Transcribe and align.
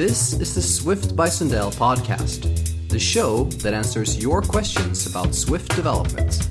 This 0.00 0.32
is 0.32 0.54
the 0.54 0.62
Swift 0.62 1.14
by 1.14 1.28
Sundell 1.28 1.70
podcast, 1.72 2.88
the 2.88 2.98
show 2.98 3.44
that 3.44 3.74
answers 3.74 4.16
your 4.16 4.40
questions 4.40 5.06
about 5.06 5.34
Swift 5.34 5.76
development. 5.76 6.48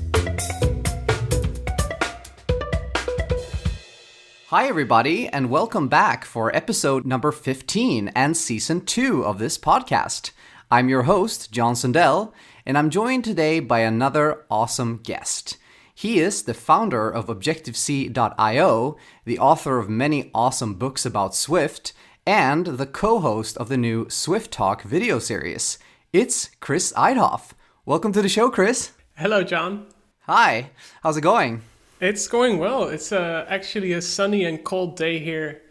Hi, 4.50 4.68
everybody, 4.68 5.26
and 5.26 5.50
welcome 5.50 5.88
back 5.88 6.24
for 6.24 6.54
episode 6.54 7.04
number 7.04 7.32
15 7.32 8.12
and 8.14 8.36
season 8.36 8.82
2 8.82 9.24
of 9.24 9.40
this 9.40 9.58
podcast. 9.58 10.30
I'm 10.70 10.88
your 10.88 11.02
host, 11.02 11.50
John 11.50 11.74
Sundell, 11.74 12.32
and 12.64 12.78
I'm 12.78 12.88
joined 12.88 13.24
today 13.24 13.58
by 13.58 13.80
another 13.80 14.44
awesome 14.48 14.98
guest. 15.02 15.56
He 15.92 16.20
is 16.20 16.44
the 16.44 16.54
founder 16.54 17.10
of 17.10 17.28
Objective-C.io, 17.28 18.96
the 19.24 19.38
author 19.40 19.78
of 19.78 19.90
many 19.90 20.30
awesome 20.32 20.74
books 20.74 21.04
about 21.04 21.34
Swift, 21.34 21.92
and 22.26 22.66
the 22.66 22.86
co 22.86 23.20
host 23.20 23.56
of 23.56 23.68
the 23.68 23.76
new 23.76 24.08
Swift 24.08 24.50
Talk 24.50 24.82
video 24.82 25.18
series. 25.18 25.78
It's 26.12 26.50
Chris 26.60 26.92
Eidhof. 26.94 27.52
Welcome 27.84 28.12
to 28.12 28.22
the 28.22 28.28
show, 28.28 28.50
Chris. 28.50 28.92
Hello, 29.16 29.42
John. 29.42 29.86
Hi, 30.20 30.70
how's 31.02 31.16
it 31.16 31.22
going? 31.22 31.62
It's 32.00 32.28
going 32.28 32.58
well. 32.58 32.84
It's 32.84 33.12
uh, 33.12 33.44
actually 33.48 33.92
a 33.92 34.02
sunny 34.02 34.44
and 34.44 34.62
cold 34.64 34.96
day 34.96 35.18
here 35.18 35.62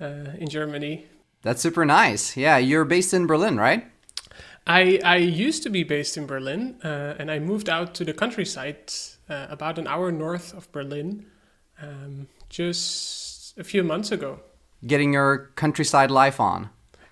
uh, 0.00 0.32
in 0.38 0.48
Germany. 0.48 1.06
That's 1.42 1.62
super 1.62 1.84
nice. 1.84 2.36
Yeah, 2.36 2.58
you're 2.58 2.84
based 2.84 3.14
in 3.14 3.26
Berlin, 3.26 3.56
right? 3.56 3.86
I, 4.66 4.98
I 5.04 5.16
used 5.16 5.62
to 5.62 5.70
be 5.70 5.84
based 5.84 6.16
in 6.16 6.26
Berlin 6.26 6.76
uh, 6.82 7.14
and 7.18 7.30
I 7.30 7.38
moved 7.38 7.68
out 7.68 7.94
to 7.94 8.04
the 8.04 8.12
countryside 8.12 8.92
uh, 9.28 9.46
about 9.48 9.78
an 9.78 9.86
hour 9.86 10.10
north 10.10 10.52
of 10.54 10.70
Berlin 10.72 11.26
um, 11.80 12.26
just 12.48 13.56
a 13.58 13.64
few 13.64 13.84
months 13.84 14.10
ago. 14.10 14.40
Getting 14.84 15.12
your 15.12 15.52
countryside 15.56 16.10
life 16.10 16.40
on. 16.40 16.70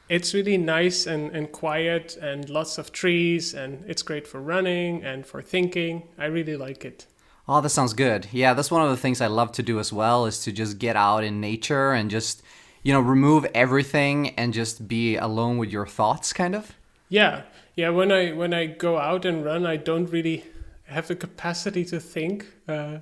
It's 0.09 0.35
really 0.35 0.59
nice 0.59 1.07
and, 1.07 1.31
and 1.31 1.51
quiet 1.51 2.17
and 2.21 2.49
lots 2.51 2.77
of 2.77 2.93
trees 2.93 3.55
and 3.55 3.85
it's 3.89 4.03
great 4.03 4.27
for 4.27 4.41
running 4.41 5.03
and 5.03 5.27
for 5.27 5.41
thinking. 5.41 6.09
I 6.19 6.27
really 6.27 6.57
like 6.57 6.85
it. 6.85 7.07
Oh, 7.49 7.61
that 7.61 7.71
sounds 7.71 7.93
good. 7.93 8.29
Yeah, 8.33 8.55
that's 8.55 8.71
one 8.71 8.83
of 8.83 8.91
the 8.91 8.97
things 8.97 9.21
I 9.21 9.27
love 9.27 9.53
to 9.53 9.63
do 9.63 9.79
as 9.79 9.93
well 9.93 10.27
is 10.27 10.43
to 10.45 10.53
just 10.53 10.79
get 10.79 10.97
out 10.97 11.25
in 11.25 11.41
nature 11.41 11.93
and 11.93 12.11
just, 12.11 12.43
you 12.83 12.93
know, 12.93 13.01
remove 13.01 13.47
everything 13.55 14.31
and 14.31 14.53
just 14.53 14.89
be 14.89 15.17
alone 15.17 15.59
with 15.59 15.71
your 15.71 15.87
thoughts 15.87 16.33
kind 16.33 16.55
of. 16.55 16.75
Yeah. 17.09 17.43
Yeah, 17.77 17.91
when 17.91 18.13
I 18.13 18.33
when 18.33 18.55
I 18.55 18.67
go 18.67 18.99
out 18.99 19.25
and 19.25 19.45
run, 19.45 19.67
I 19.67 19.77
don't 19.77 20.07
really 20.07 20.45
have 20.85 21.09
the 21.09 21.17
capacity 21.17 21.85
to 21.87 21.99
think. 21.99 22.47
Uh, 22.69 22.99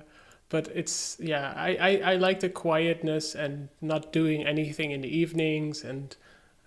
but 0.53 0.69
it's 0.75 1.17
yeah, 1.19 1.51
I, 1.55 1.75
I, 1.75 2.11
I 2.11 2.15
like 2.17 2.39
the 2.39 2.47
quietness 2.47 3.33
and 3.33 3.69
not 3.81 4.13
doing 4.13 4.45
anything 4.45 4.91
in 4.91 5.01
the 5.01 5.07
evenings 5.07 5.83
and 5.83 6.15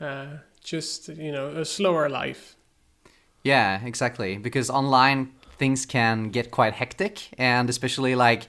uh, 0.01 0.39
just 0.61 1.07
you 1.07 1.31
know 1.31 1.51
a 1.51 1.65
slower 1.65 2.09
life. 2.09 2.57
Yeah, 3.45 3.81
exactly. 3.85 4.39
Because 4.39 4.71
online 4.71 5.31
things 5.57 5.87
can 5.87 6.31
get 6.31 6.51
quite 6.51 6.73
hectic 6.73 7.29
and 7.39 7.71
especially 7.71 8.17
like 8.17 8.49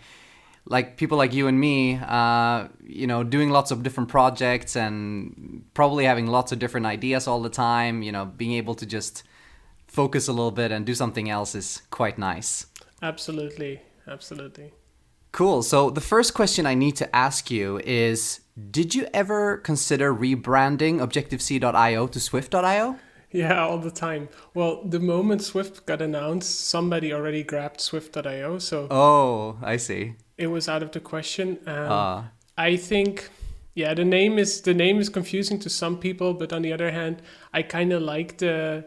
like 0.65 0.97
people 0.97 1.19
like 1.19 1.33
you 1.33 1.47
and 1.47 1.59
me 1.59 1.99
uh, 2.01 2.67
you 2.83 3.05
know 3.05 3.23
doing 3.23 3.51
lots 3.51 3.69
of 3.69 3.83
different 3.83 4.09
projects 4.09 4.75
and 4.75 5.63
probably 5.75 6.05
having 6.05 6.25
lots 6.25 6.51
of 6.51 6.57
different 6.57 6.87
ideas 6.87 7.27
all 7.27 7.43
the 7.43 7.49
time 7.49 8.01
you 8.01 8.11
know 8.11 8.25
being 8.25 8.53
able 8.53 8.73
to 8.73 8.87
just 8.87 9.23
focus 9.87 10.27
a 10.27 10.33
little 10.33 10.51
bit 10.51 10.71
and 10.71 10.83
do 10.85 10.95
something 10.95 11.29
else 11.29 11.55
is 11.55 11.83
quite 11.91 12.17
nice 12.17 12.65
absolutely 13.01 13.79
absolutely 14.07 14.73
cool 15.37 15.61
so 15.61 15.89
the 15.91 16.05
first 16.13 16.33
question 16.33 16.65
i 16.65 16.73
need 16.73 16.95
to 16.95 17.07
ask 17.15 17.51
you 17.51 17.79
is 17.85 18.41
did 18.77 18.95
you 18.95 19.07
ever 19.13 19.57
consider 19.57 20.07
rebranding 20.13 20.99
objective-c.io 20.99 22.07
to 22.07 22.19
swift.io 22.19 22.97
yeah, 23.31 23.65
all 23.65 23.77
the 23.77 23.91
time. 23.91 24.29
Well, 24.53 24.83
the 24.83 24.99
moment 24.99 25.41
Swift 25.41 25.85
got 25.85 26.01
announced, 26.01 26.67
somebody 26.67 27.13
already 27.13 27.43
grabbed 27.43 27.81
Swift.io. 27.81 28.59
So 28.59 28.87
oh, 28.89 29.57
I 29.61 29.77
see. 29.77 30.15
It 30.37 30.47
was 30.47 30.69
out 30.69 30.81
of 30.81 30.91
the 30.91 31.01
question. 31.01 31.59
Um, 31.67 31.91
uh. 31.91 32.23
I 32.57 32.77
think, 32.77 33.29
yeah, 33.75 33.93
the 33.93 34.05
name 34.05 34.39
is 34.39 34.61
the 34.61 34.73
name 34.73 34.99
is 34.99 35.09
confusing 35.09 35.59
to 35.59 35.69
some 35.69 35.97
people, 35.99 36.33
but 36.33 36.53
on 36.53 36.61
the 36.61 36.71
other 36.71 36.91
hand, 36.91 37.21
I 37.53 37.63
kind 37.63 37.91
of 37.91 38.01
like 38.01 38.37
the 38.37 38.85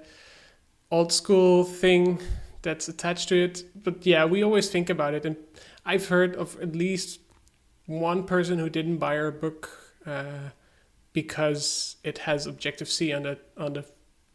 old 0.91 1.13
school 1.13 1.65
thing 1.65 2.19
that's 2.63 2.89
attached 2.89 3.29
to 3.29 3.45
it. 3.45 3.65
But 3.85 4.07
yeah, 4.07 4.25
we 4.25 4.43
always 4.43 4.71
think 4.71 4.89
about 4.89 5.15
it, 5.15 5.27
and 5.27 5.37
I've 5.85 6.09
heard 6.09 6.37
of 6.37 6.59
at 6.61 6.75
least 6.75 7.21
one 7.87 8.25
person 8.25 8.59
who 8.59 8.69
didn't 8.69 8.99
buy 8.99 9.17
our 9.19 9.31
book 9.31 9.95
uh, 10.07 10.51
because 11.13 11.97
it 12.05 12.19
has 12.19 12.47
Objective 12.47 12.89
C 12.89 13.13
on 13.13 13.23
the 13.25 13.39
on 13.57 13.73
the 13.73 13.85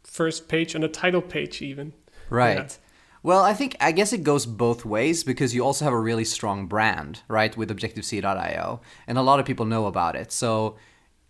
first 0.04 0.48
page 0.48 0.74
on 0.74 0.82
the 0.82 0.88
title 0.88 1.22
page 1.22 1.62
even. 1.62 1.92
Right. 2.30 2.56
Yeah. 2.56 2.68
Well, 3.22 3.42
I 3.42 3.54
think 3.54 3.76
I 3.80 3.90
guess 3.90 4.12
it 4.12 4.22
goes 4.22 4.46
both 4.46 4.84
ways 4.84 5.24
because 5.24 5.54
you 5.54 5.64
also 5.64 5.84
have 5.84 5.94
a 5.94 5.98
really 5.98 6.24
strong 6.24 6.66
brand, 6.66 7.22
right, 7.26 7.56
with 7.56 7.72
Objective-C.io, 7.72 8.80
and 9.08 9.18
a 9.18 9.22
lot 9.22 9.40
of 9.40 9.46
people 9.46 9.66
know 9.66 9.86
about 9.86 10.14
it. 10.14 10.30
So, 10.30 10.76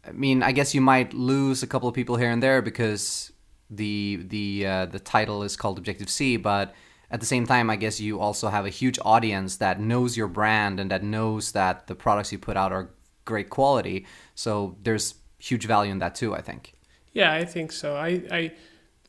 I 0.07 0.13
mean, 0.13 0.43
I 0.43 0.53
guess 0.53 0.75
you 0.75 0.83
might 0.83 1.15
lose 1.15 1.63
a 1.63 1.67
couple 1.67 1.89
of 1.89 1.95
people 1.95 2.17
here 2.17 2.31
and 2.31 2.43
there 2.43 2.61
because 2.61 3.33
the 3.71 4.21
the 4.29 4.67
uh, 4.67 4.87
the 4.87 5.01
title 5.01 5.43
is 5.43 5.57
called 5.57 5.79
Objective 5.79 6.11
C, 6.11 6.37
but 6.37 6.75
at 7.11 7.21
the 7.21 7.27
same 7.27 7.47
time, 7.47 7.71
I 7.71 7.77
guess 7.77 8.01
you 8.01 8.21
also 8.21 8.49
have 8.49 8.67
a 8.67 8.71
huge 8.71 8.99
audience 9.05 9.57
that 9.57 9.81
knows 9.81 10.17
your 10.17 10.29
brand 10.29 10.81
and 10.81 10.91
that 10.91 11.03
knows 11.03 11.53
that 11.53 11.87
the 11.87 11.95
products 11.95 12.33
you 12.33 12.39
put 12.39 12.57
out 12.57 12.73
are 12.73 12.91
great 13.25 13.51
quality. 13.51 14.07
So 14.35 14.77
there's 14.83 15.15
huge 15.39 15.67
value 15.67 15.93
in 15.93 15.99
that 16.01 16.15
too. 16.15 16.35
I 16.35 16.41
think. 16.41 16.73
Yeah, 17.13 17.33
I 17.33 17.45
think 17.45 17.73
so. 17.73 17.97
I, 17.97 18.23
I 18.31 18.53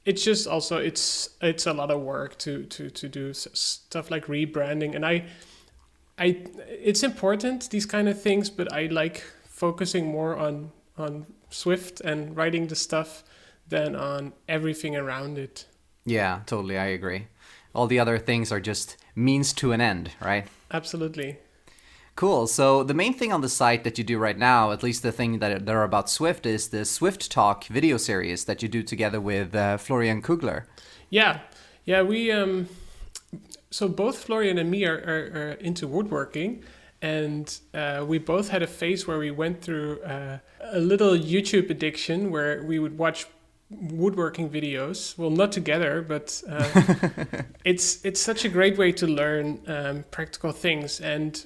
it's 0.05 0.23
just 0.23 0.47
also 0.47 0.77
it's 0.77 1.29
it's 1.41 1.65
a 1.65 1.73
lot 1.73 1.91
of 1.91 2.01
work 2.01 2.37
to 2.39 2.63
to 2.65 2.89
to 2.89 3.09
do 3.09 3.33
stuff 3.33 4.09
like 4.09 4.27
rebranding, 4.27 4.95
and 4.95 5.05
I 5.05 5.25
I 6.17 6.37
it's 6.67 7.03
important 7.03 7.69
these 7.69 7.85
kind 7.85 8.07
of 8.07 8.21
things, 8.21 8.49
but 8.49 8.71
I 8.71 8.87
like 8.87 9.23
focusing 9.43 10.07
more 10.07 10.37
on 10.37 10.71
on 10.97 11.25
Swift 11.49 12.01
and 12.01 12.35
writing 12.35 12.67
the 12.67 12.75
stuff 12.75 13.23
than 13.67 13.95
on 13.95 14.33
everything 14.47 14.95
around 14.95 15.37
it. 15.37 15.65
Yeah, 16.05 16.39
totally. 16.45 16.77
I 16.77 16.85
agree. 16.85 17.27
All 17.77 17.85
the 17.85 17.99
other 17.99 18.17
things 18.17 18.51
are 18.51 18.59
just 18.59 18.97
means 19.15 19.53
to 19.53 19.71
an 19.71 19.81
end, 19.81 20.09
right? 20.19 20.47
Absolutely. 20.71 21.37
Cool. 22.15 22.47
So 22.47 22.81
the 22.81 22.95
main 22.95 23.13
thing 23.13 23.31
on 23.31 23.41
the 23.41 23.49
site 23.49 23.83
that 23.83 23.99
you 23.99 24.03
do 24.03 24.17
right 24.17 24.39
now, 24.39 24.71
at 24.71 24.81
least 24.81 25.03
the 25.03 25.11
thing 25.11 25.37
that 25.37 25.67
there 25.67 25.79
are 25.79 25.83
about 25.83 26.09
Swift, 26.09 26.47
is 26.47 26.69
the 26.69 26.85
Swift 26.85 27.29
Talk 27.31 27.65
video 27.65 27.97
series 27.97 28.45
that 28.45 28.63
you 28.63 28.67
do 28.67 28.81
together 28.81 29.21
with 29.21 29.53
uh, 29.53 29.77
Florian 29.77 30.23
Kugler. 30.23 30.65
Yeah, 31.11 31.41
yeah. 31.85 32.01
We 32.01 32.31
um, 32.31 32.67
so 33.69 33.87
both 33.87 34.17
Florian 34.17 34.57
and 34.57 34.71
me 34.71 34.83
are, 34.85 34.97
are, 34.97 35.39
are 35.39 35.51
into 35.59 35.87
woodworking, 35.87 36.63
and 37.03 37.59
uh, 37.75 38.03
we 38.07 38.17
both 38.17 38.49
had 38.49 38.63
a 38.63 38.67
phase 38.67 39.05
where 39.05 39.19
we 39.19 39.29
went 39.29 39.61
through 39.61 40.01
uh, 40.01 40.39
a 40.61 40.79
little 40.79 41.15
YouTube 41.15 41.69
addiction 41.69 42.31
where 42.31 42.63
we 42.63 42.79
would 42.79 42.97
watch 42.97 43.27
woodworking 43.69 44.49
videos 44.49 45.17
well 45.17 45.29
not 45.29 45.51
together 45.51 46.01
but 46.01 46.41
uh, 46.49 46.85
it's 47.65 48.03
it's 48.05 48.21
such 48.21 48.45
a 48.45 48.49
great 48.49 48.77
way 48.77 48.91
to 48.93 49.05
learn 49.05 49.59
um, 49.67 50.05
practical 50.09 50.51
things 50.51 51.01
and 51.01 51.45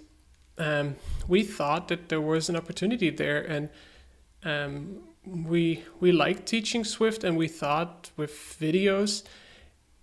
um, 0.62 0.96
we 1.28 1.44
thought 1.44 1.88
that 1.88 2.10
there 2.10 2.22
was 2.22 2.50
an 2.50 2.56
opportunity 2.56 3.10
there, 3.10 3.42
and 3.42 3.70
um, 4.44 5.00
we 5.26 5.84
we 6.00 6.12
liked 6.12 6.46
teaching 6.46 6.84
Swift, 6.84 7.24
and 7.24 7.36
we 7.38 7.48
thought 7.48 8.12
with 8.16 8.32
videos 8.60 9.24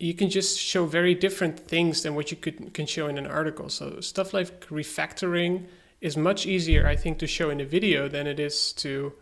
you 0.00 0.14
can 0.14 0.30
just 0.30 0.56
show 0.56 0.86
very 0.86 1.12
different 1.12 1.58
things 1.58 2.02
than 2.02 2.14
what 2.14 2.30
you 2.30 2.36
could 2.36 2.72
can 2.74 2.86
show 2.86 3.08
in 3.08 3.18
an 3.18 3.26
article. 3.26 3.68
So 3.68 4.00
stuff 4.00 4.32
like 4.32 4.66
refactoring 4.68 5.66
is 6.00 6.16
much 6.16 6.46
easier, 6.46 6.86
I 6.86 6.94
think, 6.96 7.18
to 7.18 7.26
show 7.26 7.50
in 7.50 7.60
a 7.60 7.64
video 7.64 8.08
than 8.08 8.26
it 8.26 8.38
is 8.38 8.72
to 8.74 9.12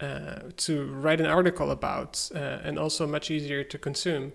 uh, 0.00 0.40
to 0.56 0.86
write 0.86 1.20
an 1.20 1.26
article 1.26 1.70
about, 1.70 2.30
uh, 2.34 2.38
and 2.38 2.78
also 2.78 3.06
much 3.06 3.30
easier 3.30 3.62
to 3.62 3.78
consume. 3.78 4.32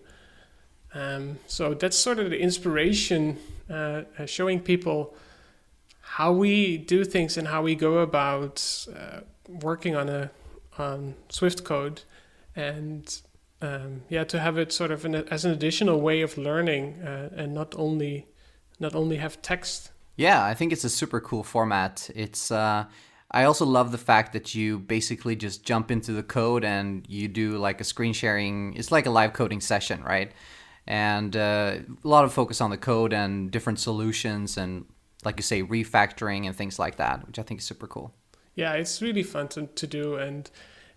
Um, 0.93 1.39
so 1.47 1.73
that's 1.73 1.97
sort 1.97 2.17
of 2.17 2.29
the 2.29 2.39
inspiration, 2.39 3.37
uh, 3.69 4.03
uh 4.17 4.25
showing 4.25 4.61
people 4.61 5.13
how 6.01 6.31
we 6.31 6.77
do 6.77 7.03
things 7.03 7.37
and 7.37 7.49
how 7.49 7.61
we 7.61 7.75
go 7.75 7.99
about 7.99 8.87
uh, 8.95 9.19
working 9.47 9.95
on 9.95 10.09
a 10.09 10.31
on 10.77 11.15
Swift 11.27 11.63
code, 11.65 12.03
and 12.55 13.21
um, 13.61 14.03
yeah, 14.07 14.23
to 14.23 14.39
have 14.39 14.57
it 14.57 14.71
sort 14.71 14.91
of 14.91 15.03
an, 15.03 15.15
as 15.15 15.43
an 15.43 15.51
additional 15.51 15.99
way 15.99 16.21
of 16.21 16.37
learning 16.37 16.99
and 17.03 17.53
not 17.53 17.75
only 17.77 18.27
not 18.79 18.95
only 18.95 19.17
have 19.17 19.41
text. 19.41 19.91
Yeah, 20.15 20.43
I 20.43 20.53
think 20.53 20.71
it's 20.71 20.85
a 20.85 20.89
super 20.89 21.19
cool 21.19 21.43
format. 21.43 22.09
It's 22.15 22.49
I 23.31 23.43
also 23.43 23.65
love 23.65 23.91
the 23.91 23.97
fact 23.97 24.33
that 24.33 24.55
you 24.55 24.79
basically 24.79 25.35
just 25.35 25.63
jump 25.63 25.91
into 25.91 26.13
the 26.13 26.23
code 26.23 26.63
and 26.63 27.05
you 27.07 27.27
do 27.27 27.57
like 27.57 27.79
a 27.79 27.83
screen 27.83 28.13
sharing. 28.13 28.73
It's 28.75 28.91
like 28.91 29.05
a 29.05 29.11
live 29.11 29.33
coding 29.33 29.61
session, 29.61 30.03
right? 30.03 30.31
And 30.87 31.35
uh, 31.35 31.77
a 32.03 32.07
lot 32.07 32.25
of 32.25 32.33
focus 32.33 32.59
on 32.61 32.71
the 32.71 32.77
code 32.77 33.13
and 33.13 33.51
different 33.51 33.79
solutions 33.79 34.57
and 34.57 34.85
like 35.23 35.37
you 35.37 35.43
say, 35.43 35.63
refactoring 35.63 36.45
and 36.45 36.55
things 36.55 36.79
like 36.79 36.95
that, 36.95 37.27
which 37.27 37.39
I 37.39 37.43
think 37.43 37.59
is 37.59 37.65
super 37.65 37.87
cool. 37.87 38.13
Yeah, 38.55 38.73
it's 38.73 39.01
really 39.01 39.23
fun 39.23 39.47
to, 39.49 39.67
to 39.67 39.87
do. 39.87 40.15
And 40.15 40.49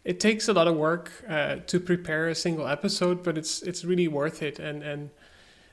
it 0.05 0.21
takes 0.21 0.49
a 0.49 0.53
lot 0.53 0.69
of 0.69 0.77
work 0.77 1.11
uh, 1.29 1.57
to 1.67 1.81
prepare 1.81 2.29
a 2.29 2.35
single 2.35 2.67
episode, 2.67 3.23
but 3.23 3.37
it's 3.37 3.63
it's 3.63 3.85
really 3.85 4.09
worth 4.09 4.43
it. 4.43 4.59
And 4.59 4.83
and 4.83 5.11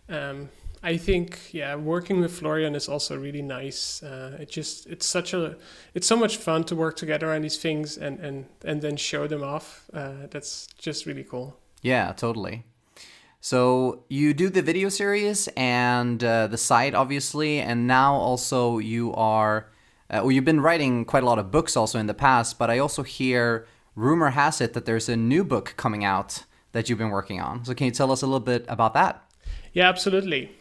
um, 0.09 0.49
I 0.81 0.97
think 0.97 1.53
yeah, 1.53 1.75
working 1.75 2.21
with 2.21 2.31
Florian 2.31 2.75
is 2.75 2.87
also 2.87 3.17
really 3.17 3.41
nice. 3.41 4.01
Uh, 4.01 4.37
it 4.39 4.49
just 4.49 4.87
it's 4.87 5.05
such 5.05 5.33
a 5.33 5.57
it's 5.93 6.07
so 6.07 6.15
much 6.15 6.37
fun 6.37 6.63
to 6.65 6.75
work 6.75 6.95
together 6.95 7.31
on 7.31 7.41
these 7.41 7.57
things 7.57 7.97
and 7.97 8.19
and 8.19 8.45
and 8.63 8.81
then 8.81 8.95
show 8.95 9.27
them 9.27 9.43
off. 9.43 9.89
Uh, 9.93 10.27
that's 10.29 10.67
just 10.77 11.05
really 11.05 11.23
cool. 11.23 11.57
Yeah, 11.81 12.13
totally. 12.13 12.63
So 13.41 14.03
you 14.09 14.33
do 14.33 14.49
the 14.49 14.61
video 14.61 14.89
series 14.89 15.47
and 15.55 16.21
uh, 16.23 16.47
the 16.47 16.57
site, 16.57 16.93
obviously, 16.93 17.59
and 17.59 17.87
now 17.87 18.15
also 18.15 18.79
you 18.79 19.13
are. 19.15 19.69
Uh, 20.09 20.21
well, 20.23 20.31
you've 20.31 20.45
been 20.45 20.61
writing 20.61 21.05
quite 21.05 21.23
a 21.23 21.25
lot 21.25 21.39
of 21.39 21.51
books 21.51 21.77
also 21.77 21.99
in 21.99 22.07
the 22.07 22.13
past, 22.13 22.57
but 22.57 22.69
I 22.69 22.79
also 22.79 23.03
hear 23.03 23.67
rumor 23.95 24.31
has 24.31 24.59
it 24.59 24.73
that 24.73 24.85
there's 24.85 25.07
a 25.07 25.15
new 25.15 25.43
book 25.43 25.73
coming 25.77 26.03
out 26.03 26.45
that 26.71 26.89
you've 26.89 26.97
been 26.97 27.11
working 27.11 27.39
on. 27.39 27.63
So 27.63 27.73
can 27.73 27.85
you 27.85 27.91
tell 27.91 28.11
us 28.11 28.21
a 28.21 28.25
little 28.25 28.39
bit 28.39 28.65
about 28.67 28.93
that? 28.93 29.23
Yeah, 29.71 29.87
absolutely. 29.87 30.51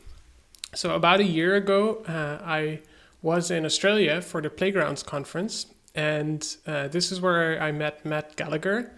So 0.75 0.95
about 0.95 1.21
a 1.21 1.25
year 1.25 1.57
ago, 1.57 2.03
uh, 2.07 2.45
I 2.45 2.81
was 3.23 3.51
in 3.51 3.65
Australia 3.65 4.21
for 4.21 4.43
the 4.43 4.51
Playgrounds 4.51 5.03
conference, 5.03 5.67
and 5.95 6.47
uh, 6.67 6.89
this 6.89 7.11
is 7.11 7.21
where 7.21 7.61
I 7.61 7.73
met 7.73 8.05
Matt 8.05 8.37
Gallagher 8.37 8.93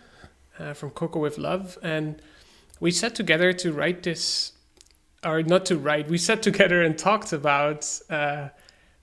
uh, 0.59 0.75
from 0.75 0.91
Cocoa 0.91 1.21
with 1.21 1.39
Love, 1.39 1.79
and 1.83 2.21
we 2.81 2.91
sat 2.91 3.15
together 3.15 3.53
to 3.53 3.73
write 3.73 4.03
this, 4.03 4.53
or 5.25 5.43
not 5.43 5.65
to 5.67 5.79
write. 5.79 6.09
We 6.09 6.19
sat 6.19 6.43
together 6.49 6.83
and 6.83 6.99
talked 6.99 7.33
about 7.33 7.87
uh, 8.11 8.49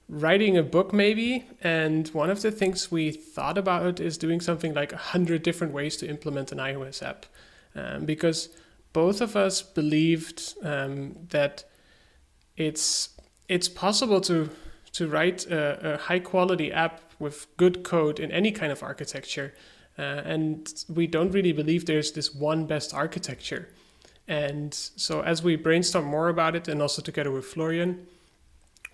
writing 0.10 0.58
a 0.58 0.64
book, 0.64 0.92
maybe. 0.92 1.46
And 1.62 2.08
one 2.10 2.30
of 2.30 2.42
the 2.42 2.52
things 2.52 2.92
we 2.92 3.12
thought 3.12 3.58
about 3.58 4.00
is 4.00 4.18
doing 4.18 4.42
something 4.42 4.74
like 4.74 4.92
a 4.92 4.98
hundred 4.98 5.44
different 5.44 5.74
ways 5.74 5.96
to 5.98 6.08
implement 6.08 6.52
an 6.52 6.58
iOS 6.58 7.02
app, 7.02 7.26
um, 7.76 8.06
because 8.06 8.50
both 8.94 9.22
of 9.22 9.36
us 9.36 9.62
believed 9.62 10.56
um, 10.64 11.16
that 11.30 11.64
it's 12.58 13.10
it's 13.48 13.70
possible 13.70 14.20
to 14.22 14.50
to 14.94 15.08
write 15.08 15.46
a, 15.46 15.94
a, 15.94 15.98
high 15.98 16.20
quality 16.20 16.72
app 16.72 17.02
with 17.20 17.46
good 17.58 17.84
code 17.84 18.20
in 18.20 18.32
any 18.32 18.52
kind 18.52 18.72
of 18.72 18.82
architecture. 18.82 19.54
Uh, 20.00 20.02
and 20.26 20.86
we 20.90 21.06
don't 21.06 21.32
really 21.32 21.52
believe 21.52 21.86
there's 21.86 22.12
this 22.12 22.34
one 22.34 22.66
best 22.66 22.94
architecture. 22.94 23.70
And 24.28 24.74
so, 24.74 25.22
as 25.22 25.44
we 25.44 25.56
brainstorm 25.56 26.06
more 26.06 26.30
about 26.30 26.56
it, 26.56 26.68
and 26.68 26.82
also 26.82 27.02
together 27.02 27.32
with 27.32 27.46
Florian, 27.46 28.08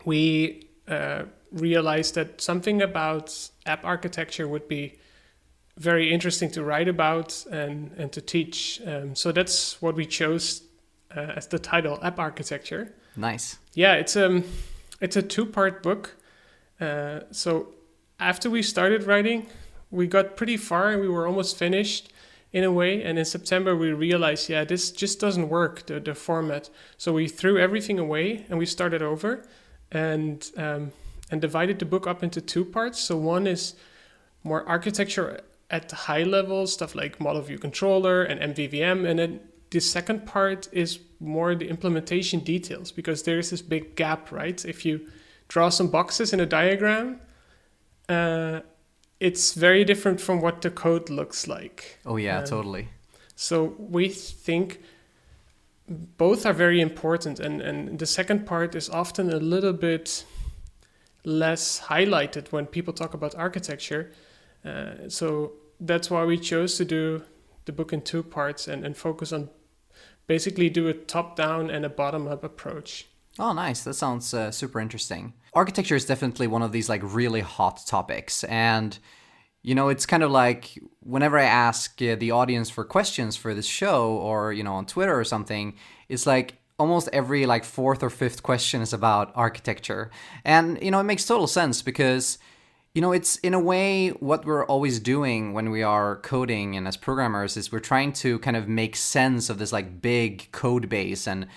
we 0.05 0.67
uh, 0.87 1.23
realized 1.51 2.15
that 2.15 2.41
something 2.41 2.81
about 2.81 3.49
app 3.65 3.83
architecture 3.85 4.47
would 4.47 4.67
be 4.67 4.99
very 5.77 6.13
interesting 6.13 6.51
to 6.51 6.63
write 6.63 6.87
about 6.87 7.45
and, 7.51 7.91
and 7.97 8.11
to 8.11 8.21
teach. 8.21 8.81
Um, 8.85 9.15
so 9.15 9.31
that's 9.31 9.81
what 9.81 9.95
we 9.95 10.05
chose 10.05 10.63
uh, 11.15 11.33
as 11.35 11.47
the 11.47 11.59
title, 11.59 11.99
App 12.03 12.19
Architecture. 12.19 12.93
Nice. 13.15 13.57
Yeah, 13.73 13.93
it's 13.93 14.15
um, 14.15 14.43
it's 15.01 15.15
a 15.15 15.21
two-part 15.21 15.83
book. 15.83 16.15
Uh, 16.79 17.21
so 17.31 17.73
after 18.19 18.49
we 18.49 18.61
started 18.61 19.03
writing, 19.03 19.47
we 19.91 20.07
got 20.07 20.35
pretty 20.35 20.57
far 20.57 20.89
and 20.89 21.01
we 21.01 21.07
were 21.07 21.27
almost 21.27 21.57
finished 21.57 22.11
in 22.51 22.63
a 22.63 22.71
way. 22.71 23.03
And 23.03 23.19
in 23.19 23.25
September, 23.25 23.75
we 23.75 23.91
realized, 23.91 24.49
yeah, 24.49 24.63
this 24.63 24.91
just 24.91 25.19
doesn't 25.19 25.49
work, 25.49 25.85
the, 25.87 25.99
the 25.99 26.15
format. 26.15 26.69
So 26.97 27.13
we 27.13 27.27
threw 27.27 27.57
everything 27.57 27.99
away 27.99 28.45
and 28.49 28.57
we 28.57 28.65
started 28.65 29.01
over 29.01 29.43
and, 29.91 30.49
um, 30.57 30.91
and 31.31 31.41
divided 31.41 31.79
the 31.79 31.85
book 31.85 32.07
up 32.07 32.23
into 32.23 32.41
two 32.41 32.65
parts. 32.65 32.99
So 32.99 33.17
one 33.17 33.47
is 33.47 33.75
more 34.43 34.67
architecture 34.67 35.41
at 35.69 35.89
the 35.89 35.95
high 35.95 36.23
level, 36.23 36.67
stuff 36.67 36.95
like 36.95 37.19
model 37.19 37.41
view 37.41 37.57
controller 37.57 38.23
and 38.23 38.55
MVVM. 38.55 39.07
And 39.09 39.19
then 39.19 39.39
the 39.71 39.79
second 39.79 40.25
part 40.25 40.67
is 40.71 40.99
more 41.23 41.55
the 41.55 41.67
implementation 41.69 42.39
details 42.41 42.91
because 42.91 43.23
there's 43.23 43.49
this 43.49 43.61
big 43.61 43.95
gap, 43.95 44.31
right? 44.31 44.63
If 44.65 44.85
you 44.85 45.07
draw 45.47 45.69
some 45.69 45.87
boxes 45.87 46.33
in 46.33 46.39
a 46.39 46.45
diagram, 46.45 47.19
uh, 48.09 48.61
it's 49.19 49.53
very 49.53 49.85
different 49.85 50.19
from 50.19 50.41
what 50.41 50.61
the 50.61 50.69
code 50.69 51.09
looks 51.09 51.47
like. 51.47 51.99
Oh 52.05 52.17
yeah, 52.17 52.39
um, 52.39 52.45
totally. 52.45 52.89
So 53.35 53.75
we 53.79 54.09
think 54.09 54.81
both 55.87 56.45
are 56.45 56.53
very 56.53 56.81
important, 56.81 57.39
and 57.39 57.61
and 57.61 57.99
the 57.99 58.05
second 58.05 58.45
part 58.45 58.75
is 58.75 58.89
often 58.89 59.31
a 59.31 59.39
little 59.39 59.73
bit 59.73 60.25
less 61.25 61.79
highlighted 61.79 62.51
when 62.51 62.65
people 62.65 62.93
talk 62.93 63.13
about 63.13 63.33
architecture. 63.35 64.11
Uh, 64.65 65.07
so 65.07 65.53
that's 65.79 66.09
why 66.09 66.25
we 66.25 66.37
chose 66.37 66.77
to 66.77 66.85
do 66.85 67.23
the 67.65 67.71
book 67.71 67.93
in 67.93 68.01
two 68.01 68.23
parts 68.23 68.67
and, 68.67 68.85
and 68.85 68.97
focus 68.97 69.31
on 69.31 69.49
basically 70.27 70.69
do 70.69 70.87
a 70.87 70.93
top 70.93 71.35
down 71.35 71.69
and 71.69 71.85
a 71.85 71.89
bottom 71.89 72.27
up 72.27 72.43
approach. 72.43 73.07
Oh, 73.39 73.53
nice. 73.53 73.83
That 73.83 73.95
sounds 73.95 74.33
uh, 74.33 74.51
super 74.51 74.79
interesting. 74.79 75.33
Architecture 75.53 75.95
is 75.95 76.05
definitely 76.05 76.47
one 76.47 76.61
of 76.61 76.71
these 76.71 76.89
like 76.89 77.01
really 77.03 77.41
hot 77.41 77.81
topics. 77.85 78.43
And, 78.43 78.97
you 79.61 79.75
know, 79.75 79.89
it's 79.89 80.05
kind 80.05 80.23
of 80.23 80.31
like 80.31 80.79
whenever 80.99 81.37
I 81.39 81.45
ask 81.45 82.01
uh, 82.01 82.15
the 82.15 82.31
audience 82.31 82.69
for 82.69 82.85
questions 82.85 83.35
for 83.35 83.53
this 83.53 83.65
show 83.65 84.13
or, 84.13 84.53
you 84.53 84.63
know, 84.63 84.73
on 84.73 84.85
Twitter 84.85 85.19
or 85.19 85.23
something, 85.23 85.75
it's 86.09 86.27
like 86.27 86.57
almost 86.77 87.09
every 87.13 87.45
like 87.45 87.63
fourth 87.63 88.03
or 88.03 88.09
fifth 88.09 88.43
question 88.43 88.81
is 88.81 88.93
about 88.93 89.31
architecture. 89.35 90.11
And, 90.43 90.81
you 90.81 90.91
know, 90.91 90.99
it 90.99 91.05
makes 91.05 91.25
total 91.25 91.47
sense 91.47 91.81
because, 91.81 92.37
you 92.93 93.01
know, 93.01 93.11
it's 93.11 93.37
in 93.37 93.53
a 93.53 93.59
way 93.59 94.09
what 94.09 94.45
we're 94.45 94.65
always 94.65 94.99
doing 94.99 95.53
when 95.53 95.71
we 95.71 95.81
are 95.81 96.17
coding 96.17 96.75
and 96.75 96.87
as 96.87 96.95
programmers 96.95 97.57
is 97.57 97.71
we're 97.71 97.79
trying 97.79 98.13
to 98.13 98.37
kind 98.39 98.55
of 98.55 98.67
make 98.67 98.95
sense 98.95 99.49
of 99.49 99.57
this 99.57 99.71
like 99.71 99.99
big 100.01 100.51
code 100.51 100.89
base 100.89 101.27
and 101.27 101.47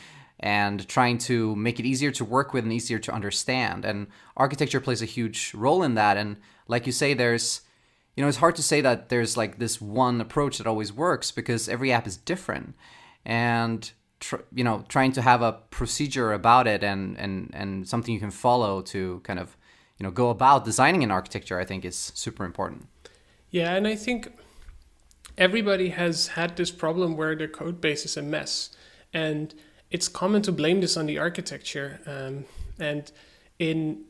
and 0.41 0.87
trying 0.89 1.19
to 1.19 1.57
make 1.57 1.81
it 1.81 1.87
easier 1.87 2.11
to 2.11 2.25
work 2.25 2.53
with 2.53 2.65
and 2.65 2.73
easier 2.73 2.99
to 2.99 3.13
understand. 3.13 3.85
And 3.85 4.07
architecture 4.37 4.81
plays 4.81 5.01
a 5.03 5.07
huge 5.07 5.53
role 5.55 5.83
in 5.83 5.95
that. 5.95 6.17
And 6.17 6.37
like 6.69 6.87
you 6.87 6.93
say, 6.93 7.15
there's, 7.15 7.63
you 8.15 8.23
know, 8.23 8.29
it's 8.29 8.39
hard 8.39 8.55
to 8.57 8.63
say 8.63 8.83
that 8.83 9.09
there's 9.09 9.37
like 9.37 9.59
this 9.59 9.81
one 9.81 10.21
approach 10.21 10.59
that 10.59 10.67
always 10.67 10.93
works 10.93 11.31
because 11.31 11.69
every 11.69 11.91
app 11.91 12.07
is 12.07 12.19
different. 12.19 12.75
And 13.25 13.91
tr- 14.21 14.45
you 14.55 14.63
know, 14.63 14.85
trying 14.89 15.13
to 15.13 15.23
have 15.23 15.41
a 15.41 15.53
procedure 15.71 16.33
about 16.33 16.67
it 16.67 16.85
and 16.85 17.19
and 17.19 17.51
and 17.55 17.89
something 17.89 18.13
you 18.13 18.21
can 18.21 18.31
follow 18.31 18.83
to 18.83 19.21
kind 19.25 19.39
of, 19.39 19.57
you 19.99 20.05
know, 20.05 20.11
go 20.11 20.31
about 20.31 20.65
designing 20.65 21.03
an 21.03 21.11
architecture, 21.11 21.59
I 21.59 21.65
think 21.65 21.85
is 21.85 22.13
super 22.15 22.45
important. 22.45 22.89
Yeah, 23.51 23.75
and 23.75 23.87
I 23.87 23.95
think 23.95 24.33
everybody 25.39 25.91
has 25.91 26.29
had 26.29 26.57
this 26.57 26.71
problem 26.71 27.17
where 27.17 27.35
their 27.35 27.49
code 27.49 27.81
base 27.81 28.05
is 28.05 28.17
a 28.17 28.23
mess. 28.23 28.71
And 29.13 29.55
it's 29.91 30.09
common 30.09 30.43
to 30.43 30.53
blame 30.53 30.81
this 30.81 30.97
on 30.97 31.07
the 31.07 31.19
architecture. 31.19 32.01
Um, 32.07 32.45
and 32.79 33.11
in 33.59 34.05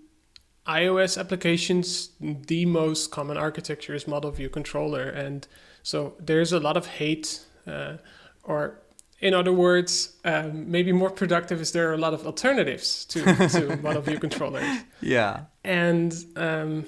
iOS 0.67 1.19
applications, 1.19 2.11
the 2.21 2.67
most 2.67 3.11
common 3.11 3.37
architecture 3.37 3.95
is 3.95 4.09
model 4.09 4.31
view 4.31 4.49
controller. 4.49 5.09
And 5.09 5.47
so 5.83 6.15
there's 6.19 6.53
a 6.53 6.59
lot 6.59 6.77
of 6.77 6.87
hate, 6.87 7.41
uh, 7.67 7.99
or 8.43 8.81
in 9.21 9.35
other 9.35 9.53
words, 9.53 10.17
um, 10.25 10.71
maybe 10.71 10.93
more 10.93 11.11
productive 11.11 11.61
is 11.61 11.73
there 11.73 11.89
are 11.91 11.95
a 11.95 11.99
lot 11.99 12.15
of 12.15 12.27
alternatives 12.27 13.05
to, 13.07 13.25
to 13.49 13.77
model 13.83 14.03
view 14.03 14.19
controllers. 14.19 14.65
Yeah. 15.01 15.45
And, 15.65 16.15
um, 16.37 16.87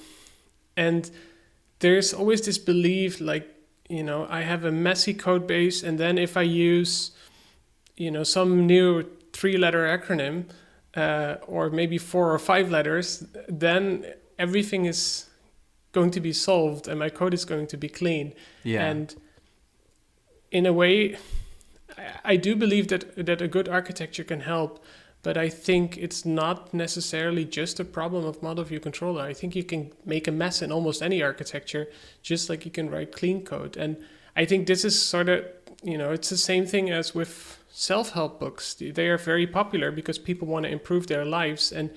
and 0.77 1.11
there's 1.79 2.13
always 2.13 2.43
this 2.43 2.59
belief 2.59 3.21
like, 3.21 3.49
you 3.89 4.03
know, 4.03 4.27
I 4.29 4.43
have 4.43 4.65
a 4.65 4.73
messy 4.73 5.15
code 5.15 5.47
base, 5.47 5.83
and 5.83 5.99
then 5.99 6.19
if 6.19 6.37
I 6.37 6.43
use 6.43 7.13
you 7.99 8.11
know 8.11 8.23
some 8.23 8.67
new 8.67 9.05
three 9.33 9.59
letter 9.59 9.85
acronym 9.85 10.45
uh, 10.97 11.37
or 11.47 11.69
maybe 11.69 11.99
four 11.99 12.33
or 12.33 12.39
five 12.39 12.71
letters 12.71 13.25
then 13.49 14.07
everything 14.39 14.87
is 14.87 15.27
going 15.93 16.11
to 16.11 16.21
be 16.21 16.33
solved 16.33 16.89
and 16.89 16.99
my 16.99 17.11
code 17.11 17.35
is 17.35 17.45
going 17.45 17.67
to 17.67 17.77
be 17.77 17.89
clean 17.89 18.33
yeah. 18.63 18.87
and 18.87 19.17
in 20.51 20.65
a 20.65 20.73
way 20.73 21.17
I 22.25 22.37
do 22.37 22.57
believe 22.57 22.89
that 22.89 23.27
that 23.27 23.41
a 23.43 23.49
good 23.49 23.69
architecture 23.69 24.25
can 24.25 24.41
help 24.41 24.85
but 25.23 25.37
I 25.37 25.49
think 25.49 25.99
it's 25.99 26.25
not 26.25 26.73
necessarily 26.73 27.45
just 27.45 27.81
a 27.81 27.85
problem 27.85 28.25
of 28.25 28.43
model 28.43 28.65
view 28.65 28.81
controller. 28.81 29.23
I 29.23 29.35
think 29.35 29.57
you 29.57 29.65
can 29.65 29.93
make 30.05 30.29
a 30.29 30.33
mess 30.33 30.63
in 30.63 30.71
almost 30.71 31.03
any 31.03 31.23
architecture, 31.23 31.89
just 32.23 32.49
like 32.49 32.65
you 32.65 32.71
can 32.71 32.89
write 32.89 33.13
clean 33.13 33.45
code. 33.45 33.77
And 33.77 33.97
I 34.37 34.45
think 34.45 34.67
this 34.67 34.85
is 34.85 35.01
sort 35.01 35.29
of, 35.29 35.45
you 35.83 35.99
know, 35.99 36.13
it's 36.13 36.31
the 36.31 36.37
same 36.37 36.67
thing 36.67 36.91
as 36.91 37.15
with 37.15 37.59
self-help 37.71 38.41
books 38.41 38.75
they 38.75 39.07
are 39.07 39.19
very 39.19 39.47
popular 39.47 39.93
because 39.93 40.19
people 40.19 40.49
want 40.49 40.65
to 40.65 40.71
improve 40.71 41.07
their 41.07 41.25
lives 41.25 41.71
and 41.71 41.91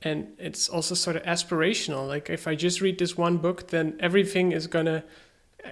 and 0.00 0.26
it's 0.38 0.68
also 0.68 0.96
sort 0.96 1.14
of 1.14 1.22
aspirational 1.22 2.08
like 2.08 2.28
if 2.28 2.48
i 2.48 2.56
just 2.56 2.80
read 2.80 2.98
this 2.98 3.16
one 3.16 3.36
book 3.36 3.68
then 3.68 3.96
everything 4.00 4.50
is 4.50 4.66
to 4.66 5.04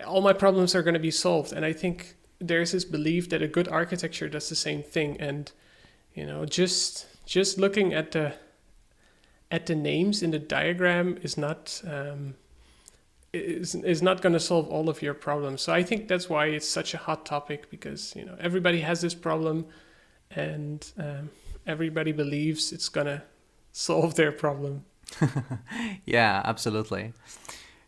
all 0.06 0.20
my 0.20 0.32
problems 0.32 0.74
are 0.74 0.82
going 0.82 0.94
to 0.94 1.00
be 1.00 1.10
solved 1.10 1.52
and 1.52 1.64
i 1.64 1.72
think 1.72 2.14
there's 2.40 2.72
this 2.72 2.84
belief 2.84 3.28
that 3.28 3.42
a 3.42 3.48
good 3.48 3.68
architecture 3.68 4.28
does 4.28 4.48
the 4.48 4.54
same 4.54 4.82
thing 4.82 5.20
and 5.20 5.52
you 6.14 6.26
know 6.26 6.44
just 6.46 7.06
just 7.26 7.58
looking 7.58 7.92
at 7.94 8.12
the 8.12 8.34
at 9.50 9.66
the 9.66 9.74
names 9.74 10.22
in 10.22 10.30
the 10.30 10.38
diagram 10.38 11.18
is 11.22 11.36
not 11.36 11.82
um, 11.86 12.34
is 13.32 13.74
is 13.74 14.02
not 14.02 14.22
going 14.22 14.32
to 14.32 14.40
solve 14.40 14.68
all 14.68 14.88
of 14.88 15.02
your 15.02 15.14
problems. 15.14 15.62
So 15.62 15.72
I 15.72 15.82
think 15.82 16.08
that's 16.08 16.28
why 16.28 16.46
it's 16.46 16.68
such 16.68 16.94
a 16.94 16.98
hot 16.98 17.26
topic 17.26 17.70
because 17.70 18.14
you 18.16 18.24
know 18.24 18.36
everybody 18.40 18.80
has 18.80 19.00
this 19.00 19.14
problem, 19.14 19.66
and 20.30 20.90
um, 20.98 21.30
everybody 21.66 22.12
believes 22.12 22.72
it's 22.72 22.88
going 22.88 23.06
to 23.14 23.22
solve 23.72 24.14
their 24.14 24.32
problem. 24.32 24.84
yeah, 26.04 26.42
absolutely. 26.44 27.12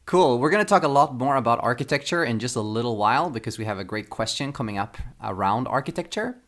Cool. 0.05 0.39
We're 0.39 0.51
going 0.51 0.65
to 0.65 0.69
talk 0.69 0.83
a 0.83 0.89
lot 0.89 1.15
more 1.15 1.37
about 1.37 1.63
architecture 1.63 2.25
in 2.25 2.39
just 2.39 2.57
a 2.57 2.61
little 2.61 2.97
while 2.97 3.31
because 3.31 3.59
we 3.59 3.65
have 3.65 3.79
a 3.79 3.85
great 3.85 4.11
question 4.11 4.53
coming 4.53 4.77
up 4.77 4.97
around 5.23 5.69
architecture. 5.69 6.39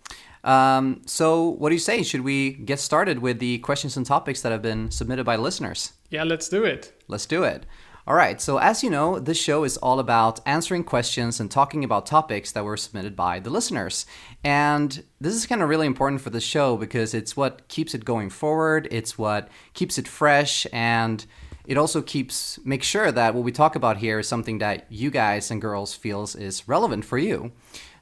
Um, 0.42 1.02
so, 1.06 1.50
what 1.50 1.70
do 1.70 1.74
you 1.74 1.80
say? 1.80 2.02
Should 2.02 2.20
we 2.20 2.52
get 2.52 2.78
started 2.78 3.20
with 3.20 3.38
the 3.38 3.58
questions 3.58 3.96
and 3.96 4.04
topics 4.04 4.42
that 4.42 4.52
have 4.52 4.60
been 4.60 4.90
submitted 4.90 5.24
by 5.24 5.36
listeners? 5.36 5.94
Yeah, 6.10 6.24
let's 6.24 6.48
do 6.48 6.64
it. 6.64 6.92
Let's 7.08 7.26
do 7.26 7.44
it. 7.44 7.64
All 8.06 8.14
right, 8.14 8.38
so 8.38 8.58
as 8.58 8.82
you 8.82 8.90
know, 8.90 9.18
this 9.18 9.40
show 9.40 9.64
is 9.64 9.78
all 9.78 9.98
about 9.98 10.38
answering 10.44 10.84
questions 10.84 11.40
and 11.40 11.50
talking 11.50 11.82
about 11.82 12.04
topics 12.04 12.52
that 12.52 12.62
were 12.62 12.76
submitted 12.76 13.16
by 13.16 13.40
the 13.40 13.48
listeners. 13.48 14.04
And 14.44 15.02
this 15.18 15.32
is 15.32 15.46
kind 15.46 15.62
of 15.62 15.70
really 15.70 15.86
important 15.86 16.20
for 16.20 16.28
the 16.28 16.38
show 16.38 16.76
because 16.76 17.14
it's 17.14 17.34
what 17.34 17.66
keeps 17.68 17.94
it 17.94 18.04
going 18.04 18.28
forward, 18.28 18.88
it's 18.90 19.16
what 19.16 19.48
keeps 19.72 19.96
it 19.96 20.06
fresh, 20.06 20.66
and 20.70 21.24
it 21.66 21.78
also 21.78 22.02
keeps 22.02 22.58
make 22.64 22.82
sure 22.82 23.10
that 23.10 23.34
what 23.34 23.44
we 23.44 23.52
talk 23.52 23.74
about 23.76 23.98
here 23.98 24.18
is 24.18 24.28
something 24.28 24.58
that 24.58 24.86
you 24.90 25.10
guys 25.10 25.50
and 25.50 25.60
girls 25.60 25.94
feels 25.94 26.36
is 26.36 26.68
relevant 26.68 27.04
for 27.04 27.18
you. 27.18 27.52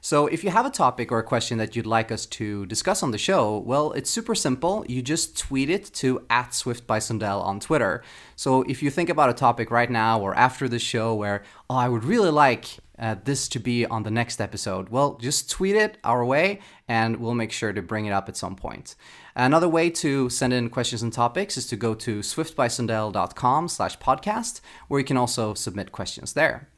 So 0.01 0.27
if 0.27 0.43
you 0.43 0.49
have 0.49 0.65
a 0.65 0.69
topic 0.69 1.13
or 1.13 1.19
a 1.19 1.23
question 1.23 1.57
that 1.59 1.77
you'd 1.77 1.85
like 1.85 2.11
us 2.11 2.25
to 2.25 2.65
discuss 2.65 3.03
on 3.03 3.11
the 3.11 3.17
show, 3.17 3.57
well, 3.59 3.93
it's 3.93 4.09
super 4.09 4.35
simple. 4.35 4.85
You 4.89 5.01
just 5.01 5.37
tweet 5.37 5.69
it 5.69 5.85
to 5.93 6.25
at 6.29 6.53
Swift 6.53 6.85
by 6.85 6.99
Sundell 6.99 7.41
on 7.41 7.61
Twitter. 7.61 8.03
So 8.35 8.63
if 8.63 8.83
you 8.83 8.89
think 8.89 9.07
about 9.07 9.29
a 9.29 9.33
topic 9.33 9.71
right 9.71 9.89
now 9.89 10.19
or 10.19 10.35
after 10.35 10.67
the 10.67 10.77
show 10.77 11.15
where, 11.15 11.43
oh, 11.69 11.77
I 11.77 11.87
would 11.87 12.03
really 12.03 12.31
like 12.31 12.65
uh, 12.99 13.15
this 13.23 13.47
to 13.47 13.59
be 13.59 13.85
on 13.85 14.03
the 14.03 14.11
next 14.11 14.41
episode, 14.41 14.89
well, 14.89 15.17
just 15.21 15.49
tweet 15.49 15.77
it 15.77 15.97
our 16.03 16.25
way 16.25 16.59
and 16.89 17.15
we'll 17.15 17.33
make 17.33 17.53
sure 17.53 17.71
to 17.71 17.81
bring 17.81 18.05
it 18.05 18.11
up 18.11 18.27
at 18.27 18.35
some 18.35 18.57
point. 18.57 18.95
Another 19.35 19.67
way 19.67 19.89
to 19.89 20.29
send 20.29 20.53
in 20.53 20.69
questions 20.69 21.01
and 21.01 21.11
topics 21.11 21.57
is 21.57 21.65
to 21.67 21.75
go 21.75 21.95
to 21.95 22.19
swiftbysundell.com 22.19 23.67
slash 23.67 23.97
podcast, 23.97 24.61
where 24.87 24.99
you 24.99 25.05
can 25.05 25.17
also 25.17 25.53
submit 25.53 25.91
questions 25.91 26.33
there. 26.33 26.69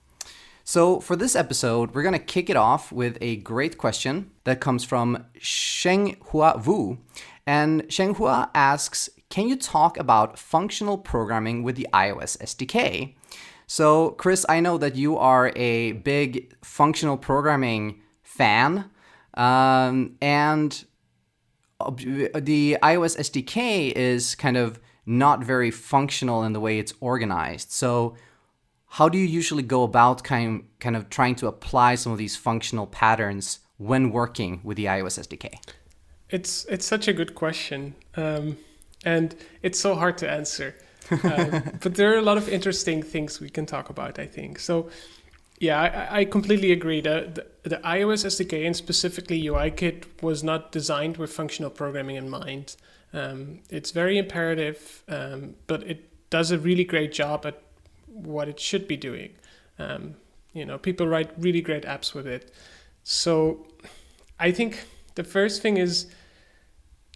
So, 0.64 1.00
for 1.00 1.16
this 1.16 1.36
episode, 1.36 1.94
we're 1.94 2.02
going 2.02 2.14
to 2.14 2.20
kick 2.20 2.50
it 2.50 2.56
off 2.56 2.92
with 2.92 3.20
a 3.22 3.36
great 3.38 3.78
question 3.78 4.32
that 4.46 4.60
comes 4.60 4.84
from 4.84 5.26
Shenghua 5.38 6.66
Wu. 6.66 6.98
And 7.46 7.84
Shenghua 7.84 8.50
asks 8.56 9.10
Can 9.30 9.48
you 9.48 9.58
talk 9.58 10.00
about 10.00 10.40
functional 10.40 10.98
programming 10.98 11.62
with 11.62 11.76
the 11.76 11.88
iOS 11.94 12.38
SDK? 12.40 13.14
So, 13.68 14.12
Chris, 14.12 14.46
I 14.50 14.60
know 14.60 14.78
that 14.80 14.96
you 14.96 15.18
are 15.18 15.52
a 15.56 15.92
big 15.92 16.56
functional 16.64 17.18
programming 17.18 18.02
fan. 18.24 18.90
Um, 19.36 20.16
and 20.22 20.84
the 21.92 22.78
iOS 22.82 23.18
SDK 23.18 23.92
is 23.92 24.36
kind 24.36 24.58
of 24.58 24.80
not 25.06 25.44
very 25.44 25.72
functional 25.72 26.44
in 26.44 26.54
the 26.54 26.60
way 26.60 26.80
it's 26.80 26.94
organized. 27.00 27.72
So, 27.72 28.16
how 28.88 29.10
do 29.10 29.18
you 29.18 29.26
usually 29.26 29.64
go 29.64 29.84
about 29.84 30.24
kind 30.24 30.62
of, 30.62 30.80
kind 30.80 30.96
of 30.96 31.10
trying 31.10 31.36
to 31.36 31.48
apply 31.48 31.96
some 31.96 32.12
of 32.12 32.18
these 32.18 32.36
functional 32.36 32.88
patterns 32.88 33.60
when 33.78 34.12
working 34.12 34.62
with 34.64 34.78
the 34.78 34.86
iOS 34.86 35.20
SDK? 35.20 35.56
It's 36.30 36.66
it's 36.66 36.86
such 36.86 37.08
a 37.08 37.14
good 37.14 37.36
question, 37.36 37.96
um, 38.16 38.58
and 39.04 39.36
it's 39.62 39.80
so 39.80 39.96
hard 39.96 40.18
to 40.20 40.30
answer. 40.30 40.76
um, 41.12 41.64
but 41.82 41.96
there 41.96 42.14
are 42.14 42.18
a 42.18 42.22
lot 42.22 42.38
of 42.38 42.50
interesting 42.50 43.04
things 43.04 43.40
we 43.40 43.50
can 43.50 43.66
talk 43.66 43.90
about. 43.90 44.18
I 44.18 44.26
think 44.26 44.60
so. 44.60 44.90
Yeah, 45.60 45.80
I, 45.82 46.20
I 46.20 46.26
completely 46.26 46.72
agree. 46.72 47.02
The, 47.02 47.46
the, 47.64 47.70
the 47.70 47.78
iOS 47.78 48.26
SDK 48.26 48.66
and 48.66 48.76
specifically 48.76 49.42
UIKit 49.44 50.22
was 50.22 50.44
not 50.44 50.72
designed 50.72 51.18
with 51.18 51.32
functional 51.32 51.70
programming 51.70 52.18
in 52.18 52.30
mind. 52.30 52.76
Um, 53.14 53.60
it's 53.70 53.92
very 53.92 54.18
imperative, 54.18 55.04
um, 55.08 55.56
but 55.68 55.84
it 55.84 56.30
does 56.30 56.52
a 56.52 56.60
really 56.60 56.84
great 56.84 57.14
job 57.14 57.46
at 57.46 57.62
what 58.08 58.50
it 58.50 58.60
should 58.60 58.88
be 58.88 58.98
doing. 58.98 59.36
Um, 59.80 60.16
you 60.54 60.66
know, 60.66 60.78
people 60.78 61.08
write 61.08 61.32
really 61.38 61.62
great 61.62 61.84
apps 61.84 62.14
with 62.14 62.28
it. 62.28 62.52
So 63.04 63.68
I 64.40 64.52
think 64.52 64.86
the 65.16 65.24
first 65.24 65.62
thing 65.62 65.78
is 65.78 66.08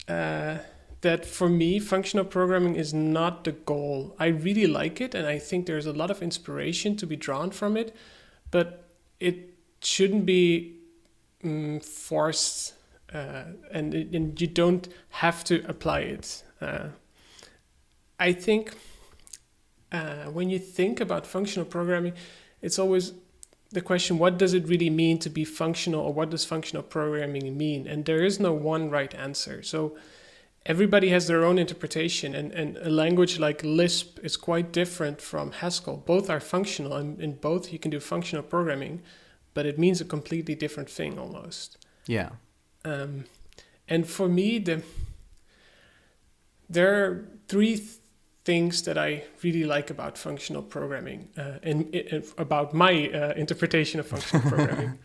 uh, 0.08 0.60
that 1.02 1.26
for 1.26 1.50
me, 1.50 1.80
functional 1.80 2.26
programming 2.26 2.76
is 2.76 2.94
not 2.94 3.44
the 3.44 3.52
goal. 3.52 4.16
I 4.20 4.28
really 4.28 4.68
like 4.68 5.02
it, 5.02 5.16
and 5.16 5.26
I 5.26 5.40
think 5.40 5.66
there's 5.66 5.86
a 5.86 5.94
lot 5.94 6.12
of 6.12 6.22
inspiration 6.22 6.96
to 6.98 7.08
be 7.08 7.16
drawn 7.16 7.52
from 7.52 7.78
it, 7.78 7.96
but 8.52 8.90
it 9.20 9.54
shouldn't 9.82 10.26
be 10.26 10.78
um, 11.44 11.80
forced, 11.80 12.74
uh, 13.14 13.44
and, 13.72 13.94
and 13.94 14.40
you 14.40 14.48
don't 14.48 14.88
have 15.10 15.44
to 15.46 15.64
apply 15.68 16.00
it. 16.02 16.44
Uh, 16.62 16.90
I 18.20 18.34
think 18.34 18.76
uh, 19.92 20.26
when 20.26 20.50
you 20.50 20.60
think 20.60 21.00
about 21.00 21.26
functional 21.26 21.66
programming, 21.66 22.14
it's 22.62 22.78
always 22.78 23.14
the 23.72 23.82
question 23.82 24.18
what 24.18 24.38
does 24.38 24.54
it 24.54 24.68
really 24.68 24.90
mean 24.90 25.20
to 25.20 25.30
be 25.30 25.46
functional 25.46 26.02
or 26.02 26.14
what 26.14 26.30
does 26.30 26.44
functional 26.44 26.84
programming 26.84 27.56
mean? 27.58 27.88
And 27.88 28.06
there 28.06 28.24
is 28.24 28.40
no 28.40 28.52
one 28.52 28.90
right 28.90 29.14
answer. 29.14 29.62
So 29.64 29.96
everybody 30.70 31.10
has 31.10 31.26
their 31.26 31.44
own 31.44 31.58
interpretation, 31.58 32.36
and, 32.36 32.52
and 32.54 32.78
a 32.78 32.90
language 32.90 33.40
like 33.40 33.64
Lisp 33.64 34.20
is 34.24 34.38
quite 34.38 34.72
different 34.72 35.20
from 35.20 35.52
Haskell. 35.52 35.98
Both 35.98 36.30
are 36.30 36.40
functional, 36.40 36.94
and 36.94 37.20
in 37.20 37.34
both 37.34 37.74
you 37.74 37.80
can 37.80 37.92
do 37.92 38.00
functional 38.00 38.44
programming, 38.44 39.02
but 39.56 39.66
it 39.66 39.80
means 39.80 40.00
a 40.00 40.06
completely 40.06 40.54
different 40.54 40.90
thing 40.90 41.18
almost. 41.18 41.78
Yeah. 42.06 42.30
Um, 42.86 43.26
and 43.88 44.08
for 44.08 44.30
me, 44.30 44.60
the 44.60 44.84
there 46.70 47.04
are 47.04 47.28
three 47.48 47.78
th- 47.78 47.99
things 48.50 48.82
that 48.82 48.98
I 48.98 49.24
really 49.44 49.64
like 49.64 49.92
about 49.92 50.18
functional 50.18 50.64
programming 50.64 51.30
uh, 51.38 51.60
and, 51.62 51.94
and, 51.94 52.24
about 52.40 52.74
my 52.74 52.94
uh, 53.14 53.34
interpretation 53.44 54.00
of 54.00 54.08
functional 54.08 54.42
programming. 54.54 54.98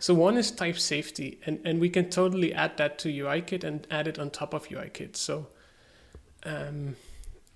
So 0.00 0.12
one 0.12 0.36
is 0.36 0.50
type 0.50 0.78
safety, 0.78 1.40
and, 1.46 1.60
and 1.64 1.80
we 1.80 1.88
can 1.88 2.10
totally 2.10 2.52
add 2.52 2.76
that 2.76 2.98
to 2.98 3.08
UIKit 3.08 3.64
and 3.64 3.86
add 3.90 4.06
it 4.06 4.18
on 4.18 4.28
top 4.28 4.52
of 4.52 4.68
UIKit. 4.68 5.16
So 5.16 5.46
um, 6.44 6.96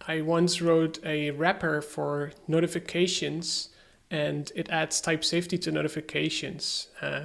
I 0.09 0.23
once 0.23 0.63
wrote 0.63 0.99
a 1.05 1.31
wrapper 1.33 1.83
for 1.83 2.33
notifications, 2.49 3.69
and 4.11 4.51
it 4.55 4.71
adds 4.71 4.99
type 5.03 5.23
safety 5.25 5.59
to 5.59 5.71
notifications. 5.71 6.89
Uh, 7.03 7.25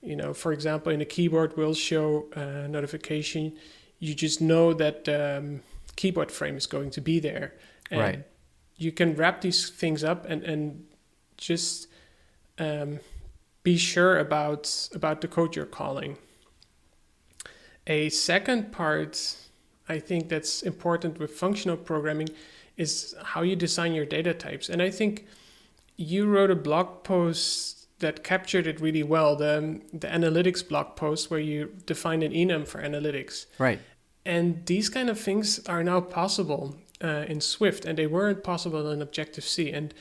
you 0.00 0.14
know, 0.14 0.32
for 0.32 0.52
example, 0.52 0.92
in 0.92 1.00
a 1.00 1.10
keyboard 1.14 1.56
will 1.56 1.74
show 1.74 2.28
uh, 2.36 2.68
notification. 2.68 3.56
You 3.98 4.14
just 4.14 4.40
know 4.40 4.72
that. 4.74 5.08
Um, 5.08 5.62
keyboard 5.98 6.30
frame 6.30 6.56
is 6.56 6.66
going 6.66 6.90
to 6.90 7.00
be 7.00 7.18
there. 7.18 7.54
And 7.90 8.00
right. 8.00 8.24
You 8.76 8.92
can 8.92 9.16
wrap 9.16 9.40
these 9.40 9.68
things 9.68 10.04
up 10.04 10.24
and 10.30 10.42
and 10.44 10.84
just 11.36 11.88
um, 12.58 13.00
be 13.64 13.76
sure 13.76 14.18
about 14.18 14.88
about 14.94 15.20
the 15.20 15.28
code 15.28 15.56
you're 15.56 15.74
calling. 15.82 16.16
A 17.86 18.08
second 18.10 18.70
part, 18.70 19.36
I 19.88 19.98
think 19.98 20.28
that's 20.28 20.62
important 20.62 21.18
with 21.18 21.32
functional 21.32 21.76
programming, 21.76 22.28
is 22.76 23.14
how 23.32 23.42
you 23.42 23.56
design 23.56 23.92
your 23.94 24.06
data 24.06 24.34
types. 24.34 24.68
And 24.68 24.80
I 24.80 24.90
think 24.90 25.26
you 25.96 26.26
wrote 26.26 26.50
a 26.50 26.60
blog 26.68 27.02
post 27.02 27.78
that 27.98 28.22
captured 28.22 28.66
it 28.68 28.80
really 28.80 29.02
well 29.02 29.34
the 29.34 29.80
the 29.92 30.06
analytics 30.06 30.62
blog 30.70 30.94
post 30.94 31.30
where 31.30 31.40
you 31.40 31.72
defined 31.86 32.22
an 32.22 32.32
enum 32.32 32.66
for 32.66 32.80
analytics 32.80 33.46
right 33.58 33.80
and 34.28 34.66
these 34.66 34.90
kind 34.90 35.08
of 35.08 35.18
things 35.18 35.58
are 35.66 35.82
now 35.82 36.00
possible 36.02 36.76
uh, 37.02 37.24
in 37.28 37.40
Swift, 37.40 37.86
and 37.86 37.96
they 37.96 38.06
weren't 38.06 38.44
possible 38.44 38.90
in 38.90 39.00
Objective 39.00 39.44
C. 39.44 39.72
And 39.72 39.94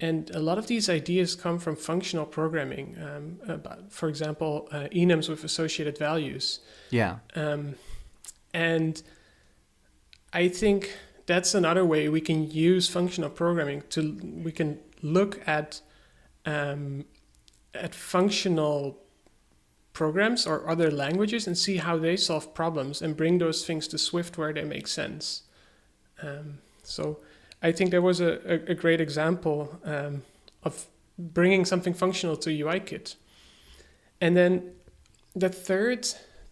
and 0.00 0.30
a 0.34 0.40
lot 0.40 0.58
of 0.58 0.66
these 0.66 0.90
ideas 0.90 1.36
come 1.36 1.60
from 1.60 1.76
functional 1.76 2.26
programming. 2.26 2.96
Um, 3.00 3.38
about, 3.46 3.92
for 3.92 4.08
example, 4.08 4.68
uh, 4.72 4.88
enums 4.92 5.28
with 5.28 5.44
associated 5.44 5.96
values. 5.96 6.58
Yeah. 6.90 7.18
Um, 7.36 7.76
and 8.52 9.00
I 10.32 10.48
think 10.48 10.98
that's 11.26 11.54
another 11.54 11.84
way 11.84 12.08
we 12.08 12.20
can 12.20 12.50
use 12.50 12.88
functional 12.88 13.30
programming 13.30 13.84
to 13.90 14.00
we 14.44 14.50
can 14.50 14.80
look 15.02 15.40
at 15.46 15.80
um, 16.46 17.04
at 17.74 17.94
functional 17.94 19.01
programs 19.92 20.46
or 20.46 20.68
other 20.68 20.90
languages 20.90 21.46
and 21.46 21.56
see 21.56 21.76
how 21.76 21.98
they 21.98 22.16
solve 22.16 22.54
problems 22.54 23.02
and 23.02 23.16
bring 23.16 23.38
those 23.38 23.66
things 23.66 23.86
to 23.88 23.98
Swift 23.98 24.38
where 24.38 24.52
they 24.52 24.64
make 24.64 24.86
sense. 24.86 25.42
Um, 26.22 26.58
so 26.82 27.18
I 27.62 27.72
think 27.72 27.90
there 27.90 28.02
was 28.02 28.20
a, 28.20 28.40
a, 28.50 28.72
a 28.72 28.74
great 28.74 29.00
example 29.00 29.78
um, 29.84 30.22
of 30.62 30.86
bringing 31.18 31.64
something 31.64 31.94
functional 31.94 32.36
to 32.38 32.50
UIKit. 32.50 33.16
And 34.20 34.36
then 34.36 34.72
the 35.34 35.48
third 35.48 36.06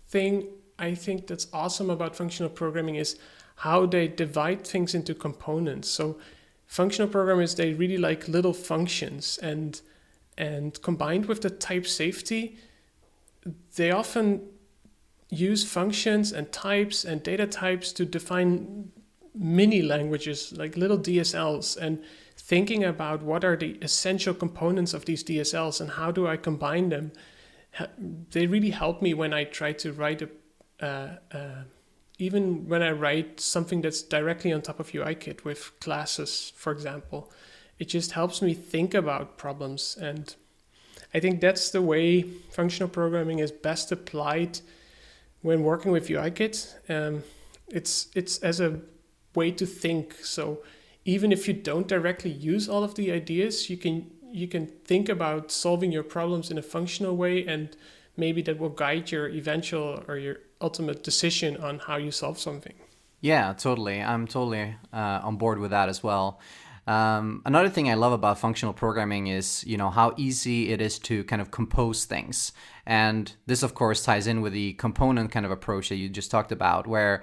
thing 0.08 0.48
I 0.78 0.94
think 0.94 1.26
that's 1.26 1.46
awesome 1.52 1.90
about 1.90 2.16
functional 2.16 2.50
programming 2.50 2.96
is 2.96 3.18
how 3.56 3.86
they 3.86 4.08
divide 4.08 4.66
things 4.66 4.94
into 4.94 5.14
components. 5.14 5.88
So 5.88 6.18
functional 6.66 7.10
programmers 7.10 7.54
they 7.54 7.74
really 7.74 7.98
like 7.98 8.28
little 8.28 8.54
functions 8.54 9.38
and 9.42 9.80
and 10.38 10.80
combined 10.82 11.26
with 11.26 11.42
the 11.42 11.50
type 11.50 11.86
safety 11.86 12.56
they 13.76 13.90
often 13.90 14.42
use 15.30 15.64
functions 15.64 16.32
and 16.32 16.50
types 16.52 17.04
and 17.04 17.22
data 17.22 17.46
types 17.46 17.92
to 17.92 18.04
define 18.04 18.90
mini 19.34 19.80
languages 19.80 20.52
like 20.56 20.76
little 20.76 20.98
DSLs 20.98 21.76
and 21.76 22.02
thinking 22.36 22.82
about 22.82 23.22
what 23.22 23.44
are 23.44 23.56
the 23.56 23.78
essential 23.80 24.34
components 24.34 24.92
of 24.92 25.04
these 25.04 25.22
DSLs 25.22 25.80
and 25.80 25.90
how 25.90 26.10
do 26.10 26.26
I 26.26 26.36
combine 26.36 26.88
them. 26.88 27.12
They 28.32 28.46
really 28.46 28.70
help 28.70 29.00
me 29.00 29.14
when 29.14 29.32
I 29.32 29.44
try 29.44 29.72
to 29.74 29.92
write 29.92 30.22
a, 30.22 30.28
uh, 30.84 31.16
uh, 31.32 31.62
even 32.18 32.68
when 32.68 32.82
I 32.82 32.90
write 32.90 33.40
something 33.40 33.80
that's 33.80 34.02
directly 34.02 34.52
on 34.52 34.62
top 34.62 34.80
of 34.80 34.90
UIKit 34.90 35.44
with 35.44 35.78
classes, 35.80 36.52
for 36.56 36.72
example. 36.72 37.32
It 37.78 37.88
just 37.88 38.12
helps 38.12 38.42
me 38.42 38.52
think 38.52 38.92
about 38.92 39.38
problems. 39.38 39.96
And 39.98 40.34
I 41.12 41.20
think 41.20 41.40
that's 41.40 41.70
the 41.70 41.82
way 41.82 42.22
functional 42.22 42.88
programming 42.88 43.40
is 43.40 43.50
best 43.50 43.90
applied 43.90 44.60
when 45.42 45.62
working 45.62 45.92
with 45.92 46.08
UIKit. 46.08 46.90
Um, 46.90 47.24
it's, 47.68 48.08
it's 48.14 48.38
as 48.38 48.60
a 48.60 48.80
way 49.34 49.50
to 49.52 49.66
think. 49.66 50.14
So 50.22 50.62
even 51.04 51.32
if 51.32 51.48
you 51.48 51.54
don't 51.54 51.88
directly 51.88 52.30
use 52.30 52.68
all 52.68 52.84
of 52.84 52.94
the 52.94 53.10
ideas, 53.12 53.70
you 53.70 53.76
can 53.76 54.10
you 54.32 54.46
can 54.46 54.66
think 54.84 55.08
about 55.08 55.50
solving 55.50 55.90
your 55.90 56.04
problems 56.04 56.52
in 56.52 56.58
a 56.58 56.62
functional 56.62 57.16
way 57.16 57.44
and 57.44 57.76
maybe 58.16 58.42
that 58.42 58.58
will 58.58 58.68
guide 58.68 59.10
your 59.10 59.28
eventual 59.28 60.04
or 60.06 60.18
your 60.18 60.36
ultimate 60.60 61.02
decision 61.02 61.56
on 61.56 61.80
how 61.80 61.96
you 61.96 62.12
solve 62.12 62.38
something. 62.38 62.74
Yeah, 63.20 63.52
totally. 63.54 64.00
I'm 64.00 64.26
totally 64.26 64.76
uh, 64.92 65.20
on 65.22 65.36
board 65.36 65.58
with 65.58 65.72
that 65.72 65.88
as 65.88 66.02
well. 66.02 66.38
Um, 66.86 67.42
another 67.44 67.68
thing 67.68 67.90
I 67.90 67.94
love 67.94 68.12
about 68.12 68.38
functional 68.38 68.72
programming 68.74 69.28
is, 69.28 69.64
you 69.66 69.76
know, 69.76 69.90
how 69.90 70.14
easy 70.16 70.70
it 70.70 70.80
is 70.80 70.98
to 71.00 71.24
kind 71.24 71.40
of 71.40 71.50
compose 71.50 72.04
things. 72.04 72.52
And 72.86 73.32
this, 73.46 73.62
of 73.62 73.74
course, 73.74 74.02
ties 74.02 74.26
in 74.26 74.40
with 74.40 74.52
the 74.52 74.72
component 74.74 75.30
kind 75.30 75.46
of 75.46 75.52
approach 75.52 75.88
that 75.90 75.96
you 75.96 76.08
just 76.08 76.30
talked 76.30 76.52
about, 76.52 76.86
where 76.86 77.22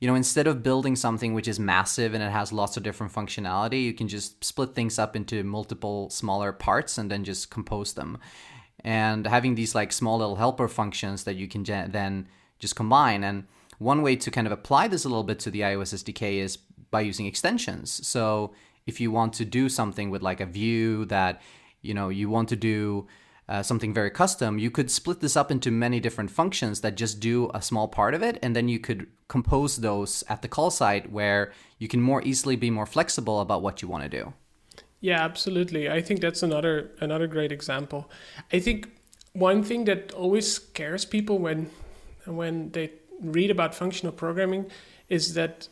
you 0.00 0.06
know, 0.06 0.14
instead 0.14 0.46
of 0.46 0.62
building 0.62 0.94
something 0.94 1.34
which 1.34 1.48
is 1.48 1.58
massive 1.58 2.14
and 2.14 2.22
it 2.22 2.30
has 2.30 2.52
lots 2.52 2.76
of 2.76 2.84
different 2.84 3.12
functionality, 3.12 3.82
you 3.82 3.92
can 3.92 4.06
just 4.06 4.44
split 4.44 4.74
things 4.74 4.98
up 4.98 5.16
into 5.16 5.42
multiple 5.42 6.08
smaller 6.10 6.52
parts 6.52 6.98
and 6.98 7.10
then 7.10 7.24
just 7.24 7.50
compose 7.50 7.94
them. 7.94 8.18
And 8.84 9.26
having 9.26 9.56
these 9.56 9.74
like 9.74 9.92
small 9.92 10.18
little 10.18 10.36
helper 10.36 10.68
functions 10.68 11.24
that 11.24 11.34
you 11.34 11.48
can 11.48 11.64
then 11.64 12.28
just 12.60 12.76
combine. 12.76 13.24
And 13.24 13.44
one 13.78 14.02
way 14.02 14.14
to 14.14 14.30
kind 14.30 14.46
of 14.46 14.52
apply 14.52 14.86
this 14.86 15.04
a 15.04 15.08
little 15.08 15.24
bit 15.24 15.40
to 15.40 15.50
the 15.50 15.62
iOS 15.62 15.94
SDK 15.94 16.38
is 16.38 16.58
by 16.90 17.00
using 17.00 17.26
extensions. 17.26 18.06
So 18.06 18.52
if 18.88 19.00
you 19.00 19.10
want 19.10 19.32
to 19.34 19.44
do 19.44 19.68
something 19.68 20.10
with 20.10 20.22
like 20.22 20.40
a 20.40 20.46
view 20.46 21.04
that, 21.06 21.40
you 21.82 21.94
know, 21.94 22.08
you 22.08 22.28
want 22.30 22.48
to 22.48 22.56
do 22.56 23.06
uh, 23.48 23.62
something 23.62 23.94
very 23.94 24.10
custom, 24.10 24.58
you 24.58 24.70
could 24.70 24.90
split 24.90 25.20
this 25.20 25.36
up 25.36 25.50
into 25.50 25.70
many 25.70 26.00
different 26.00 26.30
functions 26.30 26.80
that 26.80 26.94
just 26.96 27.20
do 27.20 27.50
a 27.54 27.62
small 27.62 27.86
part 27.88 28.14
of 28.14 28.22
it, 28.22 28.38
and 28.42 28.56
then 28.56 28.68
you 28.68 28.78
could 28.78 29.06
compose 29.28 29.76
those 29.76 30.24
at 30.28 30.42
the 30.42 30.48
call 30.48 30.70
site 30.70 31.12
where 31.12 31.52
you 31.78 31.88
can 31.88 32.00
more 32.00 32.22
easily 32.22 32.56
be 32.56 32.70
more 32.70 32.86
flexible 32.86 33.40
about 33.40 33.62
what 33.62 33.80
you 33.80 33.88
want 33.88 34.02
to 34.02 34.08
do. 34.08 34.32
Yeah, 35.00 35.24
absolutely. 35.24 35.88
I 35.88 36.02
think 36.02 36.20
that's 36.20 36.42
another 36.42 36.90
another 37.00 37.26
great 37.26 37.52
example. 37.52 38.10
I 38.52 38.58
think 38.58 38.88
one 39.32 39.62
thing 39.62 39.84
that 39.84 40.12
always 40.12 40.46
scares 40.54 41.04
people 41.04 41.38
when 41.38 41.70
when 42.26 42.70
they 42.72 42.90
read 43.20 43.50
about 43.50 43.74
functional 43.74 44.12
programming 44.12 44.66
is 45.08 45.34
that 45.34 45.68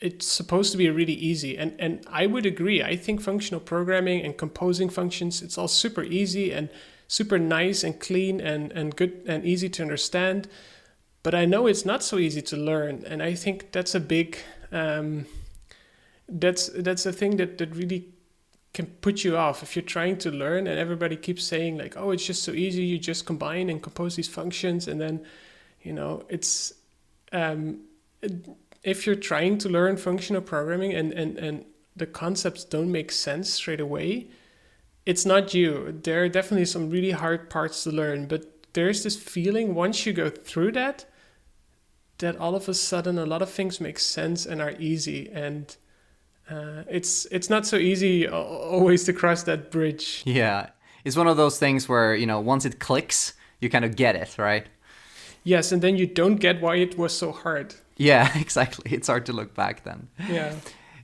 it's 0.00 0.26
supposed 0.26 0.72
to 0.72 0.78
be 0.78 0.90
really 0.90 1.14
easy 1.14 1.56
and 1.56 1.74
and 1.78 2.04
I 2.08 2.26
would 2.26 2.46
agree. 2.46 2.82
I 2.82 2.96
think 2.96 3.20
functional 3.20 3.60
programming 3.60 4.24
and 4.24 4.36
composing 4.36 4.90
functions 4.90 5.42
it's 5.42 5.56
all 5.56 5.68
super 5.68 6.02
easy 6.02 6.52
and 6.52 6.68
super 7.08 7.38
nice 7.38 7.84
and 7.84 7.98
clean 7.98 8.40
and, 8.40 8.72
and 8.72 8.94
good 8.96 9.22
and 9.26 9.44
easy 9.44 9.68
to 9.70 9.82
understand. 9.82 10.48
But 11.22 11.34
I 11.34 11.44
know 11.44 11.66
it's 11.66 11.84
not 11.84 12.02
so 12.02 12.18
easy 12.18 12.42
to 12.42 12.56
learn, 12.56 13.04
and 13.06 13.22
I 13.22 13.34
think 13.34 13.72
that's 13.72 13.94
a 13.94 14.00
big 14.00 14.38
um, 14.70 15.26
that's 16.28 16.68
that's 16.68 17.06
a 17.06 17.12
thing 17.12 17.36
that, 17.36 17.58
that 17.58 17.74
really 17.74 18.12
can 18.74 18.86
put 18.86 19.24
you 19.24 19.36
off 19.36 19.62
if 19.62 19.74
you're 19.74 19.82
trying 19.82 20.18
to 20.18 20.30
learn 20.30 20.66
and 20.66 20.78
everybody 20.78 21.16
keeps 21.16 21.42
saying 21.42 21.78
like 21.78 21.96
oh 21.96 22.10
it's 22.10 22.26
just 22.26 22.42
so 22.42 22.52
easy 22.52 22.84
you 22.84 22.98
just 22.98 23.24
combine 23.24 23.70
and 23.70 23.82
compose 23.82 24.16
these 24.16 24.28
functions 24.28 24.86
and 24.86 25.00
then 25.00 25.24
you 25.80 25.94
know 25.94 26.22
it's 26.28 26.74
um, 27.32 27.80
if 28.86 29.06
you're 29.06 29.14
trying 29.14 29.58
to 29.58 29.68
learn 29.68 29.96
functional 29.96 30.40
programming 30.40 30.94
and, 30.94 31.12
and, 31.12 31.36
and 31.36 31.64
the 31.94 32.06
concepts 32.06 32.64
don't 32.64 32.90
make 32.90 33.12
sense 33.12 33.52
straight 33.52 33.80
away 33.80 34.28
it's 35.06 35.24
not 35.24 35.54
you. 35.54 35.98
There 36.02 36.24
are 36.24 36.28
definitely 36.28 36.66
some 36.66 36.90
really 36.90 37.12
hard 37.12 37.48
parts 37.48 37.84
to 37.84 37.90
learn, 37.90 38.26
but 38.26 38.72
there's 38.72 39.04
this 39.04 39.16
feeling 39.16 39.74
once 39.74 40.04
you 40.04 40.12
go 40.12 40.28
through 40.28 40.72
that, 40.72 41.06
that 42.18 42.36
all 42.36 42.56
of 42.56 42.68
a 42.68 42.74
sudden 42.74 43.16
a 43.18 43.24
lot 43.24 43.40
of 43.40 43.48
things 43.48 43.80
make 43.80 44.00
sense 44.00 44.44
and 44.44 44.60
are 44.60 44.74
easy. 44.80 45.30
And 45.32 45.74
uh, 46.50 46.82
it's 46.90 47.26
it's 47.26 47.48
not 47.48 47.66
so 47.66 47.76
easy 47.76 48.28
always 48.28 49.04
to 49.04 49.12
cross 49.12 49.44
that 49.44 49.70
bridge. 49.70 50.22
Yeah, 50.26 50.70
it's 51.04 51.16
one 51.16 51.28
of 51.28 51.36
those 51.36 51.58
things 51.58 51.88
where 51.88 52.14
you 52.14 52.26
know 52.26 52.40
once 52.40 52.64
it 52.64 52.80
clicks, 52.80 53.34
you 53.60 53.70
kind 53.70 53.84
of 53.84 53.94
get 53.96 54.16
it, 54.16 54.36
right? 54.38 54.66
Yes, 55.44 55.70
and 55.70 55.80
then 55.80 55.96
you 55.96 56.06
don't 56.06 56.36
get 56.36 56.60
why 56.60 56.76
it 56.76 56.98
was 56.98 57.16
so 57.16 57.30
hard. 57.30 57.76
Yeah, 57.96 58.36
exactly. 58.38 58.92
It's 58.92 59.08
hard 59.08 59.26
to 59.26 59.32
look 59.32 59.54
back 59.54 59.84
then. 59.84 60.08
Yeah. 60.28 60.54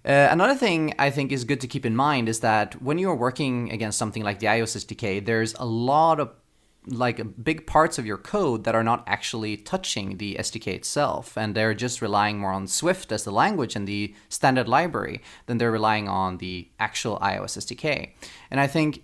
Uh, 0.05 0.29
another 0.31 0.57
thing 0.57 0.95
I 0.99 1.11
think 1.11 1.31
is 1.31 1.45
good 1.45 1.61
to 1.61 1.69
keep 1.69 1.87
in 1.87 1.95
mind 1.95 2.29
is 2.29 2.41
that 2.41 2.83
when 2.83 2.99
you're 2.99 3.15
working 3.15 3.71
against 3.71 3.99
something 3.99 4.25
like 4.25 4.41
the 4.41 4.47
iOS 4.47 4.85
SDK, 4.85 5.25
there's 5.25 5.55
a 5.55 5.65
lot 5.65 6.19
of 6.19 6.31
like 6.89 7.23
big 7.45 7.65
parts 7.65 7.99
of 7.99 8.05
your 8.05 8.17
code 8.17 8.65
that 8.65 8.75
are 8.75 8.83
not 8.83 9.05
actually 9.07 9.57
touching 9.57 10.17
the 10.17 10.35
SDK 10.41 10.75
itself, 10.75 11.39
and 11.39 11.55
they're 11.55 11.75
just 11.75 12.03
relying 12.03 12.41
more 12.41 12.53
on 12.53 12.67
Swift 12.67 13.13
as 13.13 13.23
the 13.23 13.31
language 13.31 13.77
and 13.77 13.87
the 13.87 14.15
standard 14.29 14.69
library 14.69 15.23
than 15.47 15.59
they're 15.59 15.71
relying 15.71 16.09
on 16.09 16.39
the 16.39 16.69
actual 16.81 17.19
iOS 17.21 17.57
SDK. 17.57 18.11
And 18.51 18.59
I 18.59 18.67
think 18.67 19.03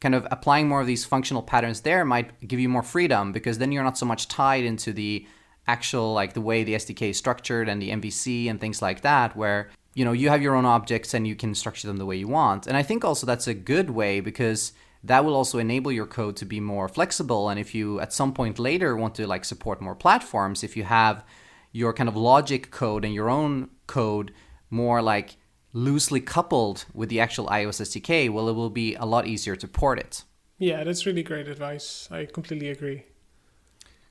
kind 0.00 0.14
of 0.14 0.26
applying 0.30 0.68
more 0.68 0.80
of 0.80 0.86
these 0.86 1.04
functional 1.04 1.42
patterns 1.42 1.80
there 1.80 2.04
might 2.04 2.46
give 2.46 2.60
you 2.60 2.68
more 2.68 2.82
freedom 2.82 3.32
because 3.32 3.58
then 3.58 3.72
you're 3.72 3.82
not 3.82 3.98
so 3.98 4.06
much 4.06 4.28
tied 4.28 4.62
into 4.62 4.92
the 4.92 5.26
actual 5.66 6.12
like 6.12 6.32
the 6.34 6.40
way 6.40 6.64
the 6.64 6.74
SDK 6.74 7.10
is 7.10 7.18
structured 7.18 7.68
and 7.68 7.80
the 7.80 7.90
MVC 7.90 8.48
and 8.48 8.60
things 8.60 8.80
like 8.80 9.00
that, 9.02 9.36
where 9.36 9.70
you 9.94 10.04
know 10.04 10.12
you 10.12 10.28
have 10.28 10.42
your 10.42 10.54
own 10.54 10.64
objects 10.64 11.14
and 11.14 11.26
you 11.26 11.34
can 11.34 11.54
structure 11.54 11.88
them 11.88 11.96
the 11.96 12.06
way 12.06 12.16
you 12.16 12.28
want. 12.28 12.66
And 12.66 12.76
i 12.76 12.82
think 12.82 13.04
also 13.04 13.26
that's 13.26 13.48
a 13.48 13.54
good 13.54 13.90
way 13.90 14.20
because 14.20 14.72
that 15.02 15.24
will 15.24 15.34
also 15.34 15.58
enable 15.58 15.92
your 15.92 16.06
code 16.06 16.36
to 16.36 16.44
be 16.44 16.60
more 16.60 16.88
flexible. 16.88 17.48
And 17.48 17.60
if 17.60 17.74
you 17.74 18.00
at 18.00 18.12
some 18.12 18.32
point 18.32 18.58
later 18.58 18.96
want 18.96 19.14
to 19.16 19.26
like 19.26 19.44
support 19.44 19.80
more 19.80 19.94
platforms 19.94 20.62
if 20.62 20.76
you 20.76 20.84
have 20.84 21.24
your 21.72 21.92
kind 21.92 22.08
of 22.08 22.16
logic 22.16 22.70
code 22.70 23.04
and 23.04 23.14
your 23.14 23.30
own 23.30 23.70
code 23.86 24.32
more 24.70 25.00
like 25.02 25.36
loosely 25.72 26.20
coupled 26.20 26.86
with 26.94 27.08
the 27.10 27.20
actual 27.20 27.46
ios 27.48 27.80
sdk 27.82 28.30
well 28.30 28.48
it 28.48 28.54
will 28.54 28.70
be 28.70 28.94
a 28.94 29.04
lot 29.04 29.26
easier 29.26 29.56
to 29.56 29.68
port 29.68 29.98
it. 29.98 30.24
Yeah 30.58 30.84
that's 30.84 31.06
really 31.06 31.22
great 31.22 31.48
advice. 31.48 32.08
I 32.10 32.26
completely 32.26 32.68
agree 32.68 33.04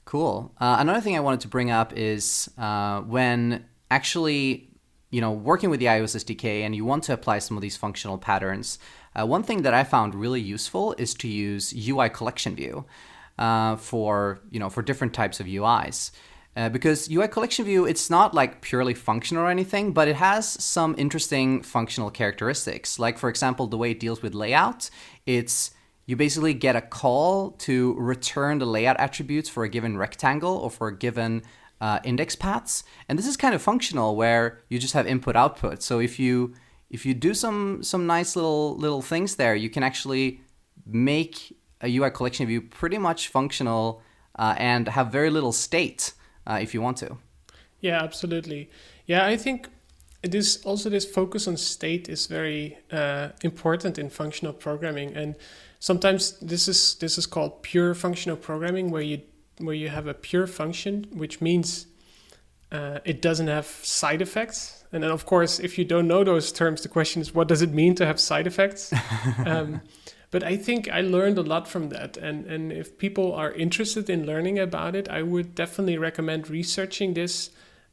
cool 0.05 0.53
uh, 0.59 0.77
another 0.79 1.01
thing 1.01 1.15
i 1.15 1.19
wanted 1.19 1.39
to 1.39 1.47
bring 1.47 1.71
up 1.71 1.91
is 1.93 2.49
uh, 2.57 3.01
when 3.01 3.65
actually 3.91 4.69
you 5.15 5.21
know, 5.21 5.31
working 5.31 5.69
with 5.69 5.79
the 5.79 5.85
iOS 5.85 6.13
SDK 6.25 6.65
and 6.65 6.75
you 6.75 6.83
want 6.83 7.03
to 7.05 7.13
apply 7.13 7.39
some 7.39 7.55
of 7.55 7.61
these 7.61 7.77
functional 7.77 8.17
patterns, 8.17 8.77
uh, 9.17 9.25
one 9.25 9.43
thing 9.43 9.61
that 9.61 9.73
I 9.73 9.85
found 9.85 10.13
really 10.13 10.41
useful 10.41 10.93
is 10.97 11.13
to 11.15 11.29
use 11.29 11.73
UI 11.73 12.09
collection 12.09 12.53
view 12.53 12.83
uh, 13.39 13.77
for 13.77 14.41
you 14.51 14.59
know 14.59 14.69
for 14.69 14.81
different 14.81 15.13
types 15.13 15.39
of 15.39 15.45
UIs. 15.45 16.11
Uh, 16.57 16.67
because 16.67 17.09
UI 17.09 17.29
collection 17.29 17.63
view, 17.63 17.85
it's 17.85 18.09
not 18.09 18.33
like 18.33 18.61
purely 18.61 18.93
functional 18.93 19.43
or 19.43 19.49
anything, 19.49 19.93
but 19.93 20.09
it 20.09 20.17
has 20.17 20.47
some 20.63 20.95
interesting 20.97 21.61
functional 21.61 22.09
characteristics. 22.09 22.99
Like 22.99 23.17
for 23.17 23.29
example, 23.29 23.67
the 23.67 23.77
way 23.77 23.91
it 23.91 24.01
deals 24.01 24.21
with 24.21 24.33
layout, 24.33 24.89
it's 25.25 25.71
you 26.05 26.15
basically 26.15 26.53
get 26.53 26.75
a 26.75 26.81
call 26.81 27.51
to 27.51 27.93
return 27.95 28.59
the 28.59 28.65
layout 28.65 28.99
attributes 28.99 29.49
for 29.49 29.63
a 29.63 29.69
given 29.69 29.97
rectangle 29.97 30.55
or 30.55 30.69
for 30.69 30.87
a 30.87 30.97
given 30.97 31.41
uh, 31.81 31.99
index 32.03 32.35
paths. 32.35 32.83
And 33.09 33.17
this 33.17 33.27
is 33.27 33.35
kind 33.37 33.55
of 33.55 33.61
functional 33.61 34.15
where 34.15 34.61
you 34.69 34.79
just 34.79 34.93
have 34.93 35.07
input 35.07 35.35
output. 35.35 35.81
So 35.81 35.99
if 35.99 36.19
you 36.19 36.53
if 36.89 37.05
you 37.05 37.13
do 37.13 37.33
some 37.33 37.83
some 37.83 38.05
nice 38.05 38.35
little 38.35 38.77
little 38.77 39.01
things 39.01 39.35
there, 39.35 39.55
you 39.55 39.69
can 39.69 39.83
actually 39.83 40.41
make 40.85 41.57
a 41.81 41.97
UI 41.97 42.11
collection 42.11 42.45
view 42.47 42.61
pretty 42.61 42.97
much 42.97 43.27
functional 43.29 44.01
uh, 44.37 44.55
and 44.57 44.87
have 44.87 45.11
very 45.11 45.29
little 45.29 45.51
state 45.51 46.13
uh, 46.47 46.59
if 46.61 46.73
you 46.73 46.81
want 46.81 46.97
to. 46.97 47.17
Yeah, 47.81 48.01
absolutely. 48.01 48.69
Yeah, 49.05 49.25
I 49.25 49.37
think 49.37 49.67
this 50.21 50.63
also 50.65 50.89
this 50.89 51.05
focus 51.05 51.47
on 51.47 51.57
state 51.57 52.09
is 52.09 52.27
very 52.27 52.77
uh, 52.91 53.29
important 53.43 53.97
in 53.97 54.09
functional 54.09 54.53
programming, 54.53 55.15
and 55.15 55.35
sometimes 55.85 56.39
this 56.39 56.67
is 56.67 56.95
this 56.95 57.15
is 57.19 57.27
called 57.27 57.61
pure 57.61 57.93
functional 57.93 58.35
programming, 58.35 58.89
where 58.89 59.03
you 59.03 59.21
where 59.59 59.75
you 59.75 59.89
have 59.89 60.07
a 60.07 60.15
pure 60.15 60.47
function, 60.47 61.05
which 61.13 61.41
means 61.41 61.85
uh, 62.71 62.99
it 63.05 63.21
doesn't 63.21 63.47
have 63.47 63.67
side 63.67 64.21
effects. 64.21 64.83
And 64.91 65.03
then, 65.03 65.11
of 65.11 65.25
course, 65.25 65.59
if 65.59 65.77
you 65.77 65.85
don't 65.85 66.07
know 66.07 66.23
those 66.23 66.51
terms, 66.51 66.81
the 66.81 66.89
question 66.89 67.21
is, 67.21 67.35
what 67.35 67.47
does 67.47 67.61
it 67.61 67.71
mean 67.71 67.93
to 67.95 68.05
have 68.05 68.19
side 68.19 68.47
effects? 68.47 68.91
um, 69.45 69.81
but 70.31 70.43
I 70.43 70.57
think 70.57 70.89
I 70.89 71.01
learned 71.01 71.37
a 71.37 71.43
lot 71.43 71.67
from 71.67 71.89
that. 71.89 72.17
And, 72.17 72.45
and 72.47 72.71
if 72.71 72.97
people 72.97 73.33
are 73.33 73.51
interested 73.51 74.09
in 74.09 74.25
learning 74.25 74.57
about 74.57 74.95
it, 74.95 75.07
I 75.07 75.21
would 75.21 75.53
definitely 75.53 75.97
recommend 75.99 76.49
researching 76.49 77.13
this 77.13 77.51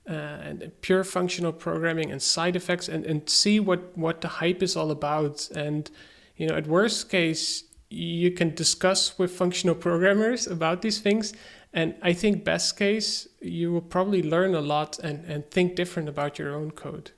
uh, 0.09 0.49
and 0.49 0.73
pure 0.81 1.05
functional 1.05 1.53
programming 1.53 2.11
and 2.11 2.23
side 2.23 2.57
effects 2.57 2.89
and, 2.89 3.05
and 3.05 3.29
see 3.29 3.61
what, 3.61 3.97
what 3.97 4.23
the 4.23 4.29
hype 4.29 4.63
is 4.63 4.77
all 4.77 4.91
about. 4.91 5.49
And, 5.55 5.91
you 6.37 6.49
know, 6.49 6.57
at 6.57 6.67
worst 6.67 7.11
case, 7.11 7.65
you 7.93 8.31
can 8.31 8.55
discuss 8.55 9.19
with 9.19 9.31
functional 9.31 9.75
programmers 9.75 10.47
about 10.47 10.83
these 10.83 11.01
things. 11.01 11.33
And 11.73 11.95
I 12.03 12.13
think 12.13 12.45
best 12.45 12.77
case, 12.77 13.29
you 13.41 13.73
will 13.73 13.81
probably 13.81 14.23
learn 14.23 14.55
a 14.55 14.61
lot 14.61 14.99
and, 14.99 15.25
and 15.25 15.51
think 15.51 15.75
different 15.75 16.09
about 16.09 16.39
your 16.39 16.55
own 16.55 16.71
code. 16.71 17.13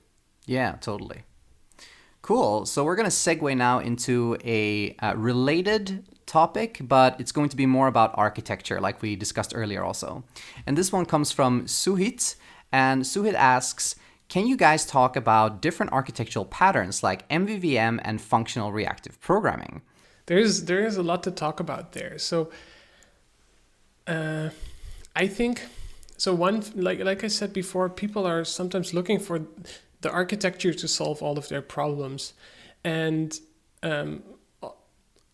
Yeah, 0.45 0.75
totally. 0.81 1.23
Cool. 2.21 2.65
So 2.65 2.83
we're 2.83 2.95
going 2.95 3.09
to 3.09 3.15
segue 3.15 3.55
now 3.57 3.79
into 3.79 4.37
a 4.43 4.95
uh, 4.99 5.13
related 5.15 6.05
topic, 6.25 6.79
but 6.81 7.19
it's 7.19 7.31
going 7.31 7.49
to 7.49 7.55
be 7.55 7.65
more 7.65 7.87
about 7.87 8.11
architecture, 8.15 8.79
like 8.81 9.01
we 9.01 9.15
discussed 9.15 9.53
earlier 9.55 9.83
also. 9.83 10.23
And 10.65 10.77
this 10.77 10.91
one 10.91 11.05
comes 11.05 11.31
from 11.31 11.65
Suhit. 11.65 12.35
And 12.71 13.03
Suhit 13.03 13.35
asks, 13.35 13.95
can 14.27 14.47
you 14.47 14.57
guys 14.57 14.85
talk 14.85 15.15
about 15.15 15.61
different 15.61 15.91
architectural 15.91 16.45
patterns 16.45 17.03
like 17.03 17.27
MVVM 17.29 17.99
and 18.03 18.19
functional 18.19 18.71
reactive 18.71 19.19
programming? 19.21 19.81
There's 20.25 20.63
there 20.63 20.85
is 20.85 20.97
a 20.97 21.03
lot 21.03 21.23
to 21.23 21.31
talk 21.31 21.59
about 21.59 21.91
there. 21.91 22.17
So 22.17 22.49
uh, 24.07 24.49
I 25.15 25.27
think 25.27 25.63
so. 26.17 26.33
One 26.33 26.63
like 26.75 26.99
like 26.99 27.23
I 27.23 27.27
said 27.27 27.53
before, 27.53 27.89
people 27.89 28.25
are 28.25 28.43
sometimes 28.43 28.93
looking 28.93 29.19
for 29.19 29.41
the 30.01 30.11
architecture 30.11 30.73
to 30.73 30.87
solve 30.87 31.21
all 31.21 31.37
of 31.37 31.47
their 31.49 31.61
problems, 31.61 32.33
and 32.83 33.39
um, 33.83 34.23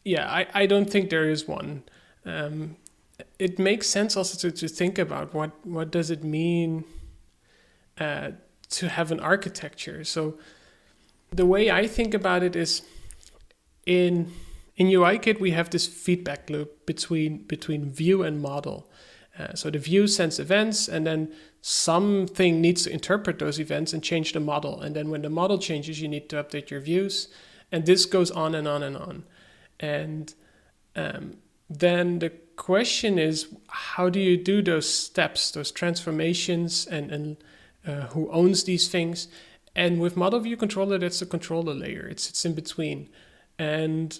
yeah, 0.03 0.29
I, 0.29 0.47
I 0.53 0.65
don't 0.65 0.89
think 0.89 1.09
there 1.09 1.29
is 1.29 1.47
one. 1.47 1.83
Um, 2.25 2.75
it 3.39 3.59
makes 3.59 3.87
sense 3.87 4.17
also 4.17 4.37
to, 4.37 4.55
to 4.55 4.67
think 4.67 4.97
about 4.97 5.33
what 5.33 5.51
what 5.65 5.91
does 5.91 6.09
it 6.09 6.23
mean 6.23 6.83
uh, 7.99 8.31
to 8.69 8.89
have 8.89 9.11
an 9.11 9.19
architecture. 9.19 10.03
So 10.03 10.37
the 11.29 11.45
way 11.45 11.69
I 11.69 11.87
think 11.87 12.13
about 12.13 12.43
it 12.43 12.55
is 12.55 12.81
in 13.85 14.31
in 14.81 14.87
UIKit, 14.87 15.39
we 15.39 15.51
have 15.51 15.69
this 15.69 15.85
feedback 15.85 16.49
loop 16.49 16.87
between 16.87 17.43
between 17.43 17.91
view 17.91 18.23
and 18.23 18.41
model. 18.41 18.89
Uh, 19.37 19.53
so 19.53 19.69
the 19.69 19.77
view 19.77 20.07
sends 20.07 20.39
events, 20.39 20.89
and 20.89 21.05
then 21.05 21.31
something 21.61 22.59
needs 22.59 22.83
to 22.83 22.91
interpret 22.91 23.37
those 23.37 23.59
events 23.59 23.93
and 23.93 24.03
change 24.03 24.33
the 24.33 24.39
model. 24.39 24.81
And 24.81 24.95
then 24.95 25.11
when 25.11 25.21
the 25.21 25.29
model 25.29 25.59
changes, 25.59 26.01
you 26.01 26.07
need 26.07 26.29
to 26.29 26.43
update 26.43 26.71
your 26.71 26.79
views, 26.79 27.27
and 27.71 27.85
this 27.85 28.05
goes 28.05 28.31
on 28.31 28.55
and 28.55 28.67
on 28.67 28.81
and 28.81 28.97
on. 28.97 29.23
And 29.79 30.33
um, 30.95 31.37
then 31.69 32.17
the 32.17 32.31
question 32.55 33.19
is, 33.19 33.47
how 33.67 34.09
do 34.09 34.19
you 34.19 34.35
do 34.35 34.63
those 34.63 34.89
steps, 34.89 35.51
those 35.51 35.71
transformations, 35.71 36.87
and 36.87 37.11
and 37.11 37.37
uh, 37.85 38.07
who 38.13 38.31
owns 38.31 38.63
these 38.63 38.87
things? 38.87 39.27
And 39.75 40.01
with 40.01 40.17
model 40.17 40.39
view 40.39 40.57
controller, 40.57 40.97
that's 40.97 41.19
the 41.19 41.27
controller 41.27 41.75
layer. 41.75 42.07
It 42.07 42.19
sits 42.19 42.45
in 42.45 42.55
between, 42.55 43.09
and 43.59 44.19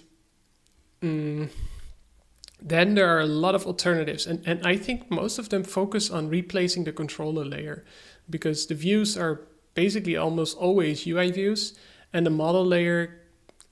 Mm, 1.02 1.48
then 2.60 2.94
there 2.94 3.08
are 3.08 3.20
a 3.20 3.26
lot 3.26 3.54
of 3.54 3.66
alternatives, 3.66 4.26
and, 4.26 4.42
and 4.46 4.64
I 4.64 4.76
think 4.76 5.10
most 5.10 5.38
of 5.38 5.48
them 5.48 5.64
focus 5.64 6.10
on 6.10 6.28
replacing 6.28 6.84
the 6.84 6.92
controller 6.92 7.44
layer 7.44 7.84
because 8.30 8.66
the 8.66 8.74
views 8.74 9.16
are 9.16 9.40
basically 9.74 10.16
almost 10.16 10.56
always 10.56 11.06
UI 11.06 11.32
views, 11.32 11.74
and 12.12 12.24
the 12.24 12.30
model 12.30 12.64
layer 12.64 13.18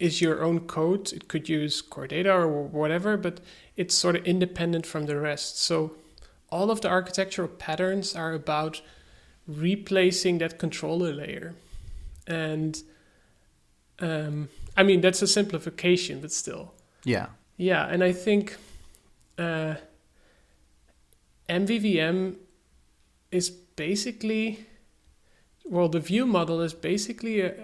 is 0.01 0.21
your 0.21 0.43
own 0.43 0.61
code. 0.61 1.13
It 1.13 1.29
could 1.29 1.49
use 1.49 1.83
core 1.83 2.07
data 2.07 2.33
or 2.33 2.49
whatever, 2.49 3.17
but 3.17 3.41
it's 3.77 3.95
sort 3.95 4.17
of 4.17 4.25
independent 4.25 4.87
from 4.87 5.07
the 5.07 5.21
rest. 5.21 5.61
So 5.61 5.97
all 6.51 6.71
of 6.71 6.81
the 6.81 6.89
architectural 6.89 7.49
patterns 7.49 8.17
are 8.17 8.33
about 8.33 8.81
replacing 9.47 10.39
that 10.39 10.59
controller 10.59 11.13
layer. 11.13 11.55
And 12.27 12.83
um, 14.01 14.49
I 14.77 14.83
mean, 14.83 15.01
that's 15.01 15.23
a 15.23 15.27
simplification, 15.27 16.21
but 16.21 16.33
still. 16.33 16.73
Yeah. 17.05 17.27
Yeah, 17.57 17.87
and 17.87 18.03
I 18.03 18.13
think 18.13 18.57
uh, 19.39 19.75
MVVM 21.49 22.37
is 23.31 23.51
basically, 23.51 24.67
well, 25.65 25.89
the 25.89 26.01
view 26.01 26.27
model 26.27 26.61
is 26.61 26.73
basically 26.73 27.41
a, 27.41 27.55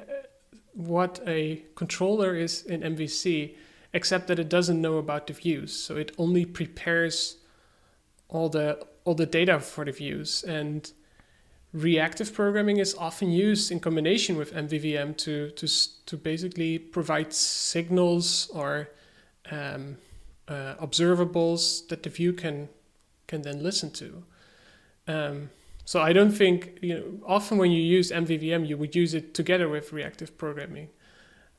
what 0.74 1.20
a 1.26 1.62
controller 1.74 2.34
is 2.34 2.62
in 2.64 2.80
MVC, 2.82 3.54
except 3.92 4.26
that 4.26 4.38
it 4.38 4.48
doesn't 4.48 4.80
know 4.80 4.98
about 4.98 5.26
the 5.26 5.32
views. 5.32 5.74
So 5.74 5.96
it 5.96 6.12
only 6.18 6.44
prepares 6.44 7.38
all 8.28 8.48
the 8.48 8.84
all 9.04 9.14
the 9.14 9.26
data 9.26 9.60
for 9.60 9.84
the 9.84 9.92
views 9.92 10.42
and 10.42 10.90
reactive 11.72 12.32
programming 12.32 12.78
is 12.78 12.94
often 12.94 13.30
used 13.30 13.70
in 13.70 13.78
combination 13.78 14.36
with 14.36 14.52
MVVM 14.52 15.16
to 15.18 15.50
to 15.50 15.66
to 16.06 16.16
basically 16.16 16.78
provide 16.78 17.32
signals 17.32 18.50
or 18.52 18.88
um, 19.50 19.98
uh, 20.48 20.74
observables 20.76 21.86
that 21.88 22.02
the 22.02 22.10
view 22.10 22.32
can 22.32 22.68
can 23.26 23.42
then 23.42 23.62
listen 23.62 23.90
to. 23.90 24.22
Um, 25.08 25.50
so 25.84 26.00
I 26.00 26.12
don't 26.12 26.32
think 26.32 26.78
you 26.82 26.94
know. 26.94 27.04
Often 27.26 27.58
when 27.58 27.70
you 27.70 27.82
use 27.82 28.10
MVVM, 28.10 28.66
you 28.68 28.76
would 28.76 28.94
use 28.94 29.14
it 29.14 29.34
together 29.34 29.68
with 29.68 29.92
reactive 29.92 30.36
programming. 30.36 30.88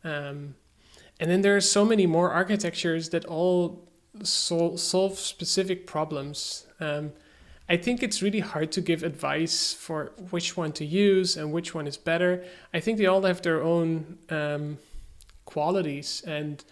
Um, 0.03 0.55
and 1.19 1.31
then 1.31 1.41
there 1.41 1.55
are 1.55 1.61
so 1.61 1.83
many 1.83 2.05
more 2.05 2.31
architectures 2.31 3.09
that 3.09 3.25
all 3.25 3.87
sol- 4.23 4.77
solve 4.77 5.17
specific 5.17 5.87
problems. 5.87 6.67
Um, 6.79 7.13
I 7.69 7.75
think 7.75 8.01
it's 8.01 8.21
really 8.21 8.39
hard 8.39 8.71
to 8.73 8.81
give 8.81 9.03
advice 9.03 9.73
for 9.73 10.13
which 10.29 10.55
one 10.55 10.71
to 10.73 10.85
use 10.85 11.35
and 11.35 11.51
which 11.51 11.73
one 11.75 11.87
is 11.87 11.97
better. 11.97 12.45
I 12.73 12.79
think 12.79 12.97
they 12.97 13.07
all 13.07 13.23
have 13.23 13.41
their 13.41 13.61
own 13.61 14.19
um, 14.29 14.77
qualities 15.45 16.23
and 16.25 16.63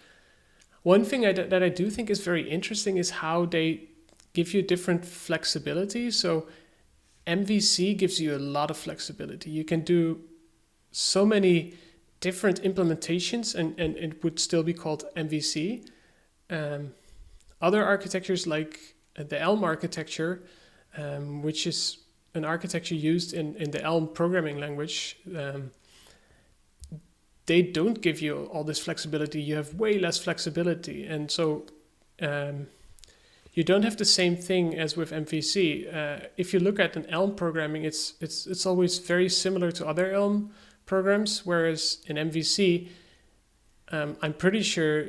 one 0.86 1.04
thing 1.04 1.26
I, 1.26 1.32
that 1.32 1.64
I 1.64 1.68
do 1.68 1.90
think 1.90 2.10
is 2.10 2.20
very 2.20 2.48
interesting 2.48 2.96
is 2.96 3.10
how 3.10 3.44
they 3.44 3.88
give 4.34 4.54
you 4.54 4.62
different 4.62 5.04
flexibility. 5.04 6.12
So 6.12 6.46
MVC 7.26 7.98
gives 7.98 8.20
you 8.20 8.36
a 8.36 8.38
lot 8.38 8.70
of 8.70 8.76
flexibility. 8.76 9.50
You 9.50 9.64
can 9.64 9.80
do 9.80 10.20
so 10.92 11.26
many 11.26 11.74
different 12.20 12.62
implementations 12.62 13.52
and, 13.56 13.76
and 13.80 13.96
it 13.96 14.22
would 14.22 14.38
still 14.38 14.62
be 14.62 14.72
called 14.72 15.06
MVC. 15.16 15.88
Um, 16.50 16.92
other 17.60 17.84
architectures 17.84 18.46
like 18.46 18.78
the 19.16 19.40
Elm 19.40 19.64
architecture, 19.64 20.44
um, 20.96 21.42
which 21.42 21.66
is 21.66 21.98
an 22.34 22.44
architecture 22.44 22.94
used 22.94 23.34
in, 23.34 23.56
in 23.56 23.72
the 23.72 23.82
Elm 23.82 24.06
programming 24.06 24.60
language, 24.60 25.16
um, 25.36 25.72
they 27.46 27.62
don't 27.62 28.00
give 28.00 28.20
you 28.20 28.48
all 28.52 28.64
this 28.64 28.78
flexibility. 28.78 29.40
You 29.40 29.56
have 29.56 29.74
way 29.74 29.98
less 29.98 30.18
flexibility, 30.18 31.06
and 31.06 31.30
so 31.30 31.64
um, 32.20 32.66
you 33.52 33.64
don't 33.64 33.82
have 33.82 33.96
the 33.96 34.04
same 34.04 34.36
thing 34.36 34.78
as 34.78 34.96
with 34.96 35.12
MVC. 35.12 35.94
Uh, 35.94 36.26
if 36.36 36.52
you 36.52 36.60
look 36.60 36.78
at 36.78 36.96
an 36.96 37.06
Elm 37.06 37.34
programming, 37.34 37.84
it's 37.84 38.14
it's 38.20 38.46
it's 38.46 38.66
always 38.66 38.98
very 38.98 39.28
similar 39.28 39.70
to 39.72 39.86
other 39.86 40.12
Elm 40.12 40.50
programs, 40.84 41.46
whereas 41.46 41.98
in 42.06 42.16
MVC, 42.16 42.88
um, 43.90 44.16
I'm 44.22 44.34
pretty 44.34 44.62
sure 44.62 45.06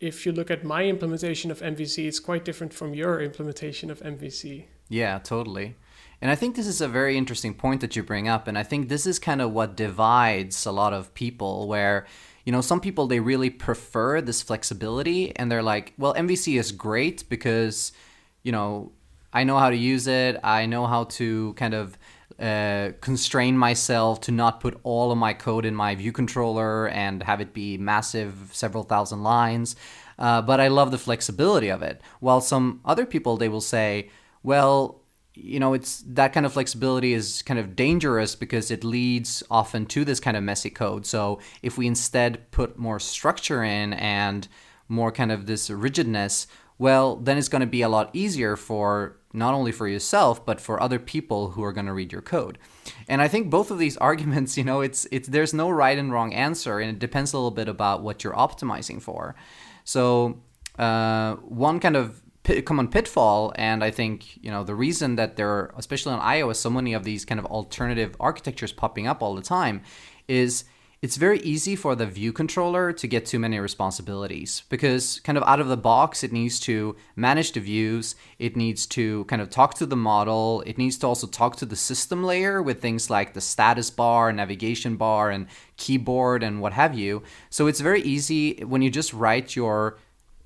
if 0.00 0.24
you 0.24 0.32
look 0.32 0.50
at 0.50 0.64
my 0.64 0.84
implementation 0.84 1.50
of 1.50 1.60
MVC, 1.60 2.06
it's 2.06 2.20
quite 2.20 2.44
different 2.44 2.72
from 2.72 2.94
your 2.94 3.20
implementation 3.20 3.90
of 3.90 4.00
MVC. 4.00 4.64
Yeah, 4.88 5.18
totally. 5.18 5.74
And 6.20 6.30
I 6.30 6.34
think 6.34 6.56
this 6.56 6.66
is 6.66 6.80
a 6.80 6.88
very 6.88 7.16
interesting 7.16 7.54
point 7.54 7.80
that 7.80 7.94
you 7.94 8.02
bring 8.02 8.28
up. 8.28 8.48
And 8.48 8.58
I 8.58 8.62
think 8.62 8.88
this 8.88 9.06
is 9.06 9.18
kind 9.18 9.40
of 9.40 9.52
what 9.52 9.76
divides 9.76 10.66
a 10.66 10.72
lot 10.72 10.92
of 10.92 11.14
people, 11.14 11.68
where, 11.68 12.06
you 12.44 12.52
know, 12.52 12.60
some 12.60 12.80
people, 12.80 13.06
they 13.06 13.20
really 13.20 13.50
prefer 13.50 14.20
this 14.20 14.42
flexibility 14.42 15.34
and 15.36 15.50
they're 15.50 15.62
like, 15.62 15.94
well, 15.96 16.14
MVC 16.14 16.58
is 16.58 16.72
great 16.72 17.28
because, 17.28 17.92
you 18.42 18.50
know, 18.50 18.92
I 19.32 19.44
know 19.44 19.58
how 19.58 19.70
to 19.70 19.76
use 19.76 20.06
it. 20.06 20.40
I 20.42 20.66
know 20.66 20.86
how 20.86 21.04
to 21.04 21.52
kind 21.54 21.74
of 21.74 21.96
uh, 22.40 22.92
constrain 23.00 23.58
myself 23.58 24.20
to 24.22 24.32
not 24.32 24.60
put 24.60 24.78
all 24.82 25.12
of 25.12 25.18
my 25.18 25.34
code 25.34 25.64
in 25.64 25.74
my 25.74 25.94
view 25.94 26.12
controller 26.12 26.88
and 26.88 27.22
have 27.22 27.40
it 27.40 27.52
be 27.52 27.76
massive, 27.76 28.50
several 28.52 28.84
thousand 28.84 29.22
lines. 29.22 29.76
Uh, 30.18 30.42
but 30.42 30.60
I 30.60 30.68
love 30.68 30.90
the 30.90 30.98
flexibility 30.98 31.68
of 31.68 31.82
it. 31.82 32.00
While 32.20 32.40
some 32.40 32.80
other 32.84 33.06
people, 33.06 33.36
they 33.36 33.48
will 33.48 33.60
say, 33.60 34.10
well, 34.42 35.02
you 35.40 35.60
know 35.60 35.72
it's 35.74 36.02
that 36.06 36.32
kind 36.32 36.44
of 36.44 36.52
flexibility 36.52 37.12
is 37.12 37.42
kind 37.42 37.60
of 37.60 37.76
dangerous 37.76 38.34
because 38.34 38.70
it 38.70 38.84
leads 38.84 39.42
often 39.50 39.86
to 39.86 40.04
this 40.04 40.20
kind 40.20 40.36
of 40.36 40.42
messy 40.42 40.70
code 40.70 41.06
so 41.06 41.38
if 41.62 41.78
we 41.78 41.86
instead 41.86 42.50
put 42.50 42.78
more 42.78 42.98
structure 42.98 43.62
in 43.62 43.92
and 43.94 44.48
more 44.88 45.12
kind 45.12 45.30
of 45.30 45.46
this 45.46 45.70
rigidness 45.70 46.46
well 46.78 47.16
then 47.16 47.38
it's 47.38 47.48
going 47.48 47.60
to 47.60 47.66
be 47.66 47.82
a 47.82 47.88
lot 47.88 48.10
easier 48.12 48.56
for 48.56 49.18
not 49.32 49.54
only 49.54 49.72
for 49.72 49.86
yourself 49.86 50.44
but 50.44 50.60
for 50.60 50.82
other 50.82 50.98
people 50.98 51.50
who 51.50 51.62
are 51.62 51.72
going 51.72 51.86
to 51.86 51.92
read 51.92 52.12
your 52.12 52.22
code. 52.22 52.58
And 53.08 53.20
I 53.20 53.28
think 53.28 53.50
both 53.50 53.70
of 53.70 53.78
these 53.78 53.96
arguments, 54.10 54.56
you 54.56 54.64
know, 54.64 54.80
it's 54.80 55.06
it's 55.10 55.28
there's 55.28 55.54
no 55.54 55.70
right 55.70 55.98
and 55.98 56.12
wrong 56.12 56.32
answer, 56.34 56.78
and 56.78 56.90
it 56.90 56.98
depends 56.98 57.32
a 57.32 57.36
little 57.36 57.50
bit 57.50 57.68
about 57.68 58.02
what 58.02 58.24
you're 58.24 58.34
optimizing 58.34 59.00
for. 59.00 59.34
So 59.84 60.40
uh, 60.78 61.36
one 61.36 61.80
kind 61.80 61.96
of 61.96 62.22
common 62.64 62.88
pitfall, 62.88 63.52
and 63.56 63.84
I 63.84 63.90
think 63.90 64.42
you 64.42 64.50
know 64.50 64.64
the 64.64 64.74
reason 64.74 65.16
that 65.16 65.36
there 65.36 65.48
are, 65.48 65.74
especially 65.76 66.12
on 66.14 66.20
iOS, 66.20 66.56
so 66.56 66.70
many 66.70 66.94
of 66.94 67.04
these 67.04 67.24
kind 67.24 67.38
of 67.38 67.46
alternative 67.46 68.16
architectures 68.20 68.72
popping 68.72 69.06
up 69.06 69.22
all 69.22 69.34
the 69.34 69.42
time, 69.42 69.82
is 70.26 70.64
it's 71.00 71.16
very 71.16 71.38
easy 71.40 71.76
for 71.76 71.94
the 71.94 72.06
view 72.06 72.32
controller 72.32 72.92
to 72.92 73.06
get 73.06 73.24
too 73.24 73.38
many 73.38 73.60
responsibilities 73.60 74.64
because 74.68 75.20
kind 75.20 75.38
of 75.38 75.44
out 75.44 75.60
of 75.60 75.68
the 75.68 75.76
box 75.76 76.24
it 76.24 76.32
needs 76.32 76.58
to 76.58 76.96
manage 77.14 77.52
the 77.52 77.60
views 77.60 78.16
it 78.40 78.56
needs 78.56 78.84
to 78.84 79.24
kind 79.26 79.40
of 79.40 79.48
talk 79.48 79.74
to 79.74 79.86
the 79.86 79.94
model 79.94 80.60
it 80.66 80.76
needs 80.76 80.98
to 80.98 81.06
also 81.06 81.28
talk 81.28 81.54
to 81.54 81.64
the 81.64 81.76
system 81.76 82.24
layer 82.24 82.60
with 82.60 82.82
things 82.82 83.10
like 83.10 83.32
the 83.32 83.40
status 83.40 83.90
bar 83.90 84.32
navigation 84.32 84.96
bar 84.96 85.30
and 85.30 85.46
keyboard 85.78 86.42
and 86.42 86.60
what 86.60 86.74
have 86.74 86.94
you. 86.94 87.22
So 87.48 87.66
it's 87.66 87.80
very 87.80 88.02
easy 88.02 88.62
when 88.64 88.82
you 88.82 88.90
just 88.90 89.14
write 89.14 89.56
your 89.56 89.96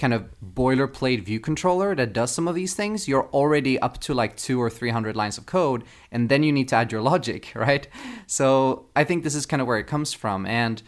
kind 0.02 0.12
of 0.12 0.26
boilerplate 0.44 1.22
view 1.22 1.38
controller 1.38 1.94
that 1.94 2.12
does 2.12 2.32
some 2.32 2.48
of 2.48 2.56
these 2.56 2.74
things, 2.74 3.06
you're 3.06 3.28
already 3.28 3.78
up 3.78 4.00
to 4.00 4.12
like 4.12 4.36
two 4.36 4.60
or 4.60 4.68
300 4.68 5.14
lines 5.14 5.38
of 5.38 5.46
code, 5.46 5.84
and 6.10 6.28
then 6.28 6.42
you 6.42 6.50
need 6.50 6.66
to 6.66 6.74
add 6.74 6.90
your 6.90 7.00
logic, 7.00 7.52
right? 7.54 7.86
So 8.26 8.86
I 8.96 9.04
think 9.04 9.22
this 9.22 9.36
is 9.36 9.46
kind 9.46 9.62
of 9.62 9.68
where 9.68 9.78
it 9.78 9.86
comes 9.86 10.12
from. 10.12 10.44
And 10.44 10.82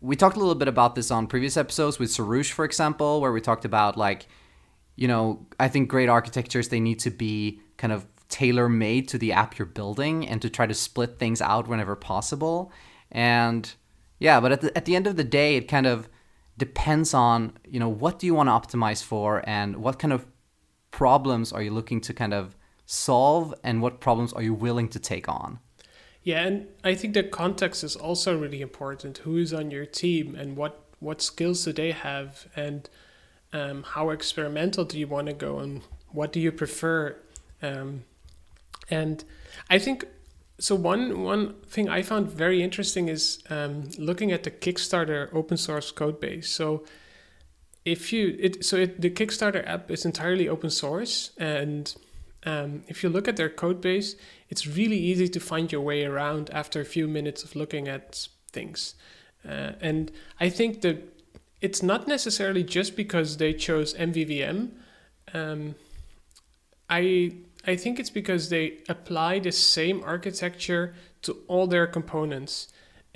we 0.00 0.16
talked 0.16 0.36
a 0.36 0.38
little 0.38 0.54
bit 0.54 0.66
about 0.66 0.94
this 0.94 1.10
on 1.10 1.26
previous 1.26 1.58
episodes 1.58 1.98
with 1.98 2.08
Soroush, 2.08 2.52
for 2.52 2.64
example, 2.64 3.20
where 3.20 3.32
we 3.32 3.42
talked 3.42 3.66
about 3.66 3.98
like, 3.98 4.28
you 4.94 5.08
know, 5.08 5.46
I 5.60 5.68
think 5.68 5.90
great 5.90 6.08
architectures, 6.08 6.70
they 6.70 6.80
need 6.80 7.00
to 7.00 7.10
be 7.10 7.60
kind 7.76 7.92
of 7.92 8.06
tailor 8.30 8.70
made 8.70 9.08
to 9.08 9.18
the 9.18 9.32
app 9.32 9.58
you're 9.58 9.66
building 9.66 10.26
and 10.26 10.40
to 10.40 10.48
try 10.48 10.66
to 10.66 10.72
split 10.72 11.18
things 11.18 11.42
out 11.42 11.68
whenever 11.68 11.94
possible. 11.94 12.72
And 13.12 13.70
yeah, 14.18 14.40
but 14.40 14.52
at 14.52 14.60
the, 14.62 14.74
at 14.74 14.86
the 14.86 14.96
end 14.96 15.06
of 15.06 15.16
the 15.16 15.24
day, 15.24 15.56
it 15.56 15.68
kind 15.68 15.86
of, 15.86 16.08
depends 16.58 17.14
on 17.14 17.52
you 17.68 17.78
know 17.78 17.88
what 17.88 18.18
do 18.18 18.26
you 18.26 18.34
want 18.34 18.48
to 18.48 18.52
optimize 18.52 19.02
for 19.02 19.42
and 19.46 19.76
what 19.76 19.98
kind 19.98 20.12
of 20.12 20.26
problems 20.90 21.52
are 21.52 21.62
you 21.62 21.70
looking 21.70 22.00
to 22.00 22.14
kind 22.14 22.32
of 22.32 22.56
solve 22.86 23.54
and 23.62 23.82
what 23.82 24.00
problems 24.00 24.32
are 24.32 24.42
you 24.42 24.54
willing 24.54 24.88
to 24.88 24.98
take 24.98 25.28
on? 25.28 25.58
Yeah 26.22 26.44
and 26.44 26.66
i 26.82 26.94
think 26.94 27.14
the 27.14 27.22
context 27.22 27.84
is 27.84 27.96
also 27.96 28.36
really 28.38 28.60
important. 28.60 29.18
Who 29.18 29.36
is 29.36 29.52
on 29.52 29.70
your 29.70 29.86
team 29.86 30.34
and 30.34 30.56
what 30.56 30.82
what 30.98 31.20
skills 31.20 31.64
do 31.64 31.72
they 31.72 31.92
have 31.92 32.48
and 32.56 32.88
um, 33.52 33.82
how 33.82 34.10
experimental 34.10 34.84
do 34.84 34.98
you 34.98 35.06
want 35.06 35.26
to 35.28 35.32
go 35.32 35.58
and 35.58 35.82
what 36.10 36.32
do 36.32 36.40
you 36.40 36.52
prefer? 36.52 37.16
Um, 37.62 38.04
and 38.90 39.24
i 39.68 39.78
think 39.78 40.04
so 40.58 40.74
one 40.74 41.22
one 41.22 41.54
thing 41.68 41.88
I 41.88 42.02
found 42.02 42.30
very 42.30 42.62
interesting 42.62 43.08
is 43.08 43.42
um, 43.50 43.90
looking 43.98 44.32
at 44.32 44.42
the 44.42 44.50
Kickstarter 44.50 45.32
open 45.34 45.56
source 45.56 45.90
code 45.90 46.18
base. 46.20 46.48
So 46.50 46.84
if 47.84 48.12
you 48.12 48.36
it 48.40 48.64
so 48.64 48.76
it, 48.76 49.00
the 49.00 49.10
Kickstarter 49.10 49.66
app 49.66 49.90
is 49.90 50.04
entirely 50.04 50.48
open 50.48 50.70
source, 50.70 51.32
and 51.38 51.94
um, 52.44 52.84
if 52.88 53.02
you 53.02 53.10
look 53.10 53.28
at 53.28 53.36
their 53.36 53.50
code 53.50 53.80
base, 53.80 54.16
it's 54.48 54.66
really 54.66 54.98
easy 54.98 55.28
to 55.28 55.40
find 55.40 55.70
your 55.70 55.82
way 55.82 56.04
around 56.04 56.48
after 56.50 56.80
a 56.80 56.84
few 56.84 57.06
minutes 57.06 57.42
of 57.44 57.54
looking 57.54 57.86
at 57.86 58.28
things. 58.50 58.94
Uh, 59.46 59.72
and 59.80 60.10
I 60.40 60.48
think 60.48 60.80
that 60.80 61.02
it's 61.60 61.82
not 61.82 62.08
necessarily 62.08 62.62
just 62.62 62.96
because 62.96 63.36
they 63.36 63.52
chose 63.52 63.94
MVVM. 63.94 64.70
Um, 65.34 65.74
I 66.88 67.32
I 67.66 67.76
think 67.76 67.98
it's 67.98 68.10
because 68.10 68.48
they 68.48 68.78
apply 68.88 69.40
the 69.40 69.52
same 69.52 70.02
architecture 70.04 70.94
to 71.22 71.38
all 71.48 71.66
their 71.66 71.86
components. 71.86 72.68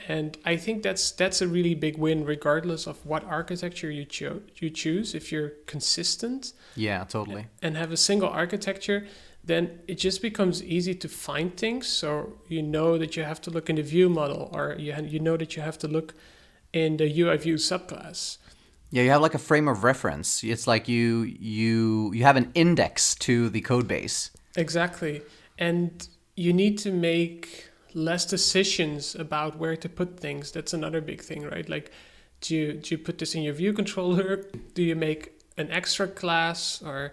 And 0.09 0.37
I 0.45 0.57
think 0.57 0.83
that's 0.83 1.11
that's 1.13 1.43
a 1.43 1.47
really 1.47 1.75
big 1.75 1.99
win, 1.99 2.25
regardless 2.25 2.87
of 2.87 3.05
what 3.05 3.23
architecture 3.25 3.91
you 3.91 4.05
cho- 4.07 4.43
you 4.57 4.71
choose. 4.71 5.15
If 5.15 5.31
you're 5.31 5.51
consistent, 5.67 6.55
yeah, 6.75 7.05
totally, 7.05 7.47
and 7.63 7.77
have 7.77 7.93
a 7.93 7.99
single 7.99 8.31
architecture, 8.31 9.07
then 9.45 9.81
it 9.87 9.97
just 9.97 10.23
becomes 10.23 10.63
easy 10.63 10.95
to 10.95 11.09
find 11.09 11.55
things. 11.55 11.87
So 11.87 12.39
you 12.49 12.63
know 12.63 12.97
that 12.97 13.15
you 13.15 13.25
have 13.25 13.43
to 13.43 13.51
look 13.51 13.69
in 13.69 13.77
the 13.77 13.83
view 13.83 14.09
model, 14.09 14.51
or 14.55 14.75
you 14.79 14.95
you 15.07 15.21
know 15.21 15.37
that 15.37 15.55
you 15.55 15.63
have 15.63 15.77
to 15.79 15.89
look 15.89 16.15
in 16.73 16.97
the 16.97 17.21
UI 17.21 17.37
view 17.37 17.57
subclass. 17.57 18.39
Yeah, 18.91 19.03
you 19.03 19.11
have 19.11 19.23
like 19.23 19.35
a 19.35 19.39
frame 19.39 19.69
of 19.69 19.85
reference. 19.85 20.43
It's 20.43 20.67
like 20.67 20.89
you 20.89 21.23
you 21.23 22.11
you 22.15 22.25
have 22.25 22.37
an 22.37 22.51
index 22.55 23.15
to 23.17 23.51
the 23.51 23.61
code 23.61 23.87
base. 23.87 24.31
Exactly. 24.57 25.23
And 25.59 26.09
you 26.37 26.53
need 26.53 26.79
to 26.79 26.93
make 26.93 27.69
less 27.95 28.25
decisions 28.25 29.15
about 29.15 29.57
where 29.57 29.77
to 29.77 29.89
put 29.89 30.19
things. 30.19 30.51
That's 30.53 30.73
another 30.73 31.01
big 31.01 31.23
thing, 31.23 31.43
right? 31.45 31.69
Like, 31.69 31.91
do 32.41 32.57
you, 32.57 32.73
do 32.75 32.95
you 32.95 32.99
put 32.99 33.19
this 33.19 33.35
in 33.35 33.43
your 33.43 33.55
view 33.55 33.73
controller? 33.73 34.45
Do 34.75 34.83
you 34.83 34.97
make 34.97 35.33
an 35.59 35.71
extra 35.71 36.09
class? 36.09 36.83
Or, 36.83 37.13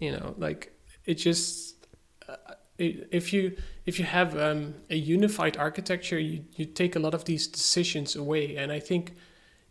you 0.00 0.10
know, 0.10 0.34
like, 0.38 0.72
it 1.04 1.14
just. 1.14 1.86
Uh, 2.28 2.34
if 2.78 3.32
you 3.32 3.56
if 3.86 3.98
you 3.98 4.04
have 4.04 4.36
um, 4.36 4.74
a 4.90 4.96
unified 4.96 5.56
architecture, 5.56 6.18
you, 6.18 6.44
you 6.56 6.66
take 6.66 6.94
a 6.94 6.98
lot 6.98 7.14
of 7.14 7.24
these 7.24 7.46
decisions 7.46 8.16
away, 8.16 8.56
and 8.56 8.70
I 8.70 8.80
think, 8.80 9.14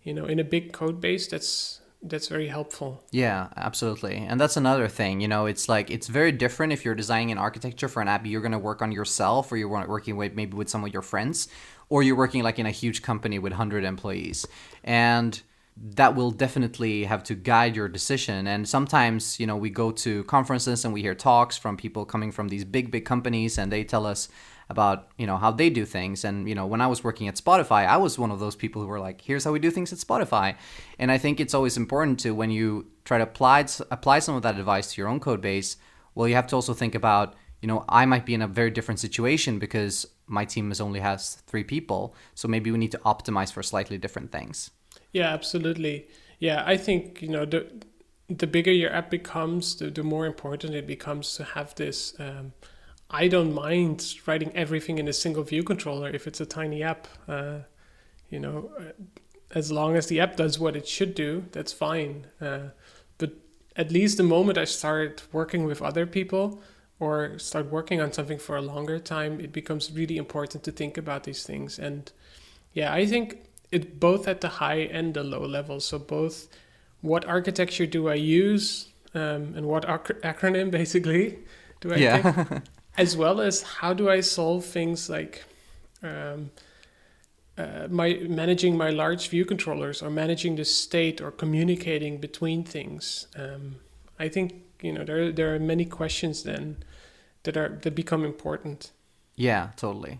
you 0.01 0.13
know, 0.13 0.25
in 0.25 0.39
a 0.39 0.43
big 0.43 0.71
code 0.73 0.99
base, 0.99 1.27
that's 1.27 1.81
that's 2.05 2.27
very 2.27 2.47
helpful. 2.47 3.03
Yeah, 3.11 3.49
absolutely. 3.55 4.17
And 4.17 4.39
that's 4.39 4.57
another 4.57 4.87
thing. 4.87 5.21
You 5.21 5.27
know, 5.27 5.45
it's 5.45 5.67
like 5.67 5.89
it's 5.89 6.07
very 6.07 6.31
different 6.31 6.73
if 6.73 6.85
you're 6.85 6.95
designing 6.95 7.31
an 7.31 7.37
architecture 7.37 7.87
for 7.87 8.01
an 8.01 8.07
app 8.07 8.25
you're 8.25 8.41
going 8.41 8.51
to 8.51 8.59
work 8.59 8.81
on 8.81 8.91
yourself 8.91 9.51
or 9.51 9.57
you're 9.57 9.67
working 9.67 10.15
with 10.15 10.33
maybe 10.33 10.55
with 10.55 10.69
some 10.69 10.83
of 10.83 10.93
your 10.93 11.01
friends 11.01 11.47
or 11.89 12.03
you're 12.03 12.15
working 12.15 12.43
like 12.43 12.59
in 12.59 12.65
a 12.65 12.71
huge 12.71 13.01
company 13.01 13.39
with 13.39 13.51
100 13.51 13.83
employees. 13.83 14.45
And 14.83 15.41
that 15.77 16.15
will 16.15 16.31
definitely 16.31 17.03
have 17.03 17.23
to 17.23 17.35
guide 17.35 17.75
your 17.75 17.89
decision. 17.89 18.47
And 18.47 18.67
sometimes, 18.67 19.39
you 19.39 19.47
know, 19.47 19.57
we 19.57 19.69
go 19.69 19.91
to 19.91 20.23
conferences 20.23 20.85
and 20.85 20.93
we 20.93 21.01
hear 21.01 21.15
talks 21.15 21.57
from 21.57 21.75
people 21.75 22.05
coming 22.05 22.31
from 22.31 22.47
these 22.47 22.63
big, 22.63 22.91
big 22.91 23.05
companies 23.05 23.57
and 23.57 23.71
they 23.71 23.83
tell 23.83 24.05
us, 24.05 24.29
about 24.69 25.09
you 25.17 25.27
know 25.27 25.37
how 25.37 25.51
they 25.51 25.69
do 25.69 25.85
things. 25.85 26.23
And 26.23 26.47
you 26.49 26.55
know 26.55 26.65
when 26.65 26.81
i 26.81 26.87
was 26.87 27.03
working 27.03 27.27
at 27.27 27.35
spotify 27.35 27.87
i 27.87 27.97
was 27.97 28.17
one 28.17 28.31
of 28.31 28.39
those 28.39 28.55
people 28.55 28.81
who 28.81 28.87
were 28.87 28.99
like 28.99 29.21
here's 29.21 29.43
how 29.43 29.51
we 29.51 29.59
do 29.59 29.71
things 29.71 29.93
at 29.93 29.99
spotify. 29.99 30.55
And 30.99 31.11
i 31.11 31.17
think 31.17 31.39
it's 31.39 31.53
always 31.53 31.77
important 31.77 32.19
to 32.21 32.31
when 32.31 32.51
you 32.51 32.87
try 33.03 33.17
to 33.17 33.23
apply 33.23 33.65
apply 33.91 34.19
some 34.19 34.35
of 34.35 34.41
that 34.43 34.57
advice 34.57 34.93
to 34.93 35.01
your 35.01 35.07
own 35.07 35.19
code 35.19 35.41
base 35.41 35.77
well 36.15 36.27
you 36.27 36.35
have 36.35 36.47
to 36.47 36.55
also 36.55 36.73
think 36.73 36.95
about 36.95 37.35
you 37.61 37.67
know 37.67 37.85
i 37.89 38.05
might 38.05 38.25
be 38.25 38.33
in 38.33 38.41
a 38.41 38.47
very 38.47 38.71
different 38.71 38.99
situation 38.99 39.59
because 39.59 40.05
my 40.27 40.45
team 40.45 40.71
is 40.71 40.81
only 40.81 40.99
has 40.99 41.35
three 41.47 41.63
people 41.63 42.15
so 42.33 42.47
maybe 42.47 42.71
we 42.71 42.77
need 42.77 42.91
to 42.91 42.99
optimize 42.99 43.51
for 43.51 43.61
slightly 43.63 43.97
different 43.97 44.31
things. 44.31 44.71
Yeah 45.11 45.27
absolutely. 45.27 46.07
Yeah 46.39 46.63
i 46.65 46.77
think 46.77 47.21
you 47.21 47.29
know 47.29 47.45
the 47.45 47.67
the 48.27 48.47
bigger 48.47 48.71
your 48.71 48.91
app 48.91 49.11
becomes 49.11 49.75
the, 49.75 49.89
the 49.91 50.03
more 50.03 50.25
important 50.25 50.73
it 50.73 50.87
becomes 50.87 51.35
to 51.35 51.43
have 51.43 51.75
this 51.75 52.19
um, 52.19 52.53
I 53.09 53.27
don't 53.27 53.53
mind 53.53 54.15
writing 54.25 54.51
everything 54.55 54.97
in 54.97 55.07
a 55.07 55.13
single 55.13 55.43
view 55.43 55.63
controller 55.63 56.09
if 56.09 56.27
it's 56.27 56.41
a 56.41 56.45
tiny 56.45 56.83
app. 56.83 57.07
Uh, 57.27 57.59
you 58.29 58.39
know, 58.39 58.71
uh, 58.79 58.83
as 59.53 59.71
long 59.71 59.95
as 59.95 60.07
the 60.07 60.19
app 60.19 60.35
does 60.35 60.59
what 60.59 60.75
it 60.75 60.87
should 60.87 61.13
do, 61.15 61.45
that's 61.51 61.71
fine. 61.71 62.27
Uh, 62.41 62.69
but 63.17 63.33
at 63.75 63.91
least 63.91 64.17
the 64.17 64.23
moment 64.23 64.57
I 64.57 64.65
start 64.65 65.23
working 65.31 65.65
with 65.65 65.81
other 65.81 66.05
people 66.05 66.61
or 66.99 67.37
start 67.37 67.71
working 67.71 68.01
on 68.01 68.11
something 68.11 68.39
for 68.39 68.57
a 68.57 68.61
longer 68.61 68.99
time, 68.99 69.39
it 69.39 69.51
becomes 69.51 69.91
really 69.91 70.17
important 70.17 70.63
to 70.63 70.71
think 70.71 70.97
about 70.97 71.23
these 71.23 71.43
things. 71.43 71.77
And 71.77 72.11
yeah, 72.73 72.91
I 72.91 73.05
think 73.05 73.45
it 73.71 73.99
both 73.99 74.27
at 74.27 74.41
the 74.41 74.49
high 74.49 74.89
and 74.91 75.13
the 75.13 75.23
low 75.23 75.45
level. 75.45 75.79
So 75.79 75.99
both 75.99 76.47
what 77.01 77.25
architecture 77.25 77.85
do 77.85 78.09
I 78.09 78.15
use 78.15 78.87
um, 79.13 79.53
and 79.55 79.67
what 79.67 79.85
ac- 79.85 80.19
acronym 80.23 80.71
basically 80.81 81.39
do 81.81 81.93
I 81.93 81.97
yeah. 81.97 82.59
as 82.97 83.17
well 83.17 83.41
as 83.41 83.61
how 83.61 83.93
do 83.93 84.09
I 84.09 84.21
solve 84.21 84.65
things 84.65 85.09
like 85.09 85.43
um, 86.01 86.51
uh, 87.57 87.87
my 87.89 88.13
managing 88.27 88.77
my 88.77 88.89
large 88.89 89.29
view 89.29 89.45
controllers 89.45 90.01
or 90.01 90.09
managing 90.09 90.55
the 90.55 90.65
state 90.65 91.21
or 91.21 91.31
communicating 91.31 92.19
between 92.19 92.63
things. 92.63 93.27
Um, 93.37 93.77
I 94.19 94.29
think 94.29 94.63
you 94.81 94.91
know 94.91 95.03
there 95.03 95.31
there 95.31 95.55
are 95.55 95.59
many 95.59 95.85
questions 95.85 96.43
then 96.43 96.83
that 97.43 97.55
are 97.57 97.79
that 97.81 97.95
become 97.95 98.25
important. 98.25 98.91
Yeah, 99.35 99.69
totally. 99.75 100.19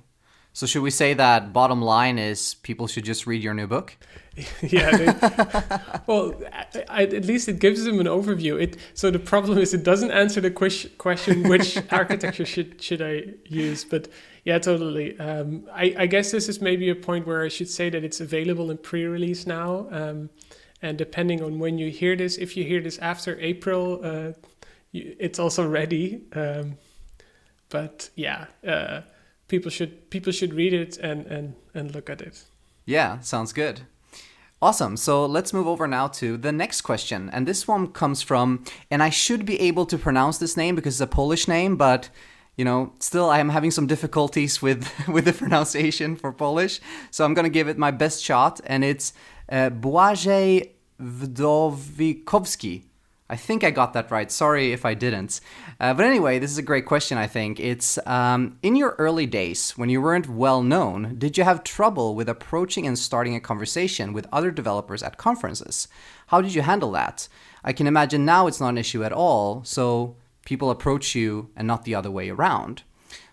So 0.56 0.66
should 0.66 0.84
we 0.84 0.90
say 0.90 1.14
that 1.14 1.52
bottom 1.52 1.82
line 1.82 2.18
is 2.18 2.54
people 2.54 2.88
should 2.88 3.04
just 3.04 3.28
read 3.28 3.44
your 3.44 3.54
new 3.54 3.68
book? 3.68 3.98
yeah. 4.62 4.96
They, 4.96 5.06
well, 6.08 6.34
I, 6.54 6.66
I, 6.88 7.04
at 7.04 7.26
least 7.26 7.50
it 7.50 7.60
gives 7.60 7.84
them 7.84 8.00
an 8.00 8.06
overview. 8.06 8.62
It 8.62 8.78
so 8.94 9.12
the 9.12 9.20
problem 9.20 9.58
is 9.58 9.74
it 9.74 9.84
doesn't 9.84 10.12
answer 10.12 10.40
the 10.40 10.52
question 10.52 11.50
which 11.50 11.78
architecture 11.92 12.46
should 12.46 12.82
should 12.82 13.02
I 13.02 13.34
use. 13.44 13.84
But 13.84 14.08
yeah, 14.46 14.58
totally. 14.58 15.20
Um, 15.20 15.68
I, 15.74 15.94
I 15.98 16.06
guess 16.06 16.32
this 16.32 16.48
is 16.48 16.62
maybe 16.62 16.90
a 16.90 16.96
point 16.96 17.28
where 17.28 17.44
I 17.44 17.50
should 17.50 17.70
say 17.70 17.90
that 17.90 18.06
it's 18.06 18.22
available 18.22 18.72
in 18.72 18.78
pre-release 18.78 19.46
now. 19.46 19.90
Um, 19.92 20.30
and 20.82 20.98
depending 20.98 21.44
on 21.44 21.60
when 21.60 21.78
you 21.78 21.92
hear 21.92 22.16
this, 22.16 22.38
if 22.38 22.56
you 22.56 22.64
hear 22.64 22.80
this 22.80 22.98
after 23.00 23.38
April, 23.42 24.00
uh, 24.02 24.32
you, 24.94 25.18
it's 25.20 25.38
also 25.38 25.68
ready. 25.68 26.22
Um, 26.34 26.78
but 27.68 28.10
yeah, 28.16 28.46
uh, 28.66 29.02
people 29.48 29.72
should 29.72 30.10
people 30.10 30.32
should 30.32 30.54
read 30.54 30.74
it 30.74 30.98
and 30.98 31.26
and 31.28 31.54
and 31.74 31.94
look 31.94 32.10
at 32.10 32.22
it. 32.22 32.44
Yeah, 32.86 33.20
sounds 33.20 33.54
good. 33.54 33.82
Awesome. 34.62 34.98
So 34.98 35.26
let's 35.26 35.54
move 35.54 35.68
over 35.68 35.88
now 35.88 36.08
to 36.08 36.38
the 36.38 36.52
next 36.52 36.82
question. 36.82 37.30
And 37.32 37.46
this 37.48 37.68
one 37.68 37.88
comes 37.88 38.22
from, 38.22 38.64
and 38.90 39.04
I 39.04 39.10
should 39.10 39.46
be 39.46 39.60
able 39.60 39.86
to 39.88 39.98
pronounce 39.98 40.38
this 40.38 40.56
name 40.56 40.76
because 40.76 40.96
it's 40.96 41.02
a 41.02 41.16
Polish 41.16 41.48
name, 41.48 41.76
but 41.76 42.10
you 42.56 42.64
know, 42.64 42.94
still 43.00 43.30
I 43.30 43.40
am 43.40 43.50
having 43.50 43.72
some 43.72 43.86
difficulties 43.86 44.62
with 44.66 44.90
with 45.08 45.26
the 45.26 45.34
pronunciation 45.34 46.16
for 46.16 46.32
Polish. 46.32 46.80
So 47.12 47.26
I'm 47.26 47.34
gonna 47.34 47.50
give 47.50 47.68
it 47.68 47.78
my 47.78 47.92
best 47.92 48.24
shot, 48.24 48.62
and 48.66 48.84
it's 48.84 49.14
uh, 49.52 49.70
Błażej 49.70 50.72
Wdowikowski. 51.00 52.84
I 53.28 53.36
think 53.36 53.64
I 53.64 53.72
got 53.72 53.94
that 53.94 54.12
right. 54.12 54.32
Sorry 54.32 54.72
if 54.72 54.86
I 54.86 54.94
didn't. 54.94 55.42
Uh, 55.80 55.96
but 55.96 56.06
anyway, 56.06 56.38
this 56.38 56.52
is 56.52 56.60
a 56.60 56.64
great 56.64 56.86
question, 56.86 57.18
I 57.18 57.26
think. 57.26 57.60
It's 57.60 57.98
um, 58.06 58.60
in 58.62 58.76
your 58.76 58.96
early 59.00 59.26
days, 59.26 59.72
when 59.72 59.90
you 59.90 60.00
weren't 60.00 60.30
well 60.30 60.62
known, 60.62 61.16
did 61.18 61.36
you 61.36 61.44
have 61.44 61.64
trouble 61.64 62.14
with 62.14 62.30
approaching 62.30 62.86
and 62.86 63.00
starting 63.00 63.36
a 63.36 63.40
conversation 63.40 64.14
with 64.14 64.28
other 64.32 64.52
developers 64.52 65.02
at 65.02 65.18
conferences? 65.18 65.88
How 66.28 66.40
did 66.40 66.54
you 66.54 66.62
handle 66.62 66.92
that? 66.92 67.28
I 67.64 67.74
can 67.74 67.88
imagine 67.88 68.26
now 68.26 68.46
it's 68.46 68.60
not 68.60 68.70
an 68.70 68.78
issue 68.78 69.04
at 69.04 69.12
all, 69.12 69.64
so 69.64 70.18
people 70.46 70.70
approach 70.70 71.16
you 71.16 71.50
and 71.56 71.68
not 71.68 71.84
the 71.84 71.96
other 71.96 72.12
way 72.12 72.30
around. 72.30 72.84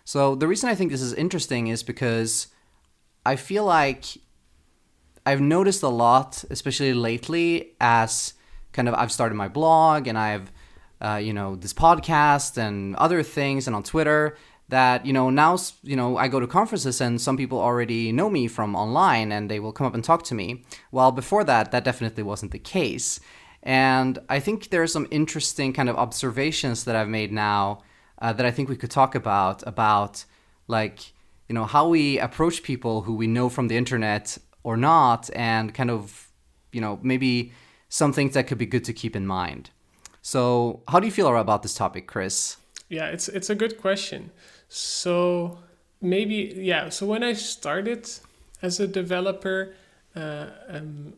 So 0.05 0.33
the 0.33 0.47
reason 0.47 0.69
I 0.69 0.75
think 0.75 0.91
this 0.91 1.01
is 1.03 1.13
interesting 1.13 1.67
is 1.67 1.83
because 1.83 2.47
I 3.25 3.35
feel 3.35 3.63
like 3.63 4.05
I've 5.23 5.39
noticed 5.39 5.83
a 5.83 5.87
lot, 5.87 6.43
especially 6.49 6.95
lately, 6.95 7.75
as 7.79 8.33
kind 8.73 8.87
of 8.89 8.93
I've 8.95 9.11
started 9.11 9.35
my 9.35 9.47
blog 9.47 10.07
and 10.07 10.17
I've 10.17 10.51
uh, 11.01 11.15
you 11.15 11.33
know 11.33 11.55
this 11.55 11.73
podcast 11.73 12.57
and 12.57 12.95
other 12.97 13.23
things 13.23 13.67
and 13.67 13.75
on 13.75 13.83
Twitter 13.83 14.37
that 14.69 15.05
you 15.05 15.13
know 15.13 15.29
now 15.29 15.57
you 15.83 15.95
know 15.95 16.17
I 16.17 16.27
go 16.27 16.39
to 16.39 16.47
conferences 16.47 16.99
and 17.01 17.21
some 17.21 17.37
people 17.37 17.59
already 17.59 18.11
know 18.11 18.29
me 18.29 18.47
from 18.47 18.75
online 18.75 19.31
and 19.31 19.49
they 19.49 19.59
will 19.59 19.71
come 19.71 19.87
up 19.87 19.93
and 19.93 20.03
talk 20.03 20.23
to 20.23 20.35
me. 20.35 20.63
While 20.91 21.11
before 21.11 21.43
that, 21.45 21.71
that 21.71 21.83
definitely 21.83 22.23
wasn't 22.23 22.51
the 22.51 22.59
case. 22.59 23.19
And 23.61 24.19
I 24.27 24.39
think 24.39 24.69
there 24.69 24.81
are 24.81 24.87
some 24.87 25.07
interesting 25.09 25.71
kind 25.71 25.87
of 25.89 25.95
observations 25.95 26.83
that 26.83 26.95
I've 26.95 27.07
made 27.07 27.31
now 27.31 27.81
uh, 28.21 28.33
that 28.33 28.45
I 28.45 28.51
think 28.51 28.69
we 28.69 28.75
could 28.75 28.91
talk 28.91 29.15
about 29.15 29.63
about 29.65 30.25
like 30.67 31.13
you 31.49 31.55
know 31.55 31.65
how 31.65 31.87
we 31.87 32.19
approach 32.19 32.63
people 32.63 33.01
who 33.01 33.13
we 33.13 33.27
know 33.27 33.49
from 33.49 33.67
the 33.67 33.77
internet 33.77 34.37
or 34.63 34.77
not, 34.77 35.29
and 35.35 35.73
kind 35.73 35.91
of 35.91 36.29
you 36.71 36.81
know 36.81 36.99
maybe 37.03 37.51
some 37.93 38.11
things 38.11 38.33
that 38.33 38.47
could 38.47 38.57
be 38.57 38.65
good 38.65 38.83
to 38.83 38.91
keep 38.91 39.15
in 39.15 39.27
mind. 39.27 39.69
So, 40.23 40.81
how 40.87 40.99
do 40.99 41.05
you 41.05 41.11
feel 41.11 41.27
about 41.37 41.61
this 41.61 41.75
topic, 41.75 42.07
Chris? 42.07 42.57
Yeah, 42.89 43.05
it's 43.09 43.27
it's 43.29 43.51
a 43.51 43.55
good 43.55 43.79
question. 43.79 44.31
So 44.67 45.59
maybe 46.01 46.53
yeah. 46.55 46.89
So 46.89 47.05
when 47.05 47.23
I 47.23 47.33
started 47.33 48.09
as 48.63 48.79
a 48.79 48.87
developer 48.87 49.75
uh, 50.15 50.47
um, 50.69 51.13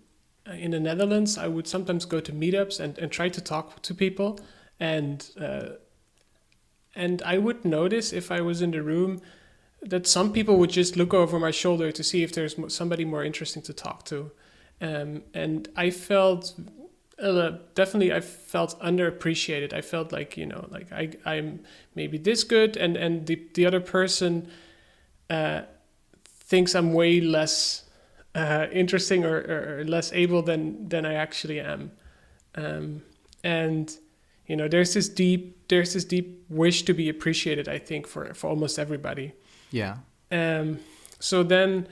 in 0.47 0.71
the 0.71 0.81
Netherlands, 0.81 1.37
I 1.37 1.47
would 1.47 1.65
sometimes 1.65 2.03
go 2.03 2.19
to 2.19 2.33
meetups 2.33 2.81
and, 2.81 2.97
and 2.97 3.09
try 3.09 3.29
to 3.29 3.39
talk 3.39 3.81
to 3.83 3.93
people, 3.93 4.37
and 4.77 5.29
uh, 5.39 5.77
and 6.93 7.21
I 7.21 7.37
would 7.37 7.63
notice 7.63 8.11
if 8.11 8.31
I 8.31 8.41
was 8.41 8.61
in 8.61 8.71
the 8.71 8.83
room 8.83 9.21
that 9.81 10.07
some 10.07 10.33
people 10.33 10.57
would 10.57 10.71
just 10.71 10.97
look 10.97 11.13
over 11.13 11.39
my 11.39 11.51
shoulder 11.51 11.93
to 11.93 12.03
see 12.03 12.21
if 12.21 12.33
there's 12.33 12.55
somebody 12.67 13.05
more 13.05 13.23
interesting 13.23 13.63
to 13.63 13.73
talk 13.73 14.03
to 14.05 14.31
um, 14.81 15.23
and 15.33 15.67
I 15.75 15.89
felt 15.89 16.53
uh, 17.19 17.51
definitely 17.75 18.13
I 18.13 18.19
felt 18.21 18.79
underappreciated. 18.81 19.73
I 19.73 19.81
felt 19.81 20.11
like 20.11 20.37
you 20.37 20.45
know, 20.45 20.67
like 20.69 20.91
I 20.91 21.11
I'm 21.25 21.61
maybe 21.95 22.17
this 22.17 22.43
good, 22.43 22.75
and 22.77 22.97
and 22.97 23.25
the 23.25 23.41
the 23.53 23.65
other 23.65 23.79
person 23.79 24.49
uh, 25.29 25.61
thinks 26.25 26.75
I'm 26.75 26.93
way 26.93 27.21
less 27.21 27.83
uh, 28.35 28.67
interesting 28.71 29.23
or, 29.23 29.79
or, 29.79 29.85
less 29.85 30.11
able 30.11 30.41
than 30.41 30.89
than 30.89 31.05
I 31.05 31.13
actually 31.13 31.59
am. 31.59 31.91
Um, 32.55 33.01
and 33.43 33.97
you 34.45 34.55
know, 34.55 34.67
there's 34.67 34.93
this 34.93 35.07
deep 35.07 35.67
there's 35.69 35.93
this 35.93 36.03
deep 36.03 36.45
wish 36.49 36.83
to 36.83 36.93
be 36.93 37.07
appreciated. 37.07 37.69
I 37.69 37.79
think 37.79 38.07
for 38.07 38.33
for 38.33 38.49
almost 38.49 38.77
everybody. 38.77 39.33
Yeah. 39.71 39.97
Um. 40.31 40.79
So 41.19 41.43
then, 41.43 41.87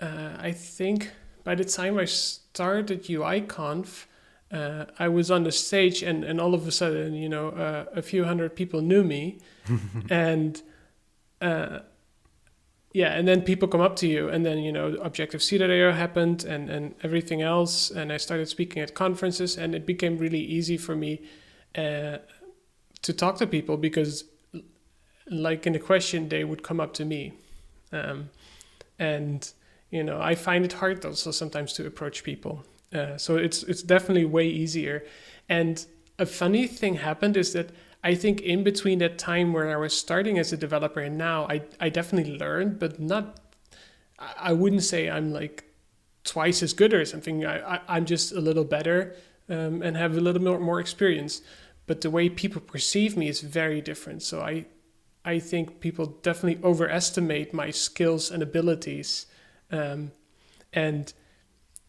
uh, 0.00 0.36
I 0.38 0.52
think 0.52 1.10
by 1.44 1.54
the 1.54 1.64
time 1.64 1.98
I 1.98 2.04
started 2.04 3.04
UIKonf, 3.04 4.06
uh, 4.52 4.84
I 4.98 5.08
was 5.08 5.30
on 5.30 5.44
the 5.44 5.52
stage, 5.52 6.02
and, 6.02 6.24
and 6.24 6.40
all 6.40 6.54
of 6.54 6.68
a 6.68 6.70
sudden, 6.70 7.14
you 7.14 7.28
know, 7.28 7.48
uh, 7.50 7.86
a 7.94 8.02
few 8.02 8.24
hundred 8.24 8.54
people 8.54 8.82
knew 8.82 9.02
me, 9.02 9.38
and 10.10 10.60
uh, 11.40 11.80
yeah, 12.92 13.14
and 13.14 13.26
then 13.26 13.40
people 13.40 13.66
come 13.68 13.80
up 13.80 13.96
to 13.96 14.06
you, 14.06 14.28
and 14.28 14.44
then 14.44 14.58
you 14.58 14.70
know, 14.70 14.88
Objective 15.02 15.42
C.io 15.42 15.92
happened, 15.92 16.44
and 16.44 16.68
and 16.68 16.94
everything 17.02 17.40
else, 17.40 17.90
and 17.90 18.12
I 18.12 18.18
started 18.18 18.48
speaking 18.48 18.82
at 18.82 18.94
conferences, 18.94 19.56
and 19.56 19.74
it 19.74 19.86
became 19.86 20.18
really 20.18 20.40
easy 20.40 20.76
for 20.76 20.94
me 20.94 21.22
uh, 21.74 22.18
to 23.00 23.12
talk 23.14 23.38
to 23.38 23.46
people 23.46 23.78
because, 23.78 24.24
like 25.30 25.66
in 25.66 25.72
the 25.72 25.78
question, 25.78 26.28
they 26.28 26.44
would 26.44 26.62
come 26.62 26.78
up 26.78 26.92
to 26.94 27.06
me, 27.06 27.32
um, 27.92 28.28
and 28.98 29.50
you 29.92 30.02
know 30.02 30.20
i 30.20 30.34
find 30.34 30.64
it 30.64 30.72
hard 30.72 31.04
also 31.04 31.30
sometimes 31.30 31.72
to 31.74 31.86
approach 31.86 32.24
people. 32.24 32.64
Uh, 32.92 33.16
so 33.16 33.36
it's 33.36 33.62
it's 33.62 33.82
definitely 33.82 34.26
way 34.26 34.46
easier. 34.46 35.04
And 35.48 35.86
a 36.18 36.26
funny 36.26 36.66
thing 36.66 36.96
happened 36.96 37.36
is 37.36 37.52
that 37.52 37.70
i 38.04 38.14
think 38.14 38.40
in 38.40 38.62
between 38.62 38.98
that 38.98 39.16
time 39.16 39.52
where 39.52 39.70
i 39.70 39.76
was 39.76 39.96
starting 39.96 40.38
as 40.38 40.52
a 40.52 40.56
developer 40.56 41.00
and 41.00 41.16
now 41.16 41.46
i, 41.54 41.62
I 41.80 41.88
definitely 41.88 42.36
learned 42.36 42.78
but 42.78 43.00
not 43.00 43.40
i 44.18 44.52
wouldn't 44.52 44.82
say 44.82 45.08
i'm 45.08 45.32
like 45.32 45.72
twice 46.24 46.62
as 46.62 46.72
good 46.72 46.94
or 46.94 47.04
something. 47.04 47.44
I, 47.44 47.80
I, 47.88 47.96
am 47.96 48.04
just 48.04 48.32
a 48.32 48.40
little 48.40 48.64
better 48.64 49.16
um, 49.48 49.82
and 49.82 49.96
have 49.96 50.16
a 50.16 50.20
little 50.20 50.42
more, 50.42 50.60
more 50.60 50.80
experience. 50.80 51.42
But 51.86 52.00
the 52.00 52.10
way 52.10 52.28
people 52.28 52.60
perceive 52.60 53.16
me 53.16 53.28
is 53.28 53.40
very 53.40 53.80
different. 53.80 54.22
So 54.22 54.40
i 54.40 54.66
i 55.24 55.38
think 55.38 55.78
people 55.80 56.06
definitely 56.06 56.62
overestimate 56.64 57.54
my 57.54 57.70
skills 57.70 58.30
and 58.30 58.42
abilities 58.42 59.26
um, 59.72 60.12
and 60.72 61.12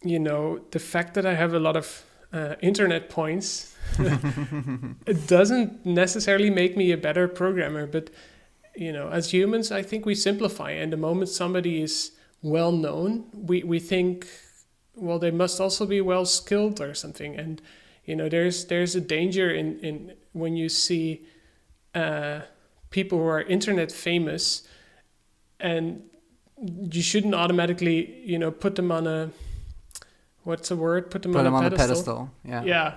you 0.03 0.19
know 0.19 0.59
the 0.71 0.79
fact 0.79 1.13
that 1.13 1.25
I 1.25 1.35
have 1.35 1.53
a 1.53 1.59
lot 1.59 1.75
of 1.75 2.03
uh, 2.31 2.55
internet 2.61 3.09
points 3.09 3.75
it 3.99 5.27
doesn't 5.27 5.85
necessarily 5.85 6.49
make 6.49 6.75
me 6.75 6.91
a 6.91 6.97
better 6.97 7.27
programmer 7.27 7.85
but 7.85 8.09
you 8.75 8.91
know 8.91 9.09
as 9.09 9.31
humans 9.31 9.71
i 9.71 9.83
think 9.83 10.03
we 10.03 10.15
simplify 10.15 10.71
and 10.71 10.91
the 10.91 10.97
moment 10.97 11.29
somebody 11.29 11.79
is 11.79 12.11
well 12.41 12.71
known 12.71 13.25
we, 13.33 13.61
we 13.61 13.77
think 13.79 14.25
well 14.95 15.19
they 15.19 15.31
must 15.31 15.59
also 15.59 15.85
be 15.85 16.01
well 16.01 16.25
skilled 16.25 16.81
or 16.81 16.93
something. 16.93 17.35
And 17.35 17.61
you 18.05 18.15
know 18.15 18.29
there's 18.29 18.65
there's 18.65 18.95
a 18.95 19.01
danger 19.01 19.49
in 19.51 19.79
in 19.79 20.13
when 20.33 20.55
you 20.55 20.69
see 20.69 21.25
uh, 21.95 22.41
people 22.89 23.17
who 23.19 23.25
are 23.25 23.41
internet 23.41 23.91
famous 23.91 24.67
and 25.59 26.03
you 26.63 27.01
shouldn't 27.01 27.35
automatically 27.35 28.21
you 28.23 28.39
know 28.39 28.51
put 28.51 28.75
them 28.75 28.91
on 28.91 29.07
a 29.07 29.29
what's 30.43 30.69
the 30.69 30.75
word? 30.75 31.09
Put 31.09 31.23
them 31.23 31.33
put 31.33 31.39
on, 31.39 31.45
them 31.45 31.53
a, 31.53 31.57
on 31.57 31.63
pedestal. 31.63 31.87
pedestal. 31.87 32.31
Yeah. 32.45 32.63
Yeah. 32.63 32.95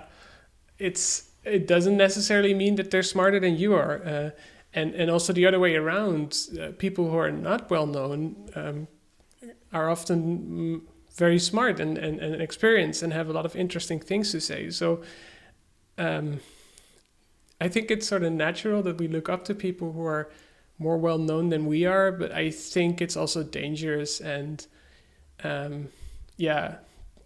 It's 0.79 1.29
it 1.43 1.67
doesn't 1.67 1.97
necessarily 1.97 2.53
mean 2.53 2.75
that 2.75 2.91
they're 2.91 3.03
smarter 3.03 3.39
than 3.39 3.57
you 3.57 3.73
are 3.73 4.01
uh, 4.05 4.29
and 4.73 4.93
and 4.93 5.09
also 5.09 5.33
the 5.33 5.45
other 5.45 5.59
way 5.59 5.75
around 5.75 6.37
uh, 6.59 6.71
people 6.77 7.09
who 7.09 7.17
are 7.17 7.31
not 7.31 7.69
well 7.69 7.87
known 7.87 8.49
um, 8.55 8.87
are 9.73 9.89
often 9.89 10.81
very 11.15 11.39
smart 11.39 11.79
and, 11.79 11.97
and, 11.97 12.19
and 12.19 12.41
experienced 12.41 13.01
and 13.01 13.11
have 13.11 13.27
a 13.27 13.33
lot 13.33 13.45
of 13.45 13.55
interesting 13.55 13.99
things 13.99 14.31
to 14.31 14.39
say. 14.39 14.69
So 14.69 15.01
um, 15.97 16.39
I 17.59 17.67
think 17.67 17.89
it's 17.89 18.07
sort 18.07 18.23
of 18.23 18.33
natural 18.33 18.83
that 18.83 18.99
we 18.99 19.07
look 19.07 19.27
up 19.27 19.43
to 19.45 19.55
people 19.55 19.93
who 19.93 20.05
are 20.05 20.29
more 20.79 20.97
well 20.97 21.17
known 21.17 21.49
than 21.49 21.65
we 21.65 21.85
are, 21.85 22.11
but 22.11 22.31
I 22.31 22.51
think 22.51 23.01
it's 23.01 23.17
also 23.17 23.43
dangerous 23.43 24.19
and 24.19 24.65
um, 25.43 25.89
yeah, 26.37 26.75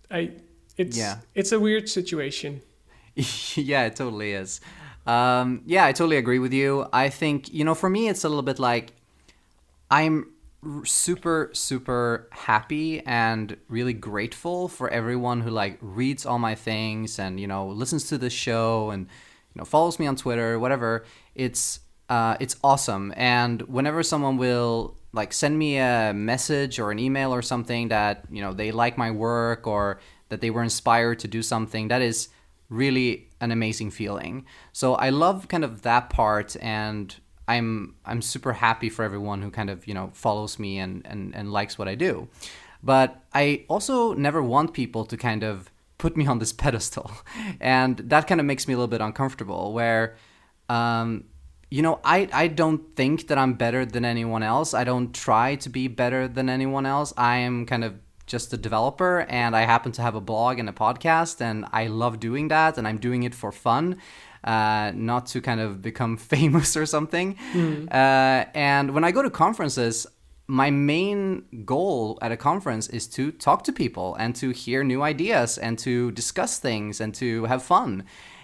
I 0.09 0.31
it's 0.77 0.97
yeah. 0.97 1.17
it's 1.35 1.51
a 1.51 1.59
weird 1.59 1.89
situation. 1.89 2.61
yeah, 3.55 3.85
it 3.85 3.95
totally 3.95 4.33
is. 4.33 4.61
Um, 5.05 5.63
yeah, 5.65 5.85
I 5.85 5.91
totally 5.91 6.17
agree 6.17 6.39
with 6.39 6.53
you. 6.53 6.87
I 6.93 7.09
think 7.09 7.53
you 7.53 7.63
know, 7.63 7.75
for 7.75 7.89
me, 7.89 8.07
it's 8.07 8.23
a 8.23 8.29
little 8.29 8.43
bit 8.43 8.59
like 8.59 8.93
I'm 9.89 10.27
super 10.85 11.49
super 11.53 12.27
happy 12.31 13.01
and 13.05 13.57
really 13.67 13.93
grateful 13.93 14.67
for 14.67 14.87
everyone 14.89 15.41
who 15.41 15.49
like 15.49 15.79
reads 15.81 16.23
all 16.23 16.37
my 16.37 16.53
things 16.53 17.17
and 17.17 17.39
you 17.39 17.47
know 17.47 17.67
listens 17.67 18.07
to 18.09 18.15
the 18.15 18.29
show 18.29 18.91
and 18.91 19.07
you 19.55 19.59
know 19.59 19.65
follows 19.65 19.99
me 19.99 20.07
on 20.07 20.15
Twitter, 20.15 20.57
whatever. 20.57 21.03
It's 21.35 21.80
uh, 22.11 22.35
it's 22.41 22.57
awesome. 22.61 23.13
And 23.15 23.61
whenever 23.63 24.03
someone 24.03 24.35
will 24.35 24.97
like 25.13 25.31
send 25.31 25.57
me 25.57 25.77
a 25.77 26.11
message 26.13 26.77
or 26.77 26.91
an 26.91 26.99
email 26.99 27.33
or 27.33 27.41
something 27.41 27.87
that 27.87 28.25
you 28.29 28.41
know 28.41 28.53
they 28.53 28.71
like 28.71 28.97
my 28.97 29.11
work 29.11 29.65
or 29.65 30.01
that 30.27 30.41
they 30.41 30.49
were 30.49 30.61
inspired 30.61 31.19
to 31.19 31.29
do 31.29 31.41
something, 31.41 31.87
that 31.87 32.01
is 32.01 32.27
really 32.67 33.29
an 33.39 33.51
amazing 33.51 33.91
feeling. 33.91 34.45
So 34.73 34.95
I 34.95 35.09
love 35.09 35.47
kind 35.47 35.63
of 35.63 35.83
that 35.83 36.09
part 36.09 36.57
and 36.61 37.15
I'm 37.47 37.95
I'm 38.03 38.21
super 38.21 38.51
happy 38.51 38.89
for 38.89 39.03
everyone 39.03 39.41
who 39.41 39.49
kind 39.49 39.69
of, 39.69 39.87
you 39.87 39.93
know, 39.93 40.09
follows 40.13 40.59
me 40.59 40.79
and, 40.79 41.05
and, 41.05 41.33
and 41.33 41.53
likes 41.53 41.77
what 41.77 41.87
I 41.87 41.95
do. 41.95 42.27
But 42.83 43.23
I 43.33 43.63
also 43.69 44.13
never 44.15 44.43
want 44.43 44.73
people 44.73 45.05
to 45.05 45.15
kind 45.15 45.43
of 45.43 45.71
put 45.97 46.17
me 46.17 46.27
on 46.27 46.39
this 46.39 46.51
pedestal. 46.63 47.09
And 47.61 47.97
that 47.99 48.27
kind 48.27 48.41
of 48.41 48.45
makes 48.45 48.67
me 48.67 48.73
a 48.73 48.77
little 48.77 48.89
bit 48.89 48.99
uncomfortable 48.99 49.71
where 49.71 50.17
um, 50.67 51.25
you 51.71 51.81
know, 51.81 52.01
I, 52.03 52.27
I 52.33 52.47
don't 52.49 52.95
think 52.97 53.29
that 53.29 53.37
I'm 53.37 53.53
better 53.53 53.85
than 53.85 54.03
anyone 54.03 54.43
else. 54.43 54.73
I 54.73 54.83
don't 54.83 55.13
try 55.13 55.55
to 55.55 55.69
be 55.69 55.87
better 55.87 56.27
than 56.27 56.49
anyone 56.49 56.85
else. 56.85 57.13
I 57.15 57.37
am 57.37 57.65
kind 57.65 57.85
of 57.85 57.95
just 58.27 58.53
a 58.53 58.57
developer 58.57 59.21
and 59.29 59.55
I 59.55 59.61
happen 59.61 59.93
to 59.93 60.01
have 60.01 60.13
a 60.13 60.21
blog 60.21 60.59
and 60.59 60.67
a 60.67 60.73
podcast 60.73 61.39
and 61.39 61.65
I 61.71 61.87
love 61.87 62.19
doing 62.19 62.49
that 62.49 62.77
and 62.77 62.85
I'm 62.85 62.97
doing 62.97 63.23
it 63.23 63.33
for 63.33 63.53
fun. 63.53 63.97
Uh, 64.43 64.91
not 64.95 65.27
to 65.27 65.39
kind 65.39 65.61
of 65.61 65.81
become 65.81 66.17
famous 66.35 66.75
or 66.75 66.85
something. 66.85 67.35
Mm. 67.53 67.87
Uh, 67.89 68.45
and 68.53 68.93
when 68.93 69.05
I 69.05 69.11
go 69.11 69.21
to 69.21 69.29
conferences, 69.29 70.05
my 70.47 70.69
main 70.69 71.45
goal 71.63 72.19
at 72.21 72.33
a 72.33 72.37
conference 72.37 72.89
is 72.89 73.07
to 73.07 73.31
talk 73.31 73.63
to 73.63 73.71
people 73.71 74.15
and 74.15 74.35
to 74.35 74.49
hear 74.49 74.83
new 74.83 75.01
ideas 75.03 75.57
and 75.57 75.79
to 75.79 76.11
discuss 76.11 76.59
things 76.59 76.99
and 76.99 77.15
to 77.15 77.45
have 77.45 77.63
fun. 77.63 78.03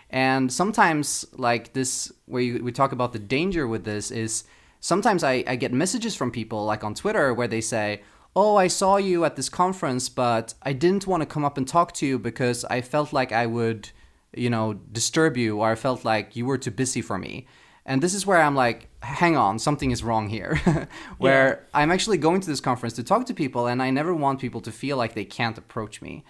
And 0.10 0.52
sometimes, 0.52 1.26
like 1.34 1.74
this, 1.74 2.12
where 2.26 2.62
we 2.62 2.72
talk 2.72 2.92
about 2.92 3.14
the 3.14 3.20
danger 3.20 3.68
with 3.68 3.84
this, 3.84 4.10
is 4.12 4.46
sometimes 4.80 5.24
I, 5.24 5.44
I 5.46 5.56
get 5.56 5.74
messages 5.74 6.16
from 6.16 6.32
people, 6.32 6.66
like 6.66 6.84
on 6.84 6.94
Twitter, 6.94 7.34
where 7.34 7.48
they 7.48 7.62
say, 7.62 8.02
Oh, 8.36 8.56
I 8.56 8.68
saw 8.68 8.98
you 8.98 9.26
at 9.26 9.36
this 9.36 9.50
conference, 9.50 10.10
but 10.10 10.54
I 10.62 10.72
didn't 10.72 11.08
want 11.08 11.22
to 11.22 11.26
come 11.26 11.44
up 11.44 11.58
and 11.58 11.68
talk 11.68 11.94
to 11.94 12.06
you 12.06 12.20
because 12.20 12.64
I 12.66 12.82
felt 12.82 13.12
like 13.12 13.32
I 13.32 13.48
would, 13.48 13.90
you 14.32 14.50
know, 14.50 14.74
disturb 14.74 15.38
you, 15.38 15.60
or 15.60 15.72
I 15.72 15.76
felt 15.76 16.06
like 16.06 16.36
you 16.36 16.46
were 16.46 16.60
too 16.60 16.72
busy 16.72 17.02
for 17.02 17.18
me. 17.18 17.48
And 17.84 18.04
this 18.04 18.14
is 18.14 18.28
where 18.28 18.42
I'm 18.42 18.54
like, 18.54 18.90
hang 19.02 19.38
on, 19.38 19.58
something 19.60 19.92
is 19.92 20.04
wrong 20.04 20.30
here. 20.30 20.60
where 21.18 21.48
yeah. 21.48 21.82
I'm 21.82 21.92
actually 21.92 22.18
going 22.18 22.42
to 22.42 22.48
this 22.48 22.60
conference 22.60 22.94
to 22.96 23.04
talk 23.04 23.26
to 23.26 23.34
people, 23.34 23.66
and 23.66 23.82
I 23.82 23.90
never 23.90 24.14
want 24.14 24.40
people 24.40 24.62
to 24.62 24.72
feel 24.72 24.98
like 24.98 25.16
they 25.16 25.26
can't 25.26 25.58
approach 25.58 26.02
me. 26.02 26.24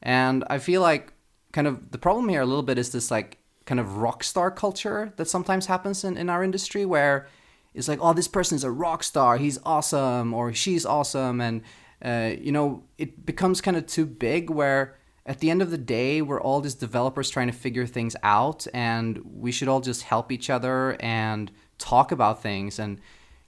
And 0.00 0.44
I 0.48 0.58
feel 0.58 0.80
like 0.80 1.12
kind 1.52 1.66
of 1.66 1.90
the 1.90 1.98
problem 1.98 2.28
here 2.28 2.40
a 2.40 2.46
little 2.46 2.62
bit 2.62 2.78
is 2.78 2.90
this 2.90 3.10
like 3.10 3.38
kind 3.66 3.80
of 3.80 3.98
rock 3.98 4.24
star 4.24 4.50
culture 4.50 5.12
that 5.16 5.28
sometimes 5.28 5.66
happens 5.66 6.04
in, 6.04 6.16
in 6.16 6.28
our 6.28 6.42
industry 6.42 6.84
where 6.84 7.28
it's 7.74 7.88
like 7.88 7.98
oh 8.02 8.12
this 8.12 8.28
person 8.28 8.56
is 8.56 8.64
a 8.64 8.70
rock 8.70 9.02
star. 9.02 9.36
He's 9.36 9.58
awesome 9.64 10.34
or 10.34 10.52
she's 10.52 10.84
awesome. 10.86 11.40
And 11.40 11.62
uh, 12.04 12.34
you 12.40 12.52
know 12.52 12.84
it 12.98 13.26
becomes 13.26 13.60
kind 13.60 13.76
of 13.76 13.86
too 13.86 14.06
big 14.06 14.50
where 14.50 14.96
at 15.26 15.38
the 15.40 15.50
end 15.50 15.62
of 15.62 15.70
the 15.70 15.78
day 15.78 16.22
we're 16.22 16.40
all 16.40 16.60
just 16.60 16.80
developers 16.80 17.30
trying 17.30 17.46
to 17.46 17.52
figure 17.52 17.86
things 17.86 18.16
out 18.22 18.66
and 18.72 19.20
we 19.24 19.52
should 19.52 19.68
all 19.68 19.80
just 19.80 20.02
help 20.02 20.32
each 20.32 20.50
other 20.50 20.96
and 21.00 21.52
talk 21.78 22.10
about 22.10 22.42
things. 22.42 22.78
And 22.78 23.00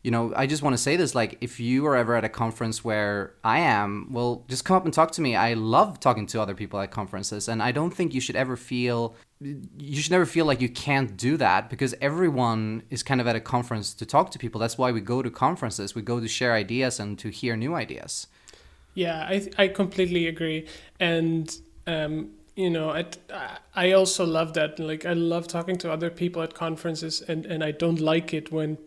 you 0.02 0.10
know, 0.10 0.32
I 0.34 0.46
just 0.46 0.62
want 0.62 0.74
to 0.74 0.82
say 0.82 0.96
this 0.96 1.14
like, 1.14 1.38
if 1.40 1.60
you 1.60 1.86
are 1.86 1.96
ever 1.96 2.16
at 2.16 2.24
a 2.24 2.28
conference 2.28 2.84
where 2.84 3.34
I 3.44 3.60
am, 3.60 4.08
well, 4.10 4.44
just 4.48 4.64
come 4.64 4.76
up 4.76 4.84
and 4.84 4.92
talk 4.92 5.12
to 5.12 5.20
me. 5.20 5.36
I 5.36 5.54
love 5.54 6.00
talking 6.00 6.26
to 6.28 6.42
other 6.42 6.54
people 6.54 6.80
at 6.80 6.90
conferences, 6.90 7.48
and 7.48 7.62
I 7.62 7.70
don't 7.70 7.92
think 7.92 8.12
you 8.12 8.20
should 8.20 8.34
ever 8.34 8.56
feel, 8.56 9.14
you 9.40 10.00
should 10.00 10.10
never 10.10 10.26
feel 10.26 10.44
like 10.44 10.60
you 10.60 10.68
can't 10.68 11.16
do 11.16 11.36
that 11.36 11.70
because 11.70 11.94
everyone 12.00 12.82
is 12.90 13.04
kind 13.04 13.20
of 13.20 13.28
at 13.28 13.36
a 13.36 13.40
conference 13.40 13.94
to 13.94 14.04
talk 14.04 14.32
to 14.32 14.38
people. 14.40 14.60
That's 14.60 14.76
why 14.76 14.90
we 14.90 15.00
go 15.00 15.22
to 15.22 15.30
conferences. 15.30 15.94
We 15.94 16.02
go 16.02 16.18
to 16.18 16.26
share 16.26 16.52
ideas 16.52 16.98
and 16.98 17.16
to 17.20 17.28
hear 17.28 17.56
new 17.56 17.74
ideas. 17.74 18.26
Yeah, 18.94 19.22
I, 19.22 19.48
I 19.56 19.68
completely 19.68 20.26
agree. 20.26 20.66
And, 20.98 21.56
um, 21.86 22.32
you 22.56 22.70
know, 22.70 22.90
I, 22.90 23.06
I 23.74 23.92
also 23.92 24.26
love 24.26 24.54
that. 24.54 24.80
Like, 24.80 25.06
I 25.06 25.12
love 25.12 25.46
talking 25.46 25.76
to 25.78 25.92
other 25.92 26.10
people 26.10 26.42
at 26.42 26.54
conferences, 26.54 27.22
and, 27.22 27.46
and 27.46 27.62
I 27.62 27.70
don't 27.70 28.00
like 28.00 28.34
it 28.34 28.50
when 28.50 28.78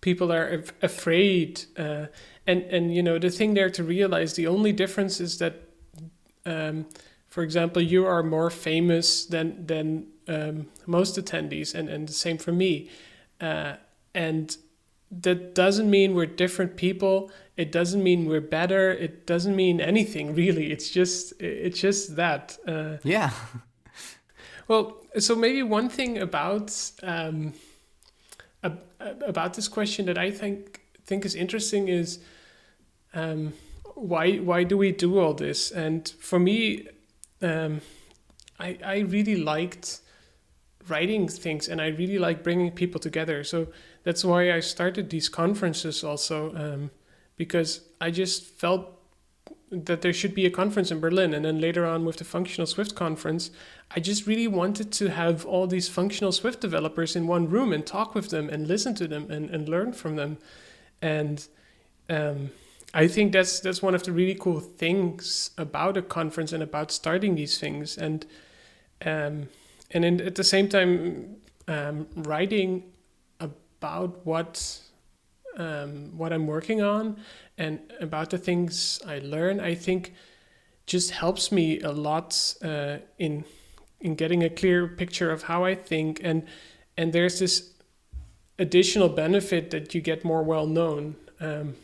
people 0.00 0.32
are 0.32 0.48
af- 0.48 0.72
afraid 0.82 1.64
uh, 1.76 2.06
and 2.46 2.62
and 2.62 2.94
you 2.94 3.02
know 3.02 3.18
the 3.18 3.30
thing 3.30 3.54
there 3.54 3.70
to 3.70 3.82
realize 3.82 4.34
the 4.34 4.46
only 4.46 4.72
difference 4.72 5.20
is 5.20 5.38
that 5.38 5.54
um, 6.46 6.86
for 7.28 7.42
example 7.42 7.82
you 7.82 8.06
are 8.06 8.22
more 8.22 8.50
famous 8.50 9.26
than 9.26 9.66
than 9.66 10.06
um, 10.28 10.66
most 10.86 11.16
attendees 11.16 11.74
and 11.74 11.88
and 11.88 12.08
the 12.08 12.12
same 12.12 12.38
for 12.38 12.52
me 12.52 12.90
uh, 13.40 13.74
and 14.14 14.56
that 15.10 15.54
doesn't 15.54 15.90
mean 15.90 16.14
we're 16.14 16.26
different 16.26 16.76
people 16.76 17.30
it 17.56 17.72
doesn't 17.72 18.02
mean 18.02 18.26
we're 18.28 18.40
better 18.40 18.92
it 18.92 19.26
doesn't 19.26 19.56
mean 19.56 19.80
anything 19.80 20.34
really 20.34 20.70
it's 20.70 20.90
just 20.90 21.32
it's 21.40 21.80
just 21.80 22.16
that 22.16 22.58
uh, 22.66 22.96
yeah. 23.04 23.30
Well 24.68 25.02
so 25.18 25.34
maybe 25.34 25.62
one 25.62 25.88
thing 25.88 26.18
about 26.18 26.92
um, 27.02 27.54
about 29.00 29.54
this 29.54 29.68
question 29.68 30.06
that 30.06 30.18
I 30.18 30.30
think 30.30 30.80
think 31.04 31.24
is 31.24 31.34
interesting 31.34 31.88
is 31.88 32.18
um, 33.14 33.54
why 33.94 34.36
why 34.36 34.64
do 34.64 34.76
we 34.76 34.92
do 34.92 35.18
all 35.18 35.34
this? 35.34 35.70
And 35.70 36.08
for 36.20 36.38
me, 36.38 36.88
um, 37.42 37.80
I 38.58 38.78
I 38.84 38.98
really 39.00 39.36
liked 39.36 40.00
writing 40.88 41.28
things, 41.28 41.68
and 41.68 41.80
I 41.80 41.88
really 41.88 42.18
like 42.18 42.42
bringing 42.42 42.70
people 42.72 43.00
together. 43.00 43.44
So 43.44 43.68
that's 44.04 44.24
why 44.24 44.52
I 44.52 44.60
started 44.60 45.10
these 45.10 45.28
conferences 45.28 46.04
also, 46.04 46.54
um, 46.54 46.90
because 47.36 47.82
I 48.00 48.10
just 48.10 48.44
felt 48.44 48.97
that 49.70 50.02
there 50.02 50.12
should 50.12 50.34
be 50.34 50.46
a 50.46 50.50
conference 50.50 50.90
in 50.90 51.00
Berlin, 51.00 51.34
and 51.34 51.44
then 51.44 51.60
later 51.60 51.84
on 51.84 52.04
with 52.04 52.16
the 52.16 52.24
Functional 52.24 52.66
Swift 52.66 52.94
conference, 52.94 53.50
I 53.90 54.00
just 54.00 54.26
really 54.26 54.48
wanted 54.48 54.92
to 54.92 55.10
have 55.10 55.44
all 55.44 55.66
these 55.66 55.88
functional 55.88 56.32
Swift 56.32 56.60
developers 56.60 57.16
in 57.16 57.26
one 57.26 57.48
room 57.48 57.72
and 57.72 57.86
talk 57.86 58.14
with 58.14 58.30
them 58.30 58.48
and 58.48 58.66
listen 58.66 58.94
to 58.96 59.08
them 59.08 59.30
and, 59.30 59.50
and 59.50 59.68
learn 59.68 59.92
from 59.92 60.16
them. 60.16 60.38
And 61.02 61.46
um, 62.08 62.50
I 62.94 63.08
think 63.08 63.32
that's 63.32 63.60
that's 63.60 63.82
one 63.82 63.94
of 63.94 64.02
the 64.02 64.12
really 64.12 64.34
cool 64.34 64.60
things 64.60 65.50
about 65.58 65.96
a 65.96 66.02
conference 66.02 66.52
and 66.52 66.62
about 66.62 66.90
starting 66.90 67.34
these 67.34 67.58
things. 67.58 67.98
And 67.98 68.26
um, 69.04 69.48
and 69.90 70.04
in, 70.04 70.20
at 70.20 70.34
the 70.34 70.44
same 70.44 70.68
time, 70.68 71.36
um, 71.66 72.06
writing 72.16 72.84
about 73.40 74.26
what 74.26 74.80
um, 75.58 76.16
what 76.16 76.32
I'm 76.32 76.46
working 76.46 76.80
on 76.80 77.16
and 77.58 77.80
about 78.00 78.30
the 78.30 78.38
things 78.38 79.00
I 79.06 79.18
learn, 79.18 79.60
I 79.60 79.74
think 79.74 80.14
just 80.86 81.10
helps 81.10 81.52
me 81.52 81.80
a 81.80 81.92
lot 81.92 82.54
uh, 82.62 82.98
in 83.18 83.44
in 84.00 84.14
getting 84.14 84.44
a 84.44 84.48
clear 84.48 84.86
picture 84.86 85.30
of 85.30 85.42
how 85.42 85.64
I 85.64 85.74
think 85.74 86.20
and 86.22 86.46
and 86.96 87.12
there's 87.12 87.38
this 87.40 87.72
additional 88.58 89.08
benefit 89.08 89.70
that 89.70 89.94
you 89.94 90.00
get 90.00 90.24
more 90.24 90.42
well 90.42 90.66
known. 90.66 91.16
Um, 91.40 91.74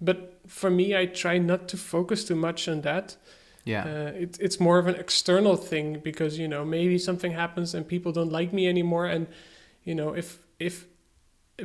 but 0.00 0.40
for 0.46 0.70
me, 0.70 0.96
I 0.96 1.06
try 1.06 1.38
not 1.38 1.68
to 1.68 1.76
focus 1.76 2.24
too 2.24 2.34
much 2.34 2.68
on 2.68 2.82
that. 2.82 3.16
Yeah, 3.64 3.84
uh, 3.84 4.12
it, 4.14 4.38
it's 4.40 4.60
more 4.60 4.78
of 4.78 4.86
an 4.86 4.96
external 4.96 5.56
thing 5.56 6.00
because 6.00 6.38
you 6.38 6.48
know 6.48 6.64
maybe 6.64 6.98
something 6.98 7.32
happens 7.32 7.74
and 7.74 7.88
people 7.88 8.12
don't 8.12 8.30
like 8.30 8.52
me 8.52 8.68
anymore, 8.68 9.06
and 9.06 9.26
you 9.84 9.94
know 9.94 10.12
if 10.14 10.38
if 10.58 10.86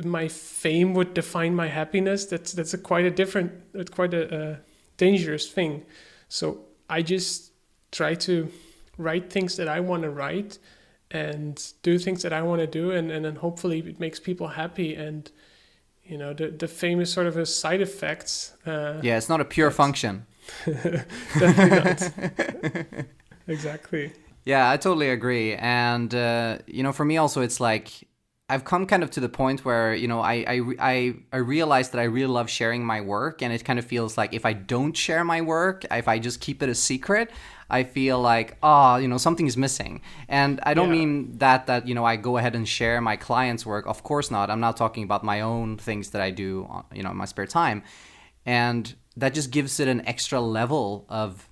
my 0.04 0.28
fame 0.28 0.94
would 0.94 1.14
define 1.14 1.54
my 1.54 1.68
happiness, 1.68 2.26
that's 2.26 2.52
that's 2.52 2.74
a 2.74 2.78
quite 2.78 3.04
a 3.04 3.10
different, 3.10 3.52
it's 3.74 3.90
quite 3.90 4.14
a, 4.14 4.52
a 4.52 4.58
dangerous 4.96 5.50
thing. 5.50 5.84
So 6.28 6.60
I 6.88 7.02
just 7.02 7.52
try 7.90 8.14
to 8.14 8.50
write 8.98 9.32
things 9.32 9.56
that 9.56 9.68
I 9.68 9.80
want 9.80 10.02
to 10.02 10.10
write 10.10 10.58
and 11.10 11.72
do 11.82 11.98
things 11.98 12.22
that 12.22 12.32
I 12.32 12.42
want 12.42 12.60
to 12.60 12.66
do 12.66 12.92
and, 12.92 13.10
and 13.10 13.24
then 13.24 13.36
hopefully 13.36 13.80
it 13.80 13.98
makes 13.98 14.20
people 14.20 14.48
happy 14.48 14.94
and 14.94 15.30
you 16.04 16.16
know 16.16 16.32
the 16.32 16.48
the 16.48 16.68
famous 16.68 17.12
sort 17.12 17.26
of 17.26 17.36
a 17.36 17.44
side 17.44 17.80
effects 17.80 18.52
uh, 18.66 19.00
yeah 19.02 19.16
it's 19.16 19.28
not 19.28 19.40
a 19.40 19.44
pure 19.44 19.70
function. 19.70 20.26
Exactly. 23.48 24.12
Yeah 24.44 24.70
I 24.70 24.76
totally 24.76 25.10
agree. 25.10 25.54
And 25.54 26.14
uh, 26.14 26.58
you 26.66 26.82
know 26.82 26.92
for 26.92 27.04
me 27.04 27.16
also 27.16 27.42
it's 27.42 27.58
like 27.58 28.06
I've 28.50 28.64
come 28.64 28.84
kind 28.86 29.02
of 29.02 29.10
to 29.12 29.20
the 29.20 29.28
point 29.28 29.64
where 29.64 29.94
you 29.94 30.08
know 30.08 30.20
I 30.20 30.44
I 30.46 30.60
I, 30.78 31.14
I 31.32 31.36
realize 31.36 31.90
that 31.90 32.00
I 32.00 32.04
really 32.04 32.26
love 32.26 32.50
sharing 32.50 32.84
my 32.84 33.00
work, 33.00 33.42
and 33.42 33.52
it 33.52 33.64
kind 33.64 33.78
of 33.78 33.84
feels 33.84 34.18
like 34.18 34.34
if 34.34 34.44
I 34.44 34.52
don't 34.52 34.96
share 34.96 35.24
my 35.24 35.40
work, 35.40 35.84
if 35.90 36.08
I 36.08 36.18
just 36.18 36.40
keep 36.40 36.62
it 36.62 36.68
a 36.68 36.74
secret, 36.74 37.30
I 37.70 37.84
feel 37.84 38.20
like 38.20 38.56
oh 38.62 38.96
you 38.96 39.08
know 39.08 39.18
something 39.18 39.46
is 39.46 39.56
missing. 39.56 40.02
And 40.28 40.58
I 40.64 40.74
don't 40.74 40.88
yeah. 40.88 40.98
mean 40.98 41.38
that 41.38 41.66
that 41.68 41.86
you 41.86 41.94
know 41.94 42.04
I 42.04 42.16
go 42.16 42.36
ahead 42.38 42.54
and 42.56 42.68
share 42.68 43.00
my 43.00 43.16
clients' 43.16 43.64
work. 43.64 43.86
Of 43.86 44.02
course 44.02 44.30
not. 44.30 44.50
I'm 44.50 44.60
not 44.60 44.76
talking 44.76 45.04
about 45.04 45.22
my 45.22 45.40
own 45.40 45.78
things 45.78 46.10
that 46.10 46.20
I 46.20 46.30
do 46.30 46.68
uh, 46.70 46.82
you 46.92 47.02
know 47.02 47.12
in 47.12 47.16
my 47.16 47.26
spare 47.26 47.46
time, 47.46 47.84
and 48.44 48.94
that 49.16 49.32
just 49.32 49.50
gives 49.52 49.78
it 49.78 49.86
an 49.86 50.04
extra 50.06 50.40
level 50.40 51.06
of 51.08 51.48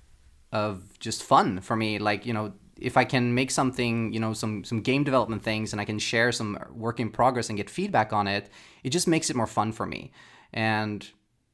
of 0.51 0.99
just 0.99 1.23
fun 1.23 1.61
for 1.61 1.75
me. 1.75 1.97
Like 1.97 2.25
you 2.25 2.33
know 2.33 2.53
if 2.81 2.97
I 2.97 3.05
can 3.05 3.33
make 3.33 3.51
something, 3.51 4.13
you 4.13 4.19
know, 4.19 4.33
some 4.33 4.63
some 4.63 4.81
game 4.81 5.03
development 5.03 5.43
things, 5.43 5.73
and 5.73 5.81
I 5.81 5.85
can 5.85 5.99
share 5.99 6.31
some 6.31 6.57
work 6.71 6.99
in 6.99 7.09
progress 7.09 7.49
and 7.49 7.57
get 7.57 7.69
feedback 7.69 8.13
on 8.13 8.27
it, 8.27 8.49
it 8.83 8.89
just 8.89 9.07
makes 9.07 9.29
it 9.29 9.35
more 9.35 9.47
fun 9.47 9.71
for 9.71 9.85
me. 9.85 10.11
And 10.53 11.07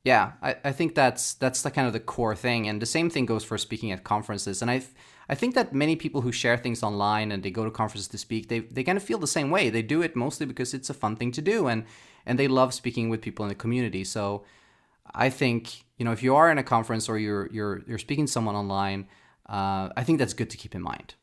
Yeah, 0.03 0.33
I, 0.41 0.55
I 0.63 0.71
think 0.71 0.93
that's 0.95 1.33
that's 1.35 1.63
the 1.63 1.71
kind 1.71 1.87
of 1.87 1.93
the 1.93 1.99
core 1.99 2.35
thing, 2.35 2.67
and 2.67 2.81
the 2.81 2.85
same 2.85 3.09
thing 3.09 3.25
goes 3.25 3.43
for 3.43 3.57
speaking 3.57 3.91
at 3.91 4.03
conferences. 4.03 4.61
And 4.61 4.69
I 4.71 4.83
I 5.29 5.35
think 5.35 5.55
that 5.55 5.73
many 5.73 5.95
people 5.95 6.21
who 6.21 6.31
share 6.31 6.57
things 6.57 6.83
online 6.83 7.31
and 7.31 7.41
they 7.43 7.49
go 7.51 7.65
to 7.65 7.71
conferences 7.71 8.07
to 8.09 8.17
speak, 8.19 8.47
they 8.47 8.59
they 8.59 8.83
kind 8.83 8.97
of 8.97 9.03
feel 9.03 9.17
the 9.17 9.27
same 9.27 9.49
way. 9.49 9.69
They 9.71 9.81
do 9.81 10.03
it 10.03 10.15
mostly 10.15 10.45
because 10.45 10.73
it's 10.75 10.89
a 10.91 10.93
fun 10.93 11.15
thing 11.15 11.31
to 11.33 11.41
do, 11.41 11.67
and 11.67 11.85
and 12.25 12.37
they 12.39 12.47
love 12.47 12.73
speaking 12.73 13.09
with 13.09 13.21
people 13.21 13.45
in 13.45 13.49
the 13.49 13.55
community. 13.55 14.03
So 14.03 14.45
I 15.13 15.29
think 15.29 15.85
you 15.97 16.05
know 16.05 16.11
if 16.11 16.23
you 16.23 16.35
are 16.35 16.51
in 16.51 16.57
a 16.57 16.63
conference 16.63 17.09
or 17.09 17.17
you're 17.17 17.47
you're 17.51 17.83
you're 17.87 17.97
speaking 17.97 18.25
to 18.27 18.31
someone 18.31 18.55
online, 18.55 19.07
uh, 19.47 19.89
I 19.95 20.03
think 20.03 20.19
that's 20.19 20.33
good 20.33 20.49
to 20.49 20.57
keep 20.57 20.75
in 20.75 20.81
mind. 20.81 21.15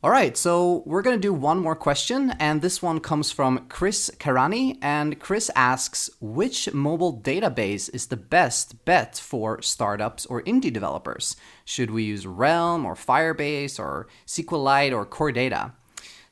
All 0.00 0.10
right, 0.10 0.36
so 0.36 0.84
we're 0.86 1.02
going 1.02 1.16
to 1.16 1.20
do 1.20 1.32
one 1.32 1.58
more 1.58 1.74
question, 1.74 2.32
and 2.38 2.62
this 2.62 2.80
one 2.80 3.00
comes 3.00 3.32
from 3.32 3.66
Chris 3.68 4.12
Karani. 4.18 4.78
And 4.80 5.18
Chris 5.18 5.50
asks 5.56 6.08
Which 6.20 6.72
mobile 6.72 7.20
database 7.20 7.92
is 7.92 8.06
the 8.06 8.16
best 8.16 8.84
bet 8.84 9.18
for 9.18 9.60
startups 9.60 10.24
or 10.26 10.42
indie 10.44 10.72
developers? 10.72 11.34
Should 11.64 11.90
we 11.90 12.04
use 12.04 12.28
Realm 12.28 12.86
or 12.86 12.94
Firebase 12.94 13.80
or 13.80 14.06
SQLite 14.24 14.92
or 14.92 15.04
Core 15.04 15.32
Data? 15.32 15.72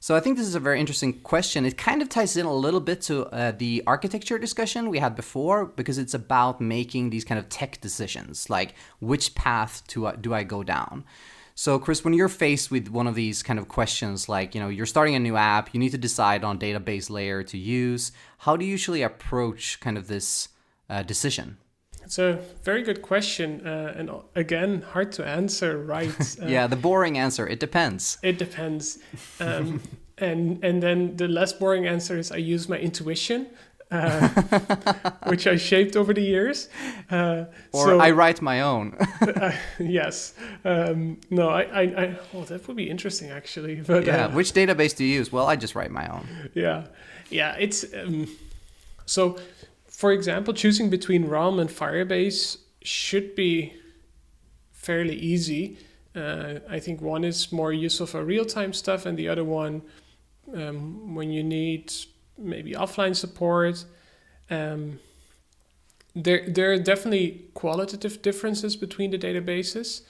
So 0.07 0.15
I 0.15 0.21
think 0.21 0.37
this 0.37 0.47
is 0.47 0.55
a 0.55 0.61
very 0.61 0.79
interesting 0.79 1.15
question. 1.23 1.67
It 1.67 1.77
kind 1.77 2.01
of 2.01 2.09
ties 2.09 2.37
in 2.37 2.47
a 2.47 2.55
little 2.55 2.79
bit 2.79 3.01
to 3.09 3.27
uh, 3.27 3.51
the 3.51 3.83
architecture 3.89 4.39
discussion 4.39 4.89
we 4.89 5.01
had 5.01 5.17
before 5.17 5.67
because 5.67 5.99
it's 5.99 6.15
about 6.15 6.61
making 6.61 7.11
these 7.11 7.25
kind 7.25 7.41
of 7.41 7.49
tech 7.49 7.81
decisions, 7.81 8.49
like 8.49 8.77
which 9.01 9.35
path 9.35 9.83
to, 9.89 10.07
uh, 10.07 10.13
do 10.13 10.33
I 10.33 10.45
go 10.45 10.63
down. 10.63 11.05
So, 11.57 11.81
Chris, 11.81 12.05
when 12.05 12.15
you're 12.15 12.29
faced 12.29 12.71
with 12.71 12.87
one 12.87 13.09
of 13.09 13.17
these 13.17 13.43
kind 13.43 13.59
of 13.59 13.67
questions, 13.67 14.29
like, 14.29 14.55
you 14.55 14.61
know, 14.61 14.69
you're 14.69 14.87
starting 14.87 15.17
a 15.17 15.19
new 15.19 15.35
app, 15.35 15.75
you 15.75 15.81
need 15.81 15.91
to 15.91 15.99
decide 15.99 16.45
on 16.45 16.57
database 16.57 17.11
layer 17.11 17.43
to 17.43 17.59
use, 17.59 18.13
how 18.39 18.57
do 18.57 18.65
you 18.65 18.71
usually 18.71 19.03
approach 19.03 19.81
kind 19.81 19.99
of 19.99 20.07
this 20.07 20.51
uh, 20.89 21.03
decision? 21.03 21.57
It's 22.07 22.19
a 22.19 22.41
very 22.63 22.83
good 22.83 23.03
question, 23.03 23.67
uh, 23.67 23.95
and 23.97 24.11
again, 24.35 24.83
hard 24.83 25.13
to 25.13 25.27
answer 25.27 25.77
right. 25.77 26.39
Uh, 26.43 26.47
yeah, 26.47 26.67
the 26.67 26.77
boring 26.77 27.19
answer. 27.19 27.47
It 27.47 27.61
depends. 27.61 28.19
It 28.23 28.39
depends, 28.39 28.99
um, 29.41 29.83
and 30.19 30.65
and 30.65 30.83
then 30.83 31.17
the 31.17 31.29
less 31.29 31.53
boring 31.53 31.87
answer 31.87 32.19
is 32.19 32.33
I 32.33 32.37
use 32.37 32.69
my 32.69 32.79
intuition 32.79 33.47
uh, 33.91 34.29
which 35.27 35.47
I 35.47 35.57
shaped 35.57 35.97
over 35.97 36.13
the 36.13 36.23
years. 36.23 36.69
Uh, 37.11 37.45
or 37.73 37.85
so, 37.85 38.01
I 38.01 38.11
write 38.11 38.43
my 38.43 38.61
own. 38.63 38.95
uh, 39.21 39.53
yes. 39.79 40.35
Um, 40.65 41.19
no, 41.31 41.49
I, 41.49 41.63
I, 41.63 41.83
I, 41.83 42.19
oh, 42.35 42.45
that 42.45 42.67
would 42.67 42.77
be 42.77 42.91
interesting 42.91 43.31
actually. 43.31 43.77
But 43.77 44.07
yeah, 44.07 44.27
uh, 44.27 44.31
which 44.31 44.53
database 44.53 44.97
do 44.97 45.05
you 45.05 45.15
use? 45.15 45.31
Well, 45.31 45.47
I 45.47 45.57
just 45.57 45.75
write 45.75 45.91
my 45.91 46.07
own. 46.09 46.51
Yeah, 46.55 46.87
yeah. 47.31 47.57
It's 47.59 47.85
um, 47.95 48.29
so. 49.07 49.39
For 49.97 50.13
example, 50.13 50.53
choosing 50.53 50.91
between 50.91 51.25
Realm 51.25 51.59
and 51.59 51.71
Firebase 51.71 52.59
should 52.83 53.35
be 53.35 53.73
fairly 54.71 55.17
easy. 55.17 55.79
Uh, 56.15 56.59
I 56.69 56.81
think 56.81 57.01
one 57.01 57.25
is 57.25 57.51
more 57.51 57.73
useful 57.73 58.07
for 58.07 58.23
real-time 58.23 58.75
stuff, 58.75 59.07
and 59.07 59.17
the 59.17 59.27
other 59.31 59.43
one, 59.43 59.81
um, 60.55 61.15
when 61.15 61.31
you 61.31 61.43
need 61.43 61.95
maybe 62.37 62.73
offline 62.73 63.17
support. 63.17 63.87
Um, 64.51 65.01
there, 66.15 66.45
there 66.47 66.73
are 66.73 66.79
definitely 66.79 67.47
qualitative 67.55 68.21
differences 68.21 68.77
between 68.77 69.13
the 69.13 69.19
databases 69.19 70.03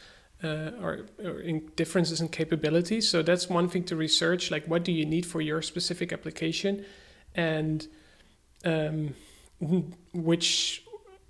uh, 0.43 0.73
or, 0.83 1.07
or 1.25 1.39
in 1.39 1.71
differences 1.77 2.21
in 2.21 2.29
capabilities. 2.31 3.09
So 3.09 3.23
that's 3.23 3.49
one 3.49 3.69
thing 3.69 3.85
to 3.85 3.95
research, 3.95 4.51
like 4.51 4.67
what 4.67 4.83
do 4.83 4.91
you 4.91 5.07
need 5.07 5.27
for 5.27 5.41
your 5.41 5.63
specific 5.63 6.13
application 6.13 6.85
and 7.37 7.87
um, 8.65 9.15
which 10.13 10.83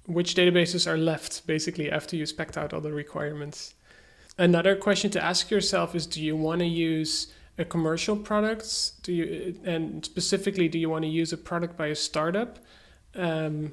which 0.07 0.35
databases 0.35 0.87
are 0.87 0.97
left 0.97 1.47
basically 1.47 1.91
after 1.91 2.17
you 2.17 2.27
spec 2.27 2.57
out 2.57 2.73
all 2.73 2.81
the 2.81 2.93
requirements. 2.93 3.75
Another 4.39 4.77
question 4.77 5.11
to 5.11 5.23
ask 5.23 5.51
yourself 5.51 5.95
is 5.95 6.07
do 6.07 6.23
you 6.23 6.37
want 6.37 6.61
to 6.61 6.67
use 6.67 7.33
a 7.59 7.65
commercial 7.65 8.17
product? 8.17 9.03
Do 9.03 9.13
you 9.13 9.59
and 9.65 10.05
specifically 10.05 10.69
do 10.69 10.79
you 10.79 10.91
want 10.91 11.05
to 11.05 11.11
use 11.11 11.33
a 11.33 11.39
product 11.39 11.77
by 11.77 11.89
a 11.89 11.95
startup, 11.95 12.59
um, 13.15 13.73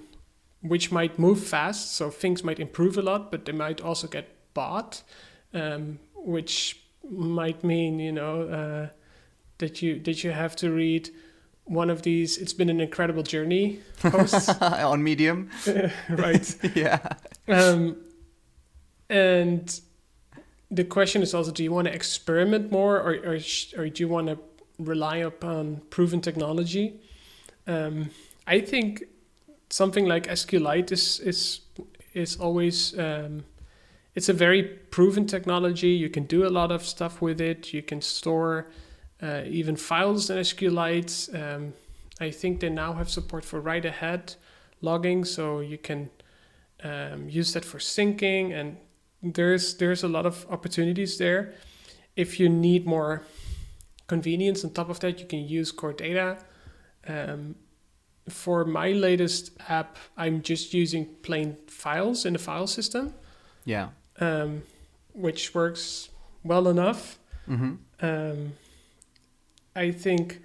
which 0.62 0.92
might 0.92 1.20
move 1.20 1.44
fast, 1.44 1.96
so 1.96 2.10
things 2.10 2.44
might 2.44 2.60
improve 2.60 2.98
a 2.98 3.02
lot, 3.02 3.32
but 3.32 3.46
they 3.46 3.52
might 3.52 3.82
also 3.82 4.08
get 4.08 4.30
bought, 4.54 5.04
um, 5.54 6.00
which 6.16 6.82
might 7.10 7.64
mean 7.64 8.00
you 8.00 8.12
know 8.12 8.44
uh, 8.44 8.88
that 9.58 9.82
you 9.82 10.00
that 10.00 10.24
you 10.24 10.32
have 10.32 10.56
to 10.56 10.72
read 10.72 11.10
one 11.66 11.90
of 11.90 12.02
these 12.02 12.38
it's 12.38 12.54
been 12.54 12.70
an 12.70 12.82
incredible 12.82 13.24
journey. 13.24 13.80
Posts. 14.00 14.50
On 14.62 15.04
medium. 15.04 15.50
Right. 16.10 16.56
Yeah. 16.76 17.00
Um, 17.48 17.98
and 19.10 19.82
the 20.72 20.84
question 20.84 21.22
is 21.22 21.34
also 21.34 21.52
do 21.52 21.64
you 21.64 21.72
want 21.72 21.88
to 21.88 21.94
experiment 21.94 22.72
more 22.72 22.98
or, 22.98 23.14
or, 23.14 23.40
or 23.78 23.90
do 23.90 24.04
you 24.04 24.08
want 24.08 24.28
to 24.28 24.40
rely 24.80 25.18
upon 25.18 25.82
proven 25.90 26.22
technology? 26.22 27.00
Um, 27.66 28.10
i 28.46 28.60
think 28.60 29.06
something 29.70 30.06
like 30.06 30.28
sqlite 30.28 30.92
is 30.92 31.22
is 31.22 31.62
is 32.14 32.36
always 32.36 33.00
um, 33.00 33.46
it's 34.16 34.30
a 34.30 34.34
very 34.34 34.64
proven 34.64 35.26
technology. 35.26 35.90
You 35.90 36.10
can 36.10 36.26
do 36.26 36.46
a 36.46 36.50
lot 36.50 36.72
of 36.72 36.86
stuff 36.86 37.22
with 37.22 37.42
it. 37.42 37.74
You 37.74 37.82
can 37.82 38.02
store 38.02 38.68
uh, 39.24 39.42
even 39.46 39.76
files 39.76 40.30
in 40.30 40.38
sqlite 40.38 41.34
um, 41.42 41.74
i 42.20 42.30
think 42.30 42.60
they 42.60 42.70
now 42.70 42.94
have 42.94 43.10
support 43.10 43.44
for 43.46 43.60
write 43.60 43.86
ahead 43.86 44.36
logging 44.82 45.24
so 45.26 45.62
you 45.62 45.78
can 45.78 46.10
um, 46.84 47.30
use 47.30 47.54
that 47.54 47.64
for 47.64 47.80
syncing 47.80 48.54
and 48.54 48.78
there's 49.24 49.76
there's 49.76 50.04
a 50.04 50.08
lot 50.08 50.26
of 50.26 50.46
opportunities 50.50 51.18
there. 51.18 51.54
If 52.16 52.40
you 52.40 52.50
need 52.50 52.86
more 52.86 53.24
convenience 54.08 54.64
on 54.64 54.72
top 54.72 54.90
of 54.90 55.00
that, 55.00 55.20
you 55.20 55.26
can 55.26 55.48
use 55.48 55.72
Core 55.72 55.94
Data. 55.94 56.38
Um, 57.08 57.56
for 58.30 58.66
my 58.66 58.92
latest 58.92 59.52
app, 59.68 59.98
I'm 60.18 60.42
just 60.42 60.74
using 60.74 61.06
plain 61.24 61.58
files 61.68 62.26
in 62.26 62.34
the 62.34 62.40
file 62.40 62.68
system. 62.68 63.14
Yeah. 63.66 63.90
Um, 64.20 64.64
which 65.14 65.56
works 65.56 66.10
well 66.44 66.68
enough. 66.68 67.20
Mm-hmm. 67.48 67.74
Um, 68.02 68.54
I 69.76 69.92
think 69.92 70.42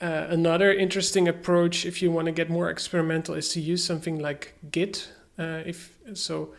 uh, 0.00 0.26
another 0.28 0.72
interesting 0.72 1.28
approach, 1.28 1.84
if 1.84 2.00
you 2.00 2.10
want 2.10 2.26
to 2.26 2.32
get 2.32 2.48
more 2.48 2.70
experimental, 2.70 3.34
is 3.34 3.50
to 3.50 3.60
use 3.60 3.84
something 3.84 4.18
like 4.18 4.54
Git. 4.70 5.10
Uh, 5.38 5.62
if 5.66 5.98
so, 6.14 6.54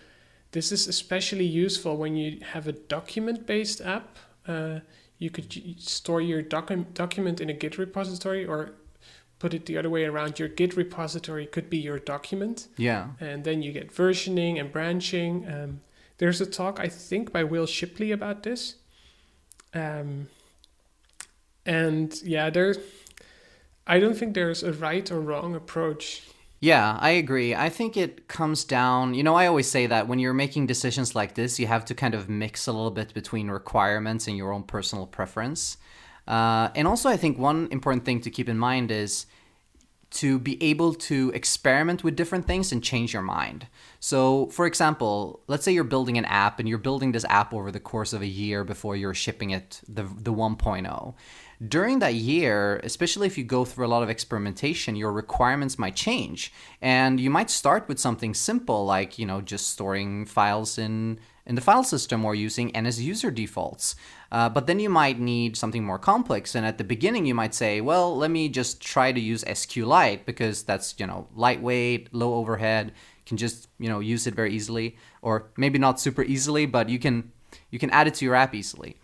this 0.51 0.71
is 0.71 0.87
especially 0.87 1.45
useful 1.45 1.97
when 1.97 2.15
you 2.15 2.39
have 2.53 2.67
a 2.67 2.71
document-based 2.71 3.81
app. 3.81 4.17
Uh, 4.47 4.79
you 5.17 5.29
could 5.29 5.79
store 5.79 6.21
your 6.21 6.43
docu- 6.43 6.93
document 6.93 7.41
in 7.41 7.49
a 7.49 7.53
Git 7.53 7.77
repository 7.77 8.45
or 8.45 8.73
put 9.39 9.53
it 9.53 9.65
the 9.65 9.77
other 9.77 9.89
way 9.89 10.05
around. 10.05 10.39
Your 10.39 10.49
Git 10.49 10.75
repository 10.75 11.47
could 11.47 11.69
be 11.69 11.77
your 11.77 11.99
document. 11.99 12.67
Yeah. 12.77 13.09
And 13.19 13.43
then 13.43 13.63
you 13.63 13.71
get 13.71 13.91
versioning 13.93 14.59
and 14.59 14.71
branching. 14.71 15.47
Um, 15.47 15.81
there's 16.19 16.41
a 16.41 16.45
talk, 16.45 16.79
I 16.79 16.87
think, 16.87 17.31
by 17.31 17.43
Wil 17.43 17.65
Shipley 17.65 18.11
about 18.11 18.43
this. 18.43 18.75
Um, 19.73 20.27
and 21.66 22.22
yeah, 22.24 22.49
there's 22.49 22.78
I 23.88 23.99
don't 23.99 24.16
think 24.16 24.34
there's 24.34 24.64
a 24.64 24.74
right 24.74 25.09
or 25.12 25.20
wrong 25.20 25.55
approach. 25.55 26.24
Yeah, 26.59 26.97
I 27.01 27.09
agree. 27.12 27.55
I 27.55 27.70
think 27.70 27.97
it 27.97 28.28
comes 28.28 28.64
down, 28.64 29.16
you 29.16 29.24
know, 29.24 29.34
I 29.34 29.47
always 29.47 29.68
say 29.68 29.88
that 29.88 30.07
when 30.07 30.20
you're 30.20 30.32
making 30.32 30.68
decisions 30.68 31.16
like 31.16 31.34
this, 31.34 31.59
you 31.59 31.66
have 31.66 31.86
to 31.86 31.95
kind 31.95 32.14
of 32.14 32.30
mix 32.30 32.68
a 32.68 32.72
little 32.72 32.91
bit 32.91 33.16
between 33.16 33.49
requirements 33.49 34.28
and 34.28 34.38
your 34.38 34.53
own 34.53 34.62
personal 34.62 35.07
preference. 35.07 35.78
Uh, 36.28 36.70
and 36.76 36.88
also, 36.88 37.09
I 37.09 37.18
think 37.18 37.39
one 37.39 37.68
important 37.72 38.05
thing 38.05 38.22
to 38.22 38.30
keep 38.30 38.47
in 38.47 38.59
mind 38.59 38.91
is 38.91 39.26
to 40.12 40.38
be 40.38 40.62
able 40.62 40.93
to 40.93 41.32
experiment 41.34 42.03
with 42.03 42.16
different 42.16 42.45
things 42.45 42.72
and 42.72 42.84
change 42.84 43.12
your 43.12 43.24
mind. 43.24 43.66
So, 44.04 44.47
for 44.47 44.66
example, 44.66 45.41
let's 45.47 45.64
say 45.64 45.72
you're 45.72 45.84
building 45.84 46.18
an 46.18 46.26
app 46.26 46.60
and 46.60 46.68
you're 46.68 46.80
building 46.80 47.12
this 47.12 47.24
app 47.30 47.54
over 47.54 47.72
the 47.72 47.80
course 47.80 48.14
of 48.14 48.24
a 48.24 48.28
year 48.28 48.64
before 48.64 48.95
you're 48.95 49.14
shipping 49.14 49.52
it 49.52 49.80
the 49.88 50.04
the 50.04 50.34
1.0 50.34 51.14
during 51.68 51.99
that 51.99 52.16
year, 52.16 52.80
especially 52.84 53.28
if 53.28 53.38
you 53.38 53.43
go 53.43 53.64
through 53.66 53.86
a 53.86 53.88
lot 53.88 54.02
of 54.02 54.10
experimentation, 54.10 54.95
your 54.95 55.12
requirements 55.12 55.78
might 55.78 55.95
change. 55.95 56.52
And 56.82 57.20
you 57.20 57.30
might 57.30 57.52
start 57.52 57.88
with 57.88 57.99
something 57.99 58.34
simple 58.34 58.86
like, 58.86 59.20
you 59.20 59.26
know, 59.26 59.41
just 59.41 59.70
storing 59.70 60.26
files 60.26 60.78
in 60.78 61.20
in 61.45 61.56
the 61.56 61.62
file 61.62 61.84
system 61.84 62.24
or 62.24 62.36
using 62.36 62.72
NSUserDefaults. 62.72 63.95
Uh, 64.32 64.47
but 64.47 64.68
then 64.68 64.80
you 64.80 64.89
might 64.89 65.20
need 65.20 65.58
something 65.58 65.84
more 65.84 65.97
complex. 65.97 66.54
And 66.54 66.66
at 66.66 66.78
the 66.78 66.84
beginning, 66.84 67.26
you 67.26 67.34
might 67.34 67.56
say, 67.56 67.82
well, 67.82 68.16
let 68.16 68.30
me 68.30 68.47
just 68.47 68.80
try 68.80 69.12
to 69.12 69.20
use 69.20 69.43
SQLite 69.43 70.26
because 70.26 70.64
that's, 70.64 70.95
you 70.99 71.08
know, 71.08 71.28
lightweight, 71.36 72.14
low 72.14 72.36
overhead, 72.36 72.93
can 73.32 73.38
just, 73.38 73.69
you 73.79 73.88
know, 73.88 74.01
use 74.01 74.27
it 74.27 74.36
very 74.36 74.53
easily. 74.53 74.97
Or 75.21 75.51
maybe 75.55 75.79
not 75.79 76.01
super 76.01 76.21
easily, 76.21 76.65
but 76.65 76.89
you 76.89 76.99
can 76.99 77.32
you 77.69 77.79
can 77.79 77.89
add 77.91 78.07
it 78.07 78.15
to 78.15 78.25
your 78.25 78.36
app 78.36 78.53
easily. 78.53 78.97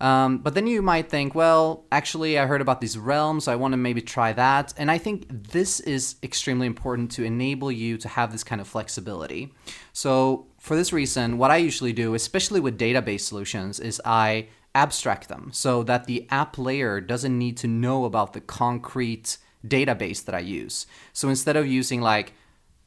Um, 0.00 0.38
but 0.38 0.54
then 0.54 0.66
you 0.66 0.82
might 0.82 1.08
think, 1.08 1.32
well, 1.36 1.84
actually, 1.92 2.36
I 2.36 2.46
heard 2.46 2.60
about 2.60 2.80
these 2.80 2.98
realms, 2.98 3.44
so 3.44 3.52
I 3.52 3.56
want 3.56 3.70
to 3.72 3.76
maybe 3.76 4.02
try 4.02 4.32
that. 4.32 4.74
And 4.76 4.90
I 4.90 4.98
think 4.98 5.26
this 5.30 5.78
is 5.78 6.16
extremely 6.24 6.66
important 6.66 7.12
to 7.12 7.22
enable 7.22 7.70
you 7.70 7.96
to 7.98 8.08
have 8.08 8.32
this 8.32 8.42
kind 8.42 8.60
of 8.60 8.66
flexibility. 8.66 9.54
So, 9.92 10.46
for 10.58 10.74
this 10.74 10.92
reason, 10.92 11.38
what 11.38 11.52
I 11.52 11.58
usually 11.58 11.92
do, 11.92 12.14
especially 12.14 12.58
with 12.58 12.76
database 12.76 13.20
solutions, 13.20 13.78
is 13.78 14.02
I 14.04 14.48
abstract 14.74 15.28
them 15.28 15.50
so 15.52 15.84
that 15.84 16.06
the 16.06 16.26
app 16.30 16.58
layer 16.58 17.00
doesn't 17.00 17.38
need 17.38 17.56
to 17.58 17.68
know 17.68 18.04
about 18.04 18.32
the 18.32 18.40
concrete 18.40 19.38
database 19.64 20.24
that 20.24 20.34
I 20.34 20.40
use. 20.40 20.86
So 21.12 21.28
instead 21.28 21.56
of 21.56 21.66
using 21.66 22.00
like 22.00 22.32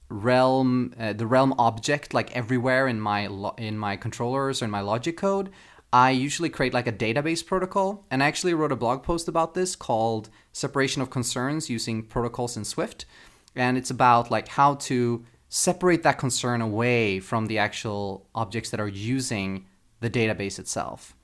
realm 0.10 0.94
uh, 1.00 1.14
the 1.14 1.26
realm 1.26 1.54
object 1.58 2.14
like 2.14 2.36
everywhere 2.36 2.88
in 2.88 3.00
my 3.00 3.26
lo- 3.26 3.56
in 3.58 3.78
my 3.78 3.98
controllers 3.98 4.62
or 4.62 4.66
in 4.66 4.72
my 4.72 4.82
logic 4.82 5.18
code 5.18 5.50
i 5.96 6.12
usually 6.12 6.50
create 6.50 6.74
like 6.74 6.88
a 6.88 6.92
database 6.92 7.46
protocol. 7.46 8.06
And 8.12 8.22
i 8.22 8.28
actually 8.28 8.54
wrote 8.54 8.74
a 8.74 8.76
blog 8.76 9.02
post 9.02 9.30
about 9.30 9.54
this 9.54 9.78
called 9.78 10.30
separation 10.52 11.02
of 11.02 11.10
concerns 11.10 11.70
using 11.70 12.04
protocols 12.04 12.58
in 12.58 12.66
swift. 12.66 13.06
And 13.56 13.78
it's 13.78 13.90
about 13.90 14.30
like 14.30 14.50
how 14.50 14.76
to 14.90 15.24
separate 15.48 16.04
that 16.04 16.18
concern 16.18 16.60
away 16.62 17.22
from 17.22 17.46
the 17.46 17.58
actual 17.58 18.28
objects 18.36 18.72
that 18.72 18.80
are 18.82 18.90
using 18.90 19.68
the 20.02 20.10
database 20.10 20.60
itself. 20.60 21.16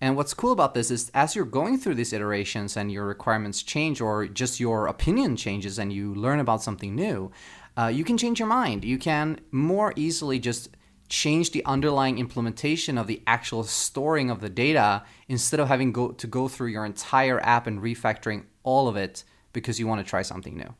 And 0.00 0.16
what's 0.16 0.34
cool 0.34 0.52
about 0.52 0.74
this 0.74 0.90
is 0.90 1.10
as 1.14 1.34
you're 1.34 1.44
going 1.44 1.78
through 1.78 1.94
these 1.94 2.12
iterations 2.12 2.76
and 2.76 2.92
your 2.92 3.06
requirements 3.06 3.62
change 3.62 4.00
or 4.00 4.26
just 4.26 4.60
your 4.60 4.86
opinion 4.86 5.36
changes 5.36 5.78
and 5.78 5.92
you 5.92 6.14
learn 6.14 6.38
about 6.38 6.62
something 6.62 6.94
new, 6.94 7.32
uh, 7.76 7.86
you 7.86 8.04
can 8.04 8.18
change 8.18 8.38
your 8.38 8.48
mind. 8.48 8.84
You 8.84 8.98
can 8.98 9.40
more 9.50 9.92
easily 9.96 10.38
just 10.38 10.68
change 11.08 11.50
the 11.50 11.64
underlying 11.66 12.18
implementation 12.18 12.96
of 12.96 13.06
the 13.06 13.22
actual 13.26 13.64
storing 13.64 14.30
of 14.30 14.40
the 14.40 14.48
data 14.48 15.02
instead 15.28 15.60
of 15.60 15.68
having 15.68 15.92
go, 15.92 16.12
to 16.12 16.26
go 16.26 16.48
through 16.48 16.68
your 16.68 16.86
entire 16.86 17.38
app 17.40 17.66
and 17.66 17.80
refactoring 17.80 18.44
all 18.62 18.88
of 18.88 18.96
it 18.96 19.24
because 19.52 19.78
you 19.78 19.86
want 19.86 20.04
to 20.04 20.08
try 20.08 20.22
something 20.22 20.56
new. 20.56 20.74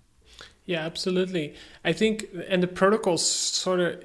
Yeah, 0.65 0.87
absolutely. 0.87 1.55
I 1.85 1.93
think, 1.93 2.27
and 2.49 2.63
the 2.63 2.69
protocol 2.69 3.19
sort 3.19 3.81
of 3.81 4.05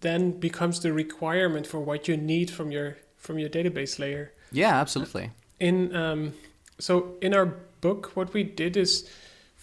then 0.00 0.38
becomes 0.38 0.80
the 0.80 0.92
requirement 0.92 1.66
for 1.66 1.80
what 1.80 2.08
you 2.08 2.16
need 2.16 2.50
from 2.50 2.70
your 2.70 2.96
from 3.16 3.38
your 3.38 3.50
database 3.50 3.98
layer. 3.98 4.32
Yeah, 4.50 4.80
absolutely. 4.80 5.30
In 5.58 5.94
um, 5.94 6.32
so 6.78 7.16
in 7.20 7.34
our 7.34 7.46
book, 7.80 8.12
what 8.14 8.32
we 8.32 8.44
did 8.44 8.76
is 8.76 9.10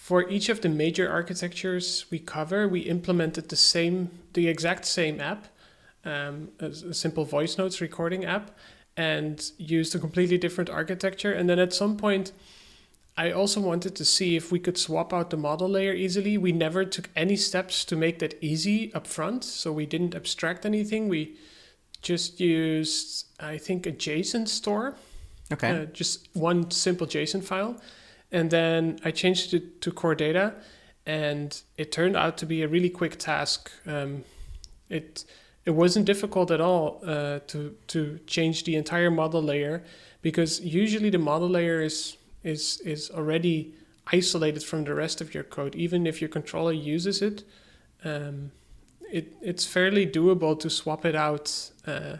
for 0.07 0.29
each 0.29 0.47
of 0.47 0.61
the 0.61 0.69
major 0.69 1.11
architectures 1.11 2.05
we 2.09 2.17
cover, 2.17 2.65
we 2.65 2.79
implemented 2.79 3.49
the 3.49 3.57
same, 3.57 4.09
the 4.31 4.47
exact 4.47 4.85
same 4.85 5.19
app, 5.19 5.47
um, 6.05 6.47
a, 6.61 6.67
a 6.67 6.93
simple 6.93 7.25
voice 7.25 7.57
notes 7.57 7.81
recording 7.81 8.23
app, 8.23 8.51
and 8.95 9.51
used 9.57 9.93
a 9.95 9.99
completely 9.99 10.37
different 10.37 10.69
architecture. 10.69 11.33
And 11.33 11.49
then 11.49 11.59
at 11.59 11.73
some 11.73 11.97
point, 11.97 12.31
I 13.17 13.31
also 13.31 13.59
wanted 13.59 13.97
to 13.97 14.05
see 14.05 14.37
if 14.37 14.49
we 14.49 14.59
could 14.59 14.77
swap 14.77 15.11
out 15.13 15.29
the 15.29 15.35
model 15.35 15.67
layer 15.67 15.91
easily. 15.91 16.37
We 16.37 16.53
never 16.53 16.85
took 16.85 17.09
any 17.13 17.35
steps 17.35 17.83
to 17.83 17.97
make 17.97 18.19
that 18.19 18.35
easy 18.39 18.93
up 18.93 19.07
front, 19.07 19.43
so 19.43 19.73
we 19.73 19.85
didn't 19.85 20.15
abstract 20.15 20.65
anything. 20.65 21.09
We 21.09 21.35
just 22.01 22.39
used, 22.39 23.25
I 23.41 23.57
think, 23.57 23.85
a 23.85 23.91
JSON 23.91 24.47
store. 24.47 24.95
Okay. 25.51 25.81
Uh, 25.81 25.85
just 25.87 26.29
one 26.31 26.71
simple 26.71 27.07
JSON 27.07 27.43
file. 27.43 27.81
And 28.31 28.49
then 28.49 28.99
I 29.05 29.11
changed 29.11 29.53
it 29.53 29.81
to 29.81 29.91
core 29.91 30.15
data, 30.15 30.55
and 31.05 31.61
it 31.77 31.91
turned 31.91 32.17
out 32.17 32.37
to 32.39 32.45
be 32.45 32.61
a 32.61 32.67
really 32.67 32.89
quick 32.89 33.17
task. 33.17 33.71
Um, 33.85 34.23
it 34.89 35.23
it 35.65 35.71
wasn't 35.71 36.05
difficult 36.05 36.51
at 36.51 36.61
all 36.61 37.01
uh, 37.05 37.39
to 37.47 37.75
to 37.87 38.19
change 38.27 38.63
the 38.63 38.75
entire 38.75 39.11
model 39.11 39.41
layer 39.41 39.83
because 40.21 40.61
usually 40.61 41.09
the 41.09 41.17
model 41.19 41.49
layer 41.49 41.81
is 41.81 42.17
is 42.43 42.81
is 42.81 43.11
already 43.11 43.73
isolated 44.11 44.63
from 44.63 44.85
the 44.85 44.93
rest 44.93 45.21
of 45.21 45.33
your 45.33 45.43
code, 45.43 45.75
even 45.75 46.07
if 46.07 46.21
your 46.21 46.29
controller 46.29 46.71
uses 46.71 47.21
it. 47.21 47.43
Um, 48.03 48.51
it 49.11 49.33
it's 49.41 49.65
fairly 49.65 50.05
doable 50.05 50.59
to 50.59 50.69
swap 50.69 51.05
it 51.05 51.15
out. 51.15 51.71
Uh, 51.85 52.17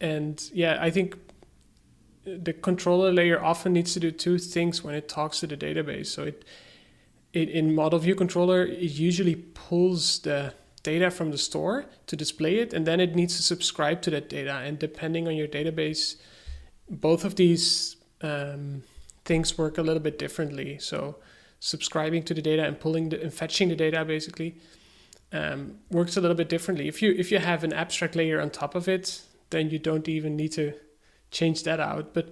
and 0.00 0.50
yeah, 0.52 0.78
I 0.80 0.90
think 0.90 1.16
the 2.24 2.52
controller 2.52 3.12
layer 3.12 3.42
often 3.42 3.72
needs 3.72 3.92
to 3.94 4.00
do 4.00 4.10
two 4.10 4.38
things 4.38 4.84
when 4.84 4.94
it 4.94 5.08
talks 5.08 5.40
to 5.40 5.46
the 5.46 5.56
database. 5.56 6.06
So 6.06 6.24
it, 6.24 6.44
it 7.32 7.48
in 7.48 7.74
model 7.74 7.98
view 7.98 8.14
controller, 8.14 8.64
it 8.64 8.92
usually 8.92 9.34
pulls 9.34 10.20
the 10.20 10.54
data 10.82 11.10
from 11.10 11.30
the 11.30 11.38
store 11.38 11.86
to 12.06 12.16
display 12.16 12.56
it, 12.56 12.72
and 12.72 12.86
then 12.86 13.00
it 13.00 13.14
needs 13.14 13.36
to 13.36 13.42
subscribe 13.42 14.02
to 14.02 14.10
that 14.10 14.28
data. 14.28 14.54
And 14.54 14.78
depending 14.78 15.28
on 15.28 15.36
your 15.36 15.48
database, 15.48 16.16
both 16.88 17.24
of 17.24 17.36
these 17.36 17.96
um, 18.20 18.82
things 19.24 19.56
work 19.56 19.78
a 19.78 19.82
little 19.82 20.02
bit 20.02 20.18
differently. 20.18 20.78
So 20.78 21.16
subscribing 21.60 22.24
to 22.24 22.34
the 22.34 22.42
data 22.42 22.64
and 22.64 22.78
pulling 22.78 23.10
the, 23.10 23.22
and 23.22 23.32
fetching 23.32 23.68
the 23.68 23.76
data 23.76 24.04
basically 24.04 24.56
um, 25.32 25.78
works 25.90 26.16
a 26.16 26.20
little 26.20 26.36
bit 26.36 26.48
differently. 26.48 26.88
If 26.88 27.00
you 27.02 27.14
if 27.16 27.30
you 27.30 27.38
have 27.38 27.64
an 27.64 27.72
abstract 27.72 28.16
layer 28.16 28.40
on 28.40 28.50
top 28.50 28.74
of 28.74 28.88
it, 28.88 29.22
then 29.50 29.70
you 29.70 29.78
don't 29.78 30.08
even 30.08 30.36
need 30.36 30.52
to 30.52 30.74
change 31.32 31.64
that 31.64 31.80
out. 31.80 32.14
But 32.14 32.28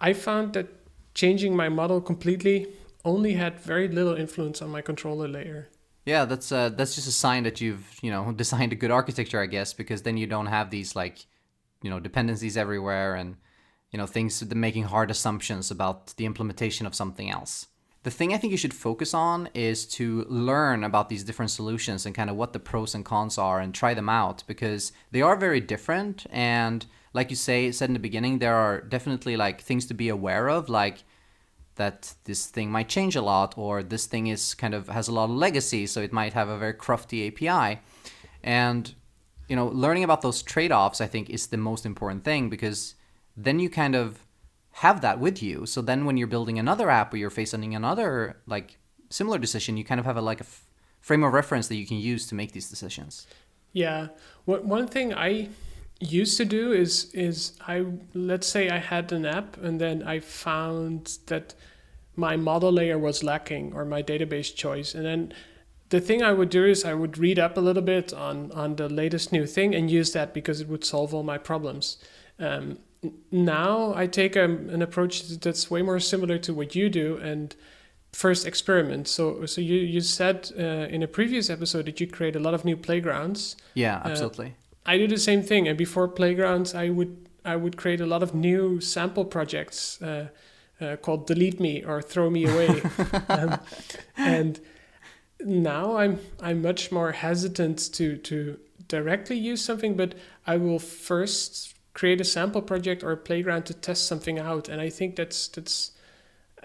I 0.00 0.12
found 0.12 0.52
that 0.52 0.68
changing 1.14 1.56
my 1.56 1.68
model 1.68 2.00
completely 2.00 2.66
only 3.04 3.32
had 3.34 3.58
very 3.58 3.88
little 3.88 4.14
influence 4.14 4.60
on 4.60 4.68
my 4.68 4.82
controller 4.82 5.28
layer. 5.28 5.68
Yeah, 6.04 6.24
that's 6.24 6.50
uh, 6.52 6.70
that's 6.70 6.94
just 6.94 7.08
a 7.08 7.12
sign 7.12 7.44
that 7.44 7.60
you've 7.60 7.98
you 8.02 8.10
know 8.10 8.32
designed 8.36 8.72
a 8.72 8.76
good 8.76 8.90
architecture, 8.90 9.40
I 9.40 9.46
guess, 9.46 9.72
because 9.72 10.02
then 10.02 10.16
you 10.16 10.26
don't 10.26 10.46
have 10.46 10.70
these 10.70 10.94
like 10.94 11.26
you 11.82 11.90
know 11.90 12.00
dependencies 12.00 12.56
everywhere 12.56 13.14
and 13.14 13.36
you 13.90 13.98
know 13.98 14.06
things 14.06 14.44
making 14.54 14.84
hard 14.84 15.10
assumptions 15.10 15.70
about 15.70 16.14
the 16.16 16.26
implementation 16.26 16.86
of 16.86 16.94
something 16.94 17.30
else. 17.30 17.66
The 18.02 18.10
thing 18.10 18.32
I 18.32 18.38
think 18.38 18.50
you 18.50 18.56
should 18.56 18.72
focus 18.72 19.12
on 19.12 19.50
is 19.52 19.84
to 19.98 20.24
learn 20.24 20.84
about 20.84 21.10
these 21.10 21.22
different 21.22 21.50
solutions 21.50 22.06
and 22.06 22.14
kind 22.14 22.30
of 22.30 22.36
what 22.36 22.54
the 22.54 22.58
pros 22.58 22.94
and 22.94 23.04
cons 23.04 23.36
are 23.36 23.60
and 23.60 23.74
try 23.74 23.92
them 23.92 24.08
out 24.08 24.42
because 24.46 24.92
they 25.10 25.20
are 25.20 25.36
very 25.36 25.60
different 25.60 26.24
and 26.30 26.86
like 27.12 27.30
you 27.30 27.36
say 27.36 27.70
said 27.72 27.88
in 27.88 27.94
the 27.94 28.00
beginning 28.00 28.38
there 28.38 28.54
are 28.54 28.80
definitely 28.80 29.36
like 29.36 29.60
things 29.60 29.86
to 29.86 29.94
be 29.94 30.08
aware 30.08 30.48
of 30.48 30.68
like 30.68 31.04
that 31.76 32.14
this 32.24 32.46
thing 32.46 32.70
might 32.70 32.88
change 32.88 33.16
a 33.16 33.22
lot 33.22 33.54
or 33.56 33.82
this 33.82 34.06
thing 34.06 34.26
is 34.26 34.54
kind 34.54 34.74
of 34.74 34.88
has 34.88 35.08
a 35.08 35.12
lot 35.12 35.24
of 35.24 35.30
legacy 35.30 35.86
so 35.86 36.00
it 36.00 36.12
might 36.12 36.32
have 36.32 36.48
a 36.48 36.58
very 36.58 36.74
crufty 36.74 37.28
API 37.28 37.80
and 38.42 38.94
you 39.48 39.56
know 39.56 39.68
learning 39.68 40.04
about 40.04 40.20
those 40.22 40.42
trade-offs 40.42 41.00
I 41.00 41.06
think 41.06 41.30
is 41.30 41.48
the 41.48 41.56
most 41.56 41.86
important 41.86 42.24
thing 42.24 42.50
because 42.50 42.94
then 43.36 43.58
you 43.58 43.70
kind 43.70 43.94
of 43.94 44.26
have 44.72 45.00
that 45.00 45.18
with 45.18 45.42
you. 45.42 45.66
So 45.66 45.82
then 45.82 46.04
when 46.04 46.16
you're 46.16 46.26
building 46.26 46.58
another 46.58 46.90
app 46.90 47.12
or 47.12 47.16
you're 47.16 47.30
facing 47.30 47.74
another 47.74 48.36
like 48.46 48.78
similar 49.08 49.38
decision, 49.38 49.76
you 49.76 49.84
kind 49.84 50.00
of 50.00 50.06
have 50.06 50.16
a 50.16 50.22
like 50.22 50.40
a 50.40 50.44
f- 50.44 50.66
frame 51.00 51.22
of 51.22 51.32
reference 51.32 51.68
that 51.68 51.76
you 51.76 51.86
can 51.86 51.98
use 51.98 52.26
to 52.28 52.34
make 52.34 52.52
these 52.52 52.68
decisions. 52.68 53.26
Yeah. 53.72 54.08
One 54.44 54.86
thing 54.86 55.14
I 55.14 55.48
used 56.00 56.36
to 56.38 56.44
do 56.44 56.72
is 56.72 57.12
is 57.14 57.52
I 57.66 57.84
let's 58.14 58.46
say 58.46 58.70
I 58.70 58.78
had 58.78 59.12
an 59.12 59.26
app 59.26 59.56
and 59.58 59.80
then 59.80 60.02
I 60.02 60.20
found 60.20 61.18
that 61.26 61.54
my 62.16 62.36
model 62.36 62.72
layer 62.72 62.98
was 62.98 63.22
lacking 63.22 63.72
or 63.74 63.84
my 63.84 64.02
database 64.02 64.54
choice 64.54 64.94
and 64.94 65.04
then 65.04 65.32
the 65.90 66.00
thing 66.00 66.22
I 66.22 66.32
would 66.32 66.50
do 66.50 66.64
is 66.64 66.84
I 66.84 66.94
would 66.94 67.18
read 67.18 67.38
up 67.38 67.56
a 67.56 67.60
little 67.60 67.82
bit 67.82 68.14
on 68.14 68.50
on 68.52 68.76
the 68.76 68.88
latest 68.88 69.32
new 69.32 69.46
thing 69.46 69.74
and 69.74 69.90
use 69.90 70.12
that 70.12 70.32
because 70.32 70.60
it 70.60 70.68
would 70.68 70.84
solve 70.84 71.12
all 71.12 71.22
my 71.22 71.38
problems. 71.38 71.98
Um, 72.38 72.78
now 73.30 73.94
I 73.94 74.06
take 74.06 74.36
a, 74.36 74.44
an 74.44 74.82
approach 74.82 75.22
that's 75.28 75.70
way 75.70 75.82
more 75.82 76.00
similar 76.00 76.38
to 76.38 76.54
what 76.54 76.74
you 76.74 76.88
do 76.88 77.16
and 77.16 77.54
first 78.12 78.46
experiment. 78.46 79.08
So, 79.08 79.46
so 79.46 79.60
you 79.60 79.76
you 79.76 80.00
said 80.00 80.50
uh, 80.58 80.88
in 80.94 81.02
a 81.02 81.08
previous 81.08 81.50
episode 81.50 81.86
that 81.86 82.00
you 82.00 82.06
create 82.06 82.36
a 82.36 82.40
lot 82.40 82.54
of 82.54 82.64
new 82.64 82.76
playgrounds. 82.76 83.56
Yeah, 83.74 84.00
absolutely. 84.04 84.48
Uh, 84.48 84.69
I 84.86 84.98
do 84.98 85.06
the 85.06 85.18
same 85.18 85.42
thing, 85.42 85.68
and 85.68 85.76
before 85.76 86.08
playgrounds, 86.08 86.74
I 86.74 86.88
would 86.88 87.28
I 87.44 87.56
would 87.56 87.76
create 87.76 88.00
a 88.00 88.06
lot 88.06 88.22
of 88.22 88.34
new 88.34 88.80
sample 88.80 89.24
projects 89.24 90.00
uh, 90.02 90.28
uh 90.80 90.96
called 90.96 91.26
"Delete 91.26 91.60
Me" 91.60 91.84
or 91.84 92.02
"Throw 92.02 92.30
Me 92.30 92.44
Away," 92.46 92.82
um, 93.28 93.60
and 94.16 94.60
now 95.40 95.96
I'm 95.96 96.18
I'm 96.40 96.62
much 96.62 96.92
more 96.92 97.12
hesitant 97.12 97.92
to 97.94 98.16
to 98.16 98.58
directly 98.88 99.36
use 99.36 99.62
something, 99.62 99.96
but 99.96 100.14
I 100.46 100.56
will 100.56 100.78
first 100.78 101.74
create 101.92 102.20
a 102.20 102.24
sample 102.24 102.62
project 102.62 103.02
or 103.02 103.12
a 103.12 103.16
playground 103.16 103.64
to 103.66 103.74
test 103.74 104.06
something 104.06 104.38
out 104.38 104.68
and 104.68 104.80
i 104.80 104.88
think 104.88 105.16
that's 105.16 105.48
that's 105.48 105.92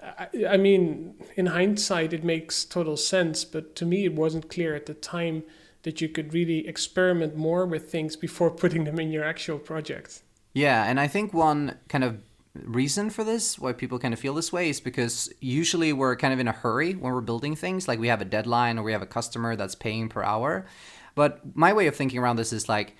I, 0.00 0.28
I 0.50 0.56
mean 0.56 1.14
in 1.36 1.46
hindsight 1.46 2.12
it 2.12 2.22
makes 2.24 2.64
total 2.64 2.96
sense 2.96 3.44
but 3.44 3.74
to 3.76 3.86
me 3.86 4.04
it 4.04 4.14
wasn't 4.14 4.48
clear 4.48 4.74
at 4.74 4.86
the 4.86 4.94
time 4.94 5.42
that 5.86 6.00
you 6.00 6.08
could 6.08 6.34
really 6.34 6.66
experiment 6.68 7.36
more 7.36 7.64
with 7.64 7.90
things 7.90 8.16
before 8.16 8.50
putting 8.62 8.84
them 8.84 9.00
in 9.00 9.10
your 9.10 9.24
actual 9.24 9.58
project 9.58 10.22
yeah 10.52 10.84
and 10.84 11.00
i 11.00 11.08
think 11.08 11.32
one 11.32 11.78
kind 11.88 12.04
of 12.04 12.18
reason 12.64 13.10
for 13.10 13.24
this 13.24 13.58
why 13.58 13.72
people 13.72 13.98
kind 13.98 14.14
of 14.14 14.20
feel 14.20 14.34
this 14.34 14.52
way 14.52 14.68
is 14.68 14.80
because 14.80 15.32
usually 15.40 15.92
we're 15.92 16.16
kind 16.16 16.32
of 16.32 16.40
in 16.40 16.48
a 16.48 16.52
hurry 16.52 16.92
when 16.94 17.12
we're 17.12 17.20
building 17.20 17.54
things 17.54 17.86
like 17.86 17.98
we 17.98 18.08
have 18.08 18.22
a 18.22 18.24
deadline 18.24 18.78
or 18.78 18.82
we 18.82 18.92
have 18.92 19.02
a 19.02 19.06
customer 19.06 19.56
that's 19.56 19.74
paying 19.74 20.08
per 20.08 20.22
hour 20.22 20.66
but 21.14 21.40
my 21.56 21.72
way 21.72 21.86
of 21.86 21.96
thinking 21.96 22.18
around 22.18 22.36
this 22.36 22.52
is 22.52 22.68
like 22.68 22.96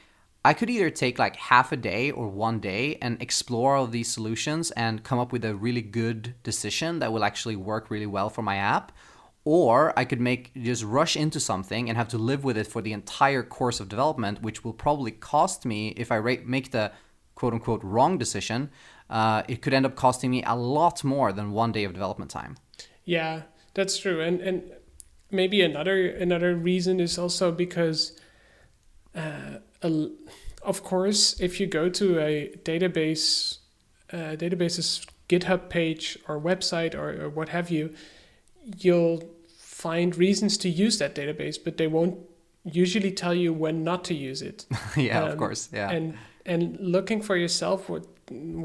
I 0.46 0.54
could 0.54 0.70
either 0.70 0.90
take 0.90 1.18
like 1.18 1.34
half 1.34 1.72
a 1.72 1.76
day 1.76 2.12
or 2.12 2.28
one 2.28 2.60
day 2.60 2.98
and 3.02 3.20
explore 3.20 3.74
all 3.74 3.88
these 3.88 4.06
solutions 4.06 4.70
and 4.70 5.02
come 5.02 5.18
up 5.18 5.32
with 5.32 5.44
a 5.44 5.56
really 5.56 5.82
good 5.82 6.36
decision 6.44 7.00
that 7.00 7.12
will 7.12 7.24
actually 7.24 7.56
work 7.56 7.90
really 7.90 8.06
well 8.06 8.30
for 8.30 8.42
my 8.42 8.54
app. 8.54 8.92
Or 9.48 9.96
I 9.96 10.04
could 10.04 10.20
make 10.20 10.52
just 10.60 10.82
rush 10.82 11.14
into 11.16 11.38
something 11.38 11.88
and 11.88 11.96
have 11.96 12.08
to 12.08 12.18
live 12.18 12.42
with 12.42 12.58
it 12.58 12.66
for 12.66 12.82
the 12.82 12.92
entire 12.92 13.44
course 13.44 13.78
of 13.78 13.88
development, 13.88 14.42
which 14.42 14.64
will 14.64 14.72
probably 14.72 15.12
cost 15.12 15.64
me 15.64 15.90
if 15.96 16.10
I 16.10 16.18
ra- 16.18 16.44
make 16.44 16.72
the 16.72 16.90
quote 17.36 17.52
unquote 17.52 17.80
wrong 17.84 18.18
decision. 18.18 18.70
Uh, 19.08 19.44
it 19.46 19.62
could 19.62 19.72
end 19.72 19.86
up 19.86 19.94
costing 19.94 20.32
me 20.32 20.42
a 20.42 20.56
lot 20.56 21.04
more 21.04 21.32
than 21.32 21.52
one 21.52 21.70
day 21.70 21.84
of 21.84 21.92
development 21.92 22.28
time. 22.28 22.56
Yeah, 23.04 23.42
that's 23.74 23.96
true. 23.96 24.20
And 24.20 24.40
and 24.40 24.64
maybe 25.30 25.62
another 25.62 26.08
another 26.08 26.56
reason 26.56 26.98
is 26.98 27.16
also 27.16 27.52
because, 27.52 28.18
uh, 29.14 29.58
a, 29.80 30.08
of 30.62 30.82
course, 30.82 31.40
if 31.40 31.60
you 31.60 31.68
go 31.68 31.88
to 31.88 32.18
a 32.18 32.52
database, 32.64 33.58
uh, 34.12 34.34
database's 34.34 35.06
GitHub 35.28 35.68
page 35.68 36.18
or 36.26 36.40
website 36.40 36.96
or, 36.96 37.26
or 37.26 37.28
what 37.28 37.50
have 37.50 37.70
you, 37.70 37.94
you'll 38.78 39.35
find 39.86 40.16
reasons 40.16 40.58
to 40.58 40.68
use 40.68 40.98
that 41.02 41.14
database, 41.14 41.56
but 41.62 41.76
they 41.76 41.86
won't 41.96 42.16
usually 42.82 43.12
tell 43.22 43.34
you 43.42 43.50
when 43.62 43.84
not 43.90 44.00
to 44.04 44.14
use 44.30 44.42
it. 44.50 44.66
yeah, 44.96 45.22
um, 45.22 45.30
of 45.30 45.36
course. 45.38 45.62
Yeah. 45.72 45.90
And 45.96 46.06
and 46.52 46.60
looking 46.96 47.20
for 47.28 47.36
yourself 47.44 47.78
what 47.92 48.04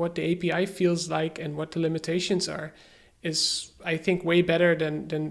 what 0.02 0.16
the 0.16 0.24
API 0.32 0.66
feels 0.66 1.10
like 1.18 1.34
and 1.44 1.56
what 1.60 1.70
the 1.72 1.80
limitations 1.80 2.50
are 2.50 2.74
is 3.22 3.72
I 3.94 3.98
think 3.98 4.24
way 4.32 4.42
better 4.42 4.72
than 4.76 5.08
than 5.12 5.24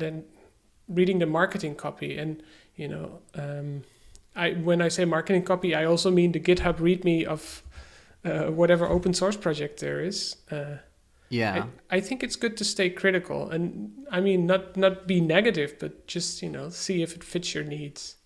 than 0.00 0.24
reading 0.98 1.18
the 1.20 1.26
marketing 1.26 1.74
copy. 1.74 2.18
And 2.22 2.42
you 2.76 2.88
know, 2.88 3.06
um, 3.34 3.68
I 4.36 4.46
when 4.68 4.80
I 4.86 4.90
say 4.96 5.04
marketing 5.04 5.44
copy, 5.44 5.74
I 5.74 5.84
also 5.92 6.10
mean 6.10 6.32
the 6.32 6.40
GitHub 6.40 6.76
README 6.86 7.24
of 7.24 7.62
uh, 8.24 8.50
whatever 8.60 8.86
open 8.96 9.14
source 9.14 9.36
project 9.36 9.80
there 9.80 10.00
is. 10.00 10.36
Uh, 10.50 10.76
yeah, 11.34 11.66
I, 11.90 11.96
I 11.96 12.00
think 12.00 12.22
it's 12.22 12.36
good 12.36 12.56
to 12.58 12.64
stay 12.64 12.90
critical, 12.90 13.50
and 13.50 13.92
I 14.10 14.20
mean 14.20 14.46
not 14.46 14.76
not 14.76 15.06
be 15.06 15.20
negative, 15.20 15.76
but 15.78 16.06
just 16.06 16.42
you 16.42 16.48
know 16.48 16.68
see 16.68 17.02
if 17.02 17.16
it 17.16 17.24
fits 17.24 17.54
your 17.54 17.64
needs. 17.64 18.16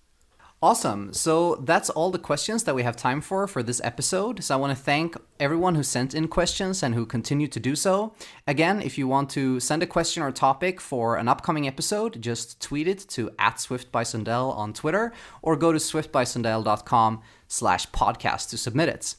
Awesome. 0.60 1.12
So 1.12 1.54
that's 1.54 1.88
all 1.88 2.10
the 2.10 2.18
questions 2.18 2.64
that 2.64 2.74
we 2.74 2.82
have 2.82 2.96
time 2.96 3.20
for 3.20 3.46
for 3.46 3.62
this 3.62 3.80
episode. 3.84 4.42
So 4.42 4.54
I 4.54 4.58
want 4.58 4.76
to 4.76 4.82
thank 4.82 5.16
everyone 5.38 5.76
who 5.76 5.84
sent 5.84 6.14
in 6.14 6.26
questions 6.26 6.82
and 6.82 6.96
who 6.96 7.06
continue 7.06 7.46
to 7.46 7.60
do 7.60 7.76
so. 7.76 8.12
Again, 8.44 8.82
if 8.82 8.98
you 8.98 9.06
want 9.06 9.30
to 9.30 9.60
send 9.60 9.84
a 9.84 9.86
question 9.86 10.20
or 10.20 10.32
topic 10.32 10.80
for 10.80 11.16
an 11.16 11.28
upcoming 11.28 11.68
episode, 11.68 12.20
just 12.20 12.60
tweet 12.60 12.88
it 12.88 12.98
to 13.10 13.30
at 13.38 13.60
Swift 13.60 13.92
by 13.92 14.02
Sundell 14.02 14.50
on 14.50 14.72
Twitter 14.72 15.12
or 15.42 15.54
go 15.54 15.70
to 15.70 15.78
swiftbysundell.com 15.78 17.22
slash 17.46 17.88
podcast 17.92 18.50
to 18.50 18.58
submit 18.58 18.88
it. 18.88 19.14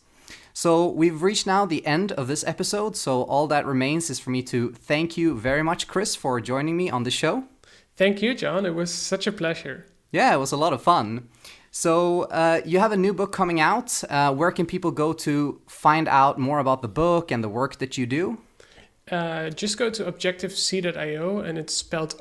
So 0.59 0.89
we've 0.89 1.21
reached 1.21 1.47
now 1.47 1.65
the 1.65 1.85
end 1.85 2.11
of 2.11 2.27
this 2.27 2.43
episode. 2.45 2.97
So 2.97 3.21
all 3.21 3.47
that 3.47 3.65
remains 3.65 4.09
is 4.09 4.19
for 4.19 4.29
me 4.29 4.43
to 4.51 4.73
thank 4.73 5.15
you 5.15 5.33
very 5.33 5.63
much, 5.63 5.87
Chris, 5.87 6.17
for 6.17 6.41
joining 6.41 6.75
me 6.75 6.89
on 6.89 7.03
the 7.03 7.11
show. 7.11 7.45
Thank 7.95 8.21
you, 8.21 8.35
John. 8.35 8.65
It 8.65 8.75
was 8.75 8.93
such 8.93 9.25
a 9.25 9.31
pleasure. 9.31 9.85
Yeah, 10.11 10.33
it 10.33 10.37
was 10.37 10.51
a 10.51 10.57
lot 10.57 10.73
of 10.73 10.83
fun. 10.83 11.29
So, 11.71 12.23
uh, 12.23 12.59
you 12.65 12.79
have 12.79 12.91
a 12.91 12.97
new 12.97 13.13
book 13.13 13.31
coming 13.31 13.61
out. 13.61 14.03
Uh, 14.09 14.33
where 14.33 14.51
can 14.51 14.65
people 14.65 14.91
go 14.91 15.13
to 15.13 15.61
find 15.65 16.09
out 16.09 16.37
more 16.37 16.59
about 16.59 16.81
the 16.81 16.89
book 16.89 17.31
and 17.31 17.41
the 17.41 17.47
work 17.47 17.77
that 17.77 17.97
you 17.97 18.05
do? 18.05 18.39
Uh, 19.09 19.51
just 19.51 19.77
go 19.77 19.89
to 19.89 20.03
objectivec.io 20.03 21.37
and 21.37 21.57
it's 21.57 21.73
spelled 21.73 22.15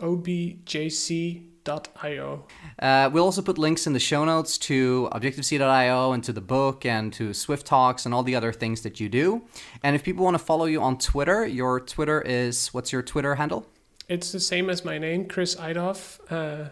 objc.io. 1.69 2.45
Uh, 2.79 3.11
we'll 3.13 3.25
also 3.25 3.43
put 3.43 3.59
links 3.59 3.87
in 3.87 3.93
the 3.93 4.01
show 4.01 4.25
notes 4.25 4.59
to 4.59 5.09
objectivec.io 5.13 6.13
and 6.13 6.25
to 6.25 6.33
the 6.33 6.41
book 6.41 6.85
and 6.85 7.13
to 7.15 7.35
Swift 7.35 7.67
Talks 7.67 8.05
and 8.05 8.15
all 8.15 8.23
the 8.23 8.35
other 8.35 8.53
things 8.53 8.83
that 8.83 9.01
you 9.01 9.09
do. 9.09 9.43
And 9.83 9.95
if 9.95 10.03
people 10.03 10.25
want 10.25 10.35
to 10.35 10.45
follow 10.45 10.67
you 10.67 10.83
on 10.83 10.99
Twitter, 10.99 11.47
your 11.47 11.81
Twitter 11.81 12.21
is 12.23 12.69
what's 12.69 12.93
your 12.93 13.03
Twitter 13.03 13.37
handle? 13.37 13.67
It's 14.09 14.33
the 14.33 14.41
same 14.41 14.71
as 14.71 14.85
my 14.85 14.99
name, 14.99 15.27
Chris 15.27 15.55
Eidhof. 15.57 16.19
Uh, 16.31 16.71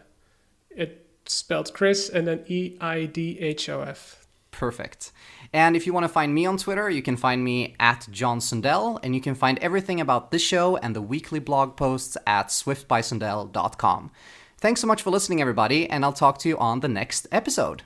it 0.70 1.06
spelled 1.26 1.74
Chris 1.74 2.08
and 2.08 2.26
then 2.26 2.44
E 2.46 2.76
I 2.80 3.04
D 3.04 3.38
H 3.40 3.68
O 3.68 3.82
F. 3.82 4.26
Perfect. 4.50 5.12
And 5.52 5.76
if 5.76 5.86
you 5.86 5.92
want 5.92 6.04
to 6.04 6.08
find 6.08 6.34
me 6.34 6.46
on 6.46 6.56
Twitter, 6.56 6.88
you 6.88 7.02
can 7.02 7.16
find 7.16 7.44
me 7.44 7.76
at 7.78 8.08
John 8.10 8.40
Sundell, 8.40 8.98
and 9.02 9.14
you 9.14 9.20
can 9.20 9.34
find 9.34 9.58
everything 9.58 10.00
about 10.00 10.30
this 10.30 10.42
show 10.42 10.76
and 10.78 10.96
the 10.96 11.02
weekly 11.02 11.38
blog 11.38 11.76
posts 11.76 12.16
at 12.26 12.48
swiftbysundell.com. 12.48 14.10
Thanks 14.58 14.80
so 14.80 14.86
much 14.86 15.02
for 15.02 15.10
listening, 15.10 15.40
everybody, 15.42 15.88
and 15.88 16.02
I'll 16.02 16.14
talk 16.14 16.38
to 16.38 16.48
you 16.48 16.56
on 16.56 16.80
the 16.80 16.88
next 16.88 17.26
episode. 17.30 17.82